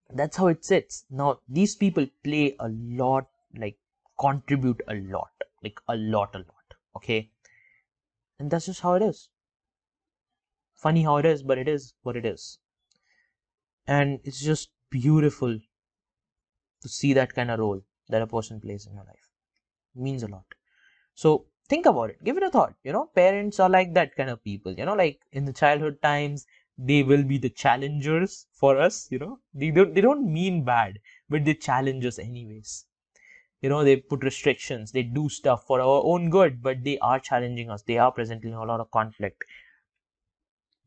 that's 0.10 0.38
how 0.38 0.48
it 0.48 0.66
sits. 0.66 1.06
Now 1.10 1.40
these 1.48 1.76
people 1.76 2.08
play 2.24 2.56
a 2.60 2.70
lot, 2.70 3.28
like 3.58 3.78
contribute 4.20 4.82
a 4.88 4.96
lot, 4.96 5.32
like 5.64 5.80
a 5.88 5.96
lot, 5.96 6.36
a 6.36 6.40
lot. 6.40 6.76
Okay. 6.96 7.30
And 8.40 8.50
that's 8.50 8.66
just 8.66 8.82
how 8.82 8.94
it 8.96 9.02
is 9.02 9.30
funny 10.76 11.04
how 11.04 11.16
it 11.16 11.26
is, 11.26 11.42
but 11.44 11.58
it 11.58 11.70
is 11.70 11.94
what 12.04 12.18
it 12.18 12.26
is 12.26 12.60
and 13.88 14.20
it's 14.24 14.42
just 14.42 14.70
beautiful 14.90 15.60
to 16.82 16.90
see 16.90 17.14
that 17.14 17.34
kind 17.34 17.52
of 17.52 17.60
role 17.60 17.82
that 18.10 18.22
a 18.22 18.28
person 18.28 18.60
plays 18.60 18.86
in 18.86 18.94
your 18.94 19.04
life 19.04 19.30
it 19.96 20.02
means 20.02 20.24
a 20.24 20.28
lot 20.28 20.46
so 21.14 21.46
think 21.68 21.86
about 21.86 22.10
it 22.10 22.24
give 22.24 22.38
it 22.38 22.44
a 22.44 22.50
thought 22.50 22.74
you 22.84 22.92
know 22.92 23.06
parents 23.16 23.60
are 23.60 23.70
like 23.70 23.94
that 23.94 24.16
kind 24.16 24.30
of 24.30 24.44
people 24.44 24.74
you 24.74 24.86
know 24.86 24.94
like 24.94 25.20
in 25.32 25.46
the 25.46 25.54
childhood 25.54 26.02
times 26.02 26.46
they 26.78 27.04
will 27.04 27.24
be 27.24 27.38
the 27.38 27.52
challengers 27.52 28.48
for 28.52 28.80
us 28.80 29.08
you 29.12 29.20
know. 29.20 29.40
They 29.54 29.70
don't 29.70 29.94
they 29.94 30.02
don't 30.02 30.32
mean 30.32 30.64
bad 30.64 31.00
but 31.30 31.46
they 31.46 31.54
challenge 31.54 32.04
us 32.04 32.18
anyways. 32.18 32.86
You 33.62 33.70
know 33.70 33.84
they 33.84 33.98
put 33.98 34.24
restrictions 34.24 34.92
they 34.92 35.04
do 35.04 35.30
stuff 35.30 35.68
for 35.68 35.80
our 35.80 36.02
own 36.04 36.32
good 36.32 36.64
but 36.64 36.84
they 36.84 36.98
are 36.98 37.20
challenging 37.20 37.70
us. 37.70 37.84
They 37.84 38.00
are 38.00 38.12
presenting 38.12 38.56
a 38.56 38.64
lot 38.64 38.80
of 38.80 38.90
conflict. 38.90 39.44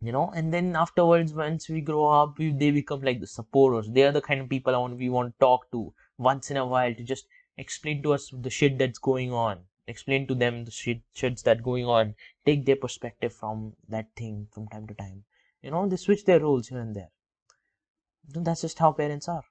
You 0.01 0.11
know 0.11 0.33
and 0.35 0.53
then 0.53 0.75
afterwards 0.75 1.33
once 1.33 1.69
we 1.69 1.81
grow 1.81 2.07
up 2.07 2.37
we, 2.39 2.51
they 2.51 2.73
become 2.73 3.03
like 3.03 3.21
the 3.21 3.27
supporters. 3.29 3.89
They 3.89 4.03
are 4.03 4.13
the 4.13 4.21
kind 4.21 4.41
of 4.41 4.49
people 4.49 4.75
I 4.75 4.79
want, 4.79 4.99
we 4.99 5.09
want 5.09 5.35
to 5.35 5.39
talk 5.39 5.71
to 5.71 5.95
once 6.19 6.51
in 6.51 6.57
a 6.57 6.67
while 6.67 6.93
to 6.95 7.05
just 7.05 7.29
explain 7.57 8.03
to 8.03 8.13
us 8.13 8.31
the 8.33 8.51
shit 8.51 8.77
that's 8.77 8.99
going 8.99 9.33
on. 9.33 9.61
Explain 9.87 10.27
to 10.27 10.35
them 10.35 10.65
the 10.65 10.73
shit 10.73 11.03
shits 11.15 11.45
that 11.45 11.63
going 11.63 11.87
on. 11.87 12.17
Take 12.45 12.67
their 12.67 12.75
perspective 12.75 13.33
from 13.33 13.75
that 13.89 14.09
thing 14.17 14.49
from 14.51 14.67
time 14.67 14.89
to 14.89 14.95
time 14.95 15.23
you 15.67 15.73
know 15.75 15.87
they 15.89 16.01
switch 16.05 16.25
their 16.25 16.41
roles 16.41 16.69
here 16.69 16.81
and 16.81 16.97
there 16.97 17.11
that's 18.49 18.63
just 18.63 18.79
how 18.79 18.93
parents 18.93 19.29
are 19.29 19.45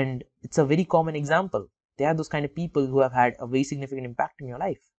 and 0.00 0.24
it's 0.42 0.58
a 0.58 0.64
very 0.72 0.84
common 0.96 1.16
example 1.22 1.68
they 1.98 2.04
are 2.10 2.14
those 2.14 2.34
kind 2.34 2.44
of 2.44 2.54
people 2.54 2.86
who 2.86 3.00
have 3.00 3.12
had 3.20 3.38
a 3.38 3.46
very 3.46 3.64
significant 3.70 4.10
impact 4.10 4.40
in 4.40 4.48
your 4.48 4.58
life 4.58 4.90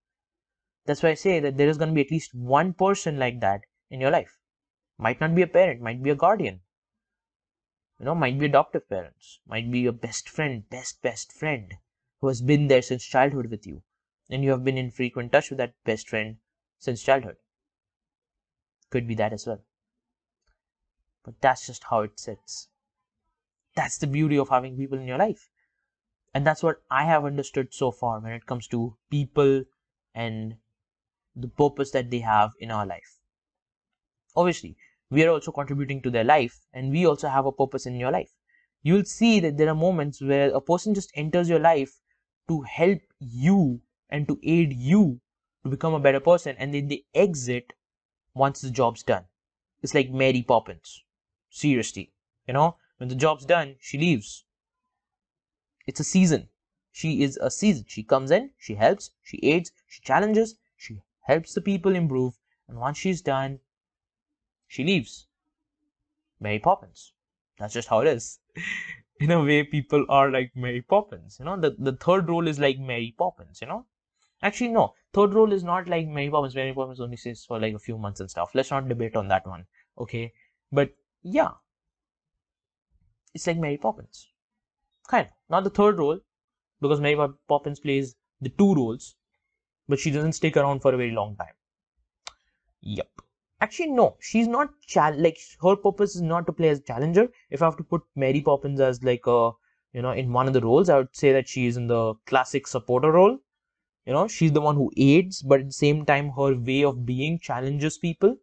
that's 0.85 1.03
why 1.03 1.09
i 1.09 1.19
say 1.25 1.39
that 1.39 1.57
there 1.57 1.69
is 1.75 1.77
going 1.77 1.89
to 1.89 2.01
be 2.01 2.07
at 2.07 2.15
least 2.17 2.33
one 2.55 2.73
person 2.73 3.19
like 3.19 3.39
that 3.39 3.61
in 3.93 4.01
your 4.01 4.11
life. 4.11 4.39
Might 4.97 5.21
not 5.21 5.35
be 5.35 5.43
a 5.43 5.47
parent, 5.47 5.81
might 5.81 6.01
be 6.01 6.09
a 6.09 6.15
guardian. 6.15 6.61
You 7.99 8.05
know, 8.05 8.15
might 8.15 8.39
be 8.39 8.47
adoptive 8.47 8.89
parents, 8.89 9.39
might 9.45 9.71
be 9.71 9.79
your 9.79 9.93
best 9.93 10.27
friend, 10.27 10.67
best, 10.69 11.01
best 11.01 11.31
friend 11.31 11.75
who 12.19 12.27
has 12.27 12.41
been 12.41 12.67
there 12.67 12.81
since 12.81 13.05
childhood 13.05 13.51
with 13.51 13.67
you. 13.67 13.83
And 14.29 14.43
you 14.43 14.49
have 14.49 14.63
been 14.63 14.77
in 14.77 14.91
frequent 14.91 15.31
touch 15.31 15.51
with 15.51 15.59
that 15.59 15.75
best 15.83 16.09
friend 16.09 16.37
since 16.79 17.03
childhood. 17.03 17.37
Could 18.89 19.07
be 19.07 19.15
that 19.15 19.33
as 19.33 19.45
well. 19.45 19.63
But 21.23 21.41
that's 21.41 21.67
just 21.67 21.85
how 21.85 22.01
it 22.01 22.19
sits. 22.19 22.67
That's 23.75 23.97
the 23.97 24.07
beauty 24.07 24.37
of 24.37 24.49
having 24.49 24.77
people 24.77 24.99
in 24.99 25.07
your 25.07 25.17
life. 25.17 25.49
And 26.33 26.45
that's 26.45 26.63
what 26.63 26.81
I 26.89 27.05
have 27.05 27.25
understood 27.25 27.73
so 27.73 27.91
far 27.91 28.19
when 28.19 28.33
it 28.33 28.45
comes 28.45 28.67
to 28.67 28.97
people 29.09 29.63
and 30.13 30.57
the 31.35 31.47
purpose 31.47 31.91
that 31.91 32.11
they 32.11 32.19
have 32.19 32.51
in 32.59 32.71
our 32.71 32.85
life. 32.85 33.19
Obviously, 34.35 34.75
we 35.09 35.23
are 35.23 35.29
also 35.29 35.51
contributing 35.51 36.01
to 36.01 36.09
their 36.09 36.23
life 36.23 36.59
and 36.73 36.91
we 36.91 37.05
also 37.05 37.29
have 37.29 37.45
a 37.45 37.51
purpose 37.51 37.85
in 37.85 37.95
your 37.95 38.11
life. 38.11 38.31
you'll 38.85 39.05
see 39.05 39.39
that 39.39 39.57
there 39.57 39.69
are 39.69 39.75
moments 39.75 40.21
where 40.21 40.49
a 40.53 40.61
person 40.61 40.93
just 40.93 41.11
enters 41.15 41.49
your 41.49 41.59
life 41.59 41.99
to 42.47 42.61
help 42.61 42.99
you 43.19 43.81
and 44.09 44.27
to 44.27 44.39
aid 44.43 44.73
you 44.73 45.21
to 45.63 45.69
become 45.69 45.93
a 45.93 45.99
better 45.99 46.19
person 46.19 46.55
and 46.59 46.73
then 46.73 46.89
they 46.89 47.05
exit 47.13 47.73
once 48.33 48.61
the 48.61 48.69
job's 48.69 49.03
done. 49.03 49.25
It's 49.81 49.93
like 49.93 50.09
Mary 50.11 50.41
Poppins. 50.41 51.02
Seriously. 51.53 52.11
You 52.47 52.55
know, 52.55 52.77
when 52.97 53.09
the 53.09 53.15
job's 53.15 53.45
done, 53.45 53.75
she 53.79 53.99
leaves. 53.99 54.43
It's 55.85 55.99
a 55.99 56.03
season. 56.03 56.49
She 56.91 57.21
is 57.21 57.37
a 57.37 57.51
season. 57.51 57.85
She 57.87 58.01
comes 58.01 58.31
in, 58.31 58.49
she 58.57 58.73
helps, 58.73 59.11
she 59.21 59.37
aids, 59.43 59.71
she 59.87 60.01
challenges, 60.01 60.55
she 60.75 61.03
helps 61.21 61.53
the 61.53 61.61
people 61.61 61.95
improve, 61.95 62.39
and 62.67 62.79
once 62.79 62.97
she's 62.97 63.21
done, 63.21 63.59
she 64.67 64.83
leaves. 64.83 65.27
Mary 66.39 66.57
Poppins. 66.57 67.13
That's 67.59 67.75
just 67.75 67.87
how 67.87 67.99
it 67.99 68.07
is. 68.07 68.39
In 69.19 69.29
a 69.29 69.43
way, 69.43 69.63
people 69.63 70.07
are 70.09 70.31
like 70.31 70.55
Mary 70.55 70.81
Poppins. 70.81 71.37
You 71.39 71.45
know, 71.45 71.55
the, 71.55 71.75
the 71.77 71.93
third 71.93 72.29
role 72.29 72.47
is 72.47 72.59
like 72.59 72.79
Mary 72.79 73.13
Poppins, 73.15 73.61
you 73.61 73.67
know? 73.67 73.85
Actually, 74.41 74.69
no. 74.69 74.95
Third 75.13 75.35
role 75.35 75.53
is 75.53 75.63
not 75.63 75.87
like 75.87 76.07
Mary 76.07 76.31
Poppins. 76.31 76.55
Mary 76.55 76.73
Poppins 76.73 76.99
only 76.99 77.17
stays 77.17 77.45
for 77.45 77.59
like 77.59 77.75
a 77.75 77.79
few 77.79 77.99
months 77.99 78.21
and 78.21 78.31
stuff. 78.31 78.55
Let's 78.55 78.71
not 78.71 78.89
debate 78.89 79.15
on 79.15 79.27
that 79.27 79.45
one. 79.45 79.67
Okay. 79.99 80.33
But 80.71 80.89
yeah. 81.23 81.51
It's 83.33 83.47
like 83.47 83.57
Mary 83.57 83.77
Poppins. 83.77 84.29
Kind 85.07 85.27
of. 85.27 85.33
Not 85.49 85.63
the 85.63 85.69
third 85.69 85.97
role, 85.97 86.19
because 86.81 87.01
Mary 87.01 87.17
Poppins 87.47 87.79
plays 87.79 88.15
the 88.41 88.49
two 88.49 88.75
roles, 88.75 89.15
but 89.87 89.99
she 89.99 90.11
doesn't 90.11 90.33
stick 90.33 90.57
around 90.57 90.81
for 90.81 90.93
a 90.93 90.97
very 90.97 91.11
long 91.11 91.35
time. 91.35 91.53
Yep. 92.81 93.09
Actually, 93.61 93.91
no, 93.91 94.17
she's 94.19 94.47
not 94.47 94.69
like 94.95 95.37
her 95.61 95.75
purpose 95.75 96.15
is 96.15 96.21
not 96.21 96.45
to 96.45 96.51
play 96.53 96.69
as 96.69 96.81
challenger. 96.81 97.29
If 97.49 97.61
I 97.61 97.65
have 97.65 97.77
to 97.77 97.83
put 97.83 98.01
Mary 98.15 98.41
Poppins 98.41 98.81
as 98.81 99.01
like 99.03 99.25
a 99.25 99.51
you 99.93 100.01
know 100.01 100.11
in 100.11 100.33
one 100.33 100.47
of 100.47 100.53
the 100.53 100.61
roles, 100.61 100.89
I 100.89 100.97
would 100.97 101.15
say 101.15 101.31
that 101.31 101.47
she 101.47 101.65
is 101.67 101.77
in 101.77 101.87
the 101.87 102.15
classic 102.25 102.67
supporter 102.67 103.11
role. 103.11 103.39
You 104.05 104.13
know, 104.13 104.27
she's 104.27 104.51
the 104.51 104.59
one 104.61 104.75
who 104.75 104.91
aids, 104.97 105.41
but 105.41 105.61
at 105.61 105.67
the 105.67 105.73
same 105.73 106.05
time, 106.05 106.31
her 106.31 106.55
way 106.55 106.83
of 106.83 107.05
being 107.05 107.39
challenges 107.39 107.97
people. 107.97 108.35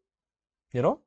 You 0.72 0.82
know, 0.82 1.00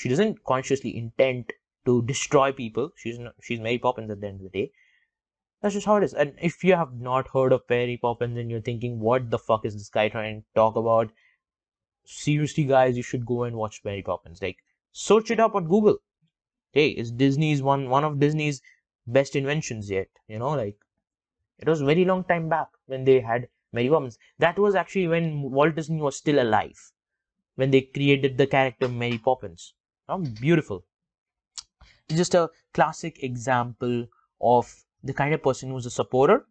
she 0.00 0.08
doesn't 0.08 0.44
consciously 0.44 0.96
intend 0.96 1.52
to 1.84 2.02
destroy 2.02 2.52
people. 2.52 2.90
She's 2.96 3.18
not, 3.18 3.34
she's 3.42 3.60
Mary 3.60 3.78
Poppins 3.78 4.10
at 4.10 4.20
the 4.20 4.28
end 4.28 4.40
of 4.40 4.50
the 4.50 4.58
day. 4.58 4.72
That's 5.60 5.74
just 5.74 5.86
how 5.86 5.96
it 5.96 6.04
is. 6.04 6.14
And 6.14 6.34
if 6.40 6.64
you 6.64 6.74
have 6.74 6.94
not 6.94 7.28
heard 7.34 7.52
of 7.52 7.62
Mary 7.68 7.96
Poppins 7.96 8.38
and 8.38 8.50
you're 8.50 8.68
thinking, 8.68 8.98
what 8.98 9.30
the 9.30 9.38
fuck 9.38 9.66
is 9.66 9.74
this 9.74 9.90
guy 9.90 10.08
trying 10.08 10.40
to 10.42 10.46
talk 10.54 10.76
about? 10.76 11.10
seriously 12.04 12.64
guys 12.64 12.96
you 12.96 13.02
should 13.02 13.24
go 13.24 13.44
and 13.44 13.56
watch 13.56 13.82
mary 13.84 14.02
poppins 14.02 14.42
like 14.42 14.58
search 14.92 15.30
it 15.30 15.40
up 15.40 15.54
on 15.54 15.68
google 15.68 15.98
hey 16.72 16.88
it's 16.88 17.10
disney's 17.10 17.62
one 17.62 17.88
one 17.88 18.04
of 18.04 18.18
disney's 18.18 18.60
best 19.06 19.36
inventions 19.36 19.90
yet 19.90 20.08
you 20.26 20.38
know 20.38 20.50
like 20.50 20.76
it 21.58 21.68
was 21.68 21.82
very 21.82 22.04
long 22.04 22.24
time 22.24 22.48
back 22.48 22.68
when 22.86 23.04
they 23.04 23.20
had 23.20 23.48
mary 23.72 23.88
poppins 23.88 24.18
that 24.38 24.58
was 24.58 24.74
actually 24.74 25.06
when 25.06 25.42
walt 25.42 25.74
disney 25.76 26.00
was 26.00 26.16
still 26.16 26.42
alive 26.42 26.92
when 27.54 27.70
they 27.70 27.80
created 27.80 28.36
the 28.36 28.46
character 28.46 28.88
mary 28.88 29.18
poppins 29.18 29.74
oh, 30.10 30.18
beautiful 30.18 30.84
just 32.08 32.34
a 32.34 32.48
classic 32.74 33.22
example 33.22 34.06
of 34.40 34.84
the 35.02 35.14
kind 35.14 35.32
of 35.34 35.42
person 35.42 35.70
who's 35.70 35.86
a 35.86 35.90
supporter 35.90 36.44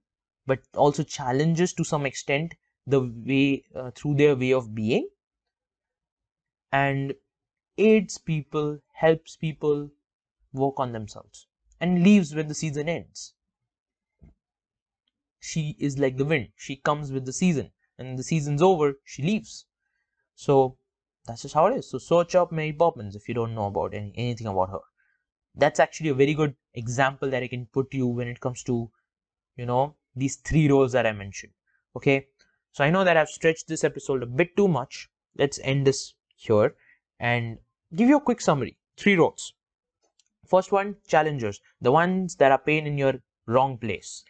but 0.47 0.59
also 0.75 1.03
challenges 1.03 1.73
to 1.73 1.83
some 1.83 2.05
extent 2.05 2.55
the 2.87 3.01
way 3.01 3.63
uh, 3.75 3.91
through 3.91 4.15
their 4.15 4.35
way 4.35 4.51
of 4.51 4.73
being 4.73 5.07
and 6.71 7.13
aids 7.77 8.17
people, 8.17 8.79
helps 8.93 9.35
people 9.37 9.91
work 10.53 10.79
on 10.79 10.91
themselves, 10.91 11.47
and 11.79 12.03
leaves 12.03 12.35
when 12.35 12.47
the 12.47 12.53
season 12.55 12.89
ends. 12.89 13.33
She 15.39 15.75
is 15.79 15.97
like 15.97 16.17
the 16.17 16.25
wind, 16.25 16.49
she 16.55 16.75
comes 16.75 17.11
with 17.11 17.25
the 17.25 17.33
season, 17.33 17.71
and 17.97 18.19
the 18.19 18.23
season's 18.23 18.61
over, 18.61 18.99
she 19.05 19.23
leaves. 19.23 19.65
So 20.35 20.77
that's 21.25 21.41
just 21.43 21.53
how 21.53 21.67
it 21.67 21.77
is. 21.77 21.89
So 21.89 21.97
search 21.97 22.35
up 22.35 22.51
Mary 22.51 22.73
Poppins 22.73 23.15
if 23.15 23.27
you 23.27 23.33
don't 23.33 23.55
know 23.55 23.67
about 23.67 23.93
any, 23.93 24.11
anything 24.15 24.47
about 24.47 24.69
her. 24.69 24.79
That's 25.55 25.79
actually 25.79 26.09
a 26.09 26.13
very 26.13 26.33
good 26.33 26.55
example 26.73 27.29
that 27.29 27.43
I 27.43 27.47
can 27.47 27.65
put 27.67 27.93
you 27.93 28.07
when 28.07 28.27
it 28.27 28.39
comes 28.39 28.63
to, 28.63 28.89
you 29.57 29.65
know, 29.65 29.95
these 30.15 30.37
three 30.37 30.69
roles 30.69 30.91
that 30.93 31.05
I 31.05 31.11
mentioned. 31.11 31.53
Okay. 31.95 32.27
So 32.71 32.83
I 32.83 32.89
know 32.89 33.03
that 33.03 33.17
I've 33.17 33.29
stretched 33.29 33.67
this 33.67 33.83
episode 33.83 34.23
a 34.23 34.27
bit 34.27 34.55
too 34.55 34.67
much. 34.67 35.09
Let's 35.37 35.59
end 35.63 35.87
this 35.87 36.13
here 36.35 36.75
and 37.19 37.57
give 37.95 38.09
you 38.09 38.17
a 38.17 38.21
quick 38.21 38.41
summary. 38.41 38.77
Three 38.97 39.15
roles. 39.15 39.53
First 40.45 40.71
one, 40.71 40.95
challengers, 41.07 41.61
the 41.81 41.91
ones 41.91 42.35
that 42.37 42.51
are 42.51 42.57
pain 42.57 42.87
in 42.87 42.97
your 42.97 43.21
wrong 43.45 43.77
place. 43.77 44.23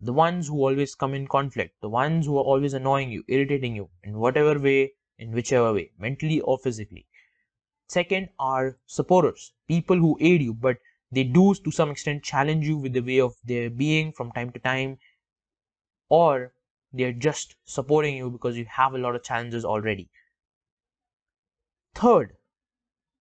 The 0.00 0.12
ones 0.12 0.48
who 0.48 0.54
always 0.62 0.94
come 0.94 1.12
in 1.14 1.26
conflict, 1.26 1.80
the 1.82 1.90
ones 1.90 2.26
who 2.26 2.38
are 2.38 2.44
always 2.44 2.72
annoying 2.72 3.10
you, 3.10 3.24
irritating 3.28 3.76
you 3.76 3.90
in 4.02 4.18
whatever 4.18 4.58
way, 4.58 4.92
in 5.20 5.32
whichever 5.32 5.72
way, 5.72 5.92
mentally 5.98 6.40
or 6.40 6.58
physically. 6.58 7.06
Second 7.88 8.30
are 8.38 8.78
supporters, 8.86 9.52
people 9.68 9.96
who 9.96 10.16
aid 10.20 10.42
you, 10.42 10.54
but 10.54 10.78
they 11.12 11.24
do 11.24 11.54
to 11.54 11.70
some 11.70 11.90
extent 11.90 12.24
challenge 12.24 12.66
you 12.66 12.76
with 12.78 12.94
the 12.94 13.00
way 13.02 13.20
of 13.20 13.36
their 13.44 13.70
being 13.70 14.12
from 14.12 14.32
time 14.32 14.50
to 14.52 14.58
time, 14.60 14.98
or 16.08 16.52
they're 16.92 17.12
just 17.12 17.56
supporting 17.64 18.16
you 18.16 18.30
because 18.30 18.56
you 18.56 18.64
have 18.66 18.94
a 18.94 18.98
lot 18.98 19.16
of 19.16 19.22
challenges 19.24 19.64
already. 19.64 20.08
Third 21.94 22.36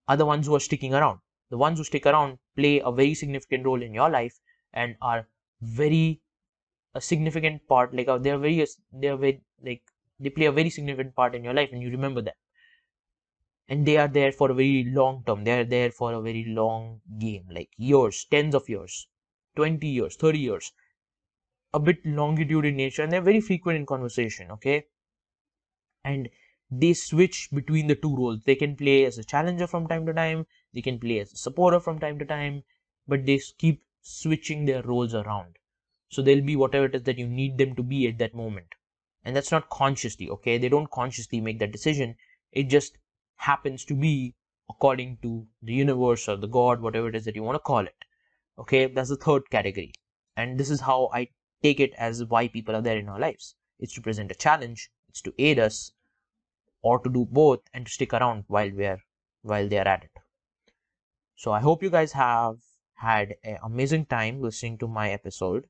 are 0.08 0.18
the 0.18 0.26
ones 0.26 0.48
who 0.48 0.56
are 0.56 0.60
sticking 0.60 0.94
around. 0.94 1.20
The 1.50 1.58
ones 1.58 1.80
who 1.80 1.84
stick 1.84 2.06
around 2.06 2.40
play 2.56 2.80
a 2.80 2.92
very 2.92 3.14
significant 3.16 3.66
role 3.66 3.82
in 3.82 3.94
your 3.94 4.10
life 4.10 4.40
and 4.74 4.96
are 5.02 5.28
very 5.62 6.22
a 6.96 7.02
significant 7.02 7.68
part. 7.68 7.94
Like 7.94 8.08
uh, 8.08 8.20
they're 8.20 8.38
very 8.38 8.66
they're 8.94 9.18
very 9.18 9.44
like 9.64 9.84
they 10.20 10.30
play 10.30 10.46
a 10.46 10.52
very 10.52 10.70
significant 10.70 11.16
part 11.16 11.36
in 11.36 11.44
your 11.44 11.54
life, 11.54 11.70
and 11.72 11.82
you 11.82 11.90
remember 11.90 12.22
them. 12.22 12.36
And 13.68 13.86
they 13.86 13.98
are 13.98 14.08
there 14.08 14.32
for 14.32 14.52
a 14.52 14.54
very 14.54 14.84
long 14.84 15.24
term. 15.26 15.44
They 15.44 15.60
are 15.60 15.64
there 15.64 15.92
for 15.92 16.14
a 16.14 16.22
very 16.22 16.46
long 16.48 17.02
game, 17.20 17.46
like 17.50 17.70
years, 17.78 18.26
tens 18.26 18.56
of 18.56 18.68
years, 18.68 19.08
twenty 19.56 19.88
years, 19.88 20.16
thirty 20.16 20.40
years, 20.40 20.72
a 21.74 21.80
bit 21.80 22.06
longitude 22.06 22.66
in 22.66 22.76
nature, 22.78 23.04
and 23.04 23.12
they're 23.12 23.22
very 23.22 23.42
frequent 23.42 23.78
in 23.78 23.86
conversation. 23.86 24.52
Okay, 24.52 24.86
and 26.04 26.30
they 26.72 26.94
switch 26.94 27.50
between 27.54 27.88
the 27.88 27.96
two 27.96 28.16
roles. 28.16 28.44
They 28.44 28.56
can 28.56 28.76
play 28.76 29.06
as 29.06 29.18
a 29.18 29.24
challenger 29.24 29.68
from 29.68 29.88
time 29.88 30.06
to 30.08 30.14
time, 30.14 30.46
they 30.74 30.82
can 30.82 31.00
play 31.00 31.20
as 31.20 31.32
a 31.32 31.38
supporter 31.38 31.80
from 31.80 32.00
time 32.00 32.20
to 32.20 32.26
time, 32.26 32.64
but 33.08 33.26
they 33.26 33.40
keep 33.58 33.84
switching 34.02 34.66
their 34.66 34.82
roles 34.84 35.14
around. 35.14 35.58
So 36.10 36.22
they'll 36.22 36.44
be 36.44 36.56
whatever 36.56 36.86
it 36.86 36.96
is 36.96 37.04
that 37.04 37.18
you 37.18 37.28
need 37.28 37.58
them 37.58 37.76
to 37.76 37.84
be 37.84 38.08
at 38.08 38.18
that 38.18 38.34
moment. 38.34 38.76
And 39.24 39.36
that's 39.36 39.52
not 39.52 39.70
consciously, 39.70 40.30
okay? 40.30 40.58
They 40.58 40.70
don't 40.70 40.90
consciously 40.92 41.42
make 41.42 41.60
that 41.60 41.72
decision. 41.72 42.16
It 42.52 42.64
just 42.64 42.98
happens 43.36 43.86
to 43.86 43.96
be 43.96 44.36
according 44.70 45.18
to 45.22 45.46
the 45.62 45.74
universe 45.74 46.28
or 46.28 46.38
the 46.38 46.48
God, 46.48 46.82
whatever 46.82 47.10
it 47.10 47.16
is 47.16 47.26
that 47.26 47.36
you 47.36 47.44
want 47.44 47.56
to 47.56 47.60
call 47.60 47.86
it. 47.86 48.06
Okay, 48.58 48.88
that's 48.88 49.10
the 49.10 49.18
third 49.18 49.50
category. 49.50 49.94
And 50.36 50.60
this 50.60 50.70
is 50.70 50.82
how 50.82 51.10
I 51.14 51.28
take 51.62 51.80
it 51.80 51.94
as 51.98 52.24
why 52.26 52.48
people 52.48 52.76
are 52.76 52.82
there 52.82 52.98
in 52.98 53.10
our 53.10 53.20
lives. 53.20 53.56
It's 53.80 53.94
to 53.96 54.02
present 54.02 54.32
a 54.32 54.36
challenge, 54.36 54.90
it's 55.10 55.22
to 55.22 55.34
aid 55.38 55.60
us, 55.60 55.92
or 56.82 57.00
to 57.00 57.10
do 57.10 57.26
both 57.26 57.60
and 57.74 57.86
to 57.86 57.92
stick 57.92 58.14
around 58.14 58.46
while 58.48 58.72
we're 58.72 59.04
while 59.42 59.68
they 59.68 59.78
are 59.78 59.88
at 59.88 60.04
it 60.04 60.12
so 61.36 61.52
i 61.52 61.60
hope 61.60 61.84
you 61.84 61.90
guys 61.90 62.12
have 62.14 62.58
had 62.96 63.36
an 63.44 63.58
amazing 63.64 64.06
time 64.06 64.42
listening 64.42 64.78
to 64.78 64.88
my 64.88 65.10
episode 65.12 65.66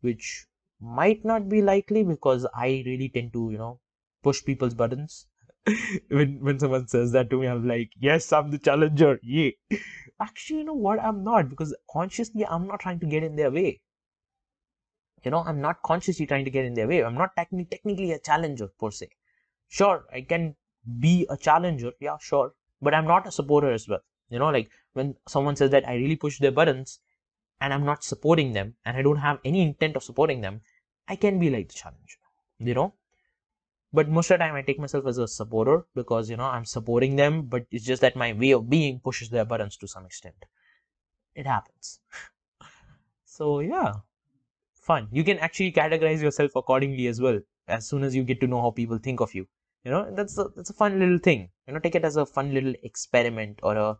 which 0.00 0.46
might 0.80 1.24
not 1.24 1.48
be 1.48 1.60
likely 1.60 2.02
because 2.02 2.46
i 2.54 2.82
really 2.86 3.08
tend 3.08 3.32
to 3.32 3.50
you 3.50 3.58
know 3.58 3.78
push 4.22 4.44
people's 4.44 4.74
buttons. 4.74 5.26
When 6.08 6.38
when 6.42 6.58
someone 6.58 6.88
says 6.88 7.12
that 7.12 7.28
to 7.30 7.40
me 7.40 7.46
i'm 7.46 7.68
like 7.68 7.90
yes 7.98 8.32
i'm 8.32 8.50
the 8.50 8.58
challenger. 8.58 9.18
Yeah. 9.22 9.50
Actually 10.20 10.60
you 10.60 10.64
know 10.64 10.74
what? 10.74 10.98
I'm 11.00 11.22
not 11.22 11.50
because 11.50 11.74
consciously 11.90 12.46
i'm 12.46 12.66
not 12.66 12.80
trying 12.80 13.00
to 13.00 13.06
get 13.06 13.22
in 13.22 13.36
their 13.36 13.50
way. 13.50 13.80
You 15.22 15.30
know 15.30 15.42
i'm 15.46 15.60
not 15.60 15.82
consciously 15.82 16.26
trying 16.26 16.46
to 16.46 16.50
get 16.50 16.64
in 16.64 16.74
their 16.74 16.88
way. 16.88 17.04
I'm 17.04 17.14
not 17.14 17.36
technically 17.36 17.66
technically 17.76 18.12
a 18.12 18.18
challenger 18.18 18.68
per 18.80 18.90
se. 18.90 19.10
Sure 19.68 20.04
i 20.12 20.22
can 20.22 20.56
be 20.98 21.26
a 21.28 21.36
challenger. 21.36 21.92
Yeah 22.00 22.16
sure. 22.20 22.54
But 22.80 22.94
i'm 22.94 23.06
not 23.06 23.26
a 23.26 23.32
supporter 23.32 23.70
as 23.70 23.86
well. 23.86 24.00
You 24.30 24.38
know 24.38 24.48
like 24.48 24.70
when 24.94 25.14
someone 25.28 25.56
says 25.56 25.70
that 25.70 25.86
i 25.86 25.94
really 25.94 26.16
push 26.16 26.38
their 26.38 26.52
buttons 26.52 27.00
and 27.60 27.74
i'm 27.74 27.84
not 27.84 28.02
supporting 28.02 28.52
them 28.52 28.74
and 28.84 28.96
i 28.96 29.02
don't 29.02 29.24
have 29.24 29.38
any 29.44 29.62
intent 29.62 29.96
of 29.96 30.02
supporting 30.02 30.40
them 30.40 30.60
i 31.10 31.16
can 31.16 31.38
be 31.38 31.50
like 31.50 31.68
the 31.68 31.74
challenge, 31.74 32.18
you 32.58 32.74
know? 32.74 32.94
But 33.98 34.08
most 34.08 34.30
of 34.30 34.38
the 34.38 34.44
time 34.44 34.54
i 34.58 34.62
take 34.62 34.78
myself 34.82 35.06
as 35.12 35.18
a 35.18 35.26
supporter 35.26 35.78
because 36.00 36.30
you 36.30 36.36
know 36.40 36.50
i'm 36.56 36.66
supporting 36.72 37.16
them 37.20 37.40
but 37.54 37.64
it's 37.70 37.84
just 37.84 38.02
that 38.02 38.20
my 38.22 38.32
way 38.42 38.50
of 38.58 38.68
being 38.74 39.00
pushes 39.00 39.30
their 39.30 39.44
buttons 39.44 39.76
to 39.78 39.88
some 39.88 40.06
extent. 40.06 40.46
It 41.34 41.46
happens. 41.46 42.00
So 43.24 43.60
yeah. 43.60 43.94
Fun. 44.74 45.08
You 45.10 45.24
can 45.24 45.38
actually 45.38 45.72
categorize 45.72 46.22
yourself 46.22 46.56
accordingly 46.56 47.06
as 47.06 47.20
well 47.20 47.40
as 47.68 47.88
soon 47.88 48.02
as 48.02 48.14
you 48.14 48.22
get 48.30 48.40
to 48.40 48.46
know 48.46 48.60
how 48.60 48.70
people 48.70 48.98
think 48.98 49.20
of 49.20 49.34
you 49.34 49.46
you 49.84 49.90
know? 49.90 50.02
That's 50.14 50.38
a 50.38 50.48
that's 50.56 50.70
a 50.70 50.74
fun 50.74 50.98
little 50.98 51.18
thing 51.18 51.48
you 51.66 51.74
know? 51.74 51.80
Take 51.80 51.94
it 51.94 52.04
as 52.04 52.16
a 52.16 52.26
fun 52.26 52.52
little 52.54 52.74
experiment 52.82 53.60
or 53.62 53.76
a 53.76 53.96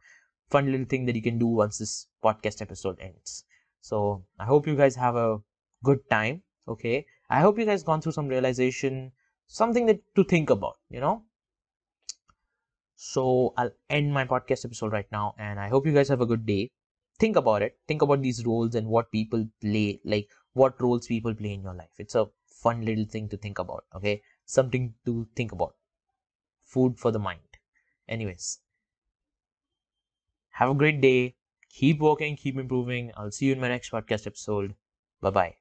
fun 0.50 0.70
little 0.70 0.86
thing 0.86 1.06
that 1.06 1.16
you 1.16 1.22
can 1.22 1.38
do 1.38 1.46
once 1.46 1.78
this 1.78 2.06
podcast 2.24 2.60
episode 2.60 2.98
ends. 3.00 3.44
So 3.80 4.24
I 4.38 4.44
hope 4.44 4.66
you 4.66 4.76
guys 4.76 4.96
have 4.96 5.16
a 5.16 5.38
good 5.82 6.08
time. 6.10 6.42
Okay. 6.70 7.06
I 7.28 7.40
hope 7.40 7.58
you 7.58 7.66
guys 7.66 7.82
gone 7.82 8.00
through 8.00 8.12
some 8.12 8.28
realization, 8.28 9.12
something 9.46 9.86
that 9.86 10.00
to 10.14 10.24
think 10.24 10.50
about, 10.50 10.78
you 10.88 11.00
know. 11.00 11.24
So 12.96 13.54
I'll 13.56 13.72
end 13.88 14.12
my 14.12 14.24
podcast 14.24 14.64
episode 14.64 14.92
right 14.92 15.10
now 15.10 15.34
and 15.38 15.58
I 15.58 15.68
hope 15.68 15.86
you 15.86 15.92
guys 15.92 16.08
have 16.08 16.20
a 16.20 16.26
good 16.26 16.46
day. 16.46 16.70
Think 17.18 17.36
about 17.36 17.62
it. 17.62 17.78
Think 17.88 18.02
about 18.02 18.22
these 18.22 18.44
roles 18.46 18.74
and 18.74 18.86
what 18.86 19.10
people 19.10 19.46
play, 19.60 20.00
like 20.04 20.28
what 20.52 20.80
roles 20.80 21.06
people 21.06 21.34
play 21.34 21.54
in 21.54 21.62
your 21.62 21.74
life. 21.74 21.90
It's 21.98 22.14
a 22.14 22.26
fun 22.46 22.84
little 22.84 23.06
thing 23.06 23.28
to 23.30 23.36
think 23.36 23.58
about. 23.58 23.84
Okay. 23.96 24.22
Something 24.44 24.94
to 25.06 25.26
think 25.34 25.52
about. 25.52 25.74
Food 26.64 26.98
for 26.98 27.10
the 27.10 27.18
mind. 27.18 27.58
Anyways, 28.08 28.60
have 30.50 30.70
a 30.70 30.74
great 30.74 31.00
day. 31.00 31.34
Keep 31.70 32.00
working, 32.00 32.36
keep 32.36 32.56
improving. 32.58 33.12
I'll 33.16 33.30
see 33.30 33.46
you 33.46 33.52
in 33.52 33.60
my 33.60 33.68
next 33.68 33.90
podcast 33.92 34.26
episode. 34.26 34.74
Bye 35.20 35.30
bye. 35.30 35.59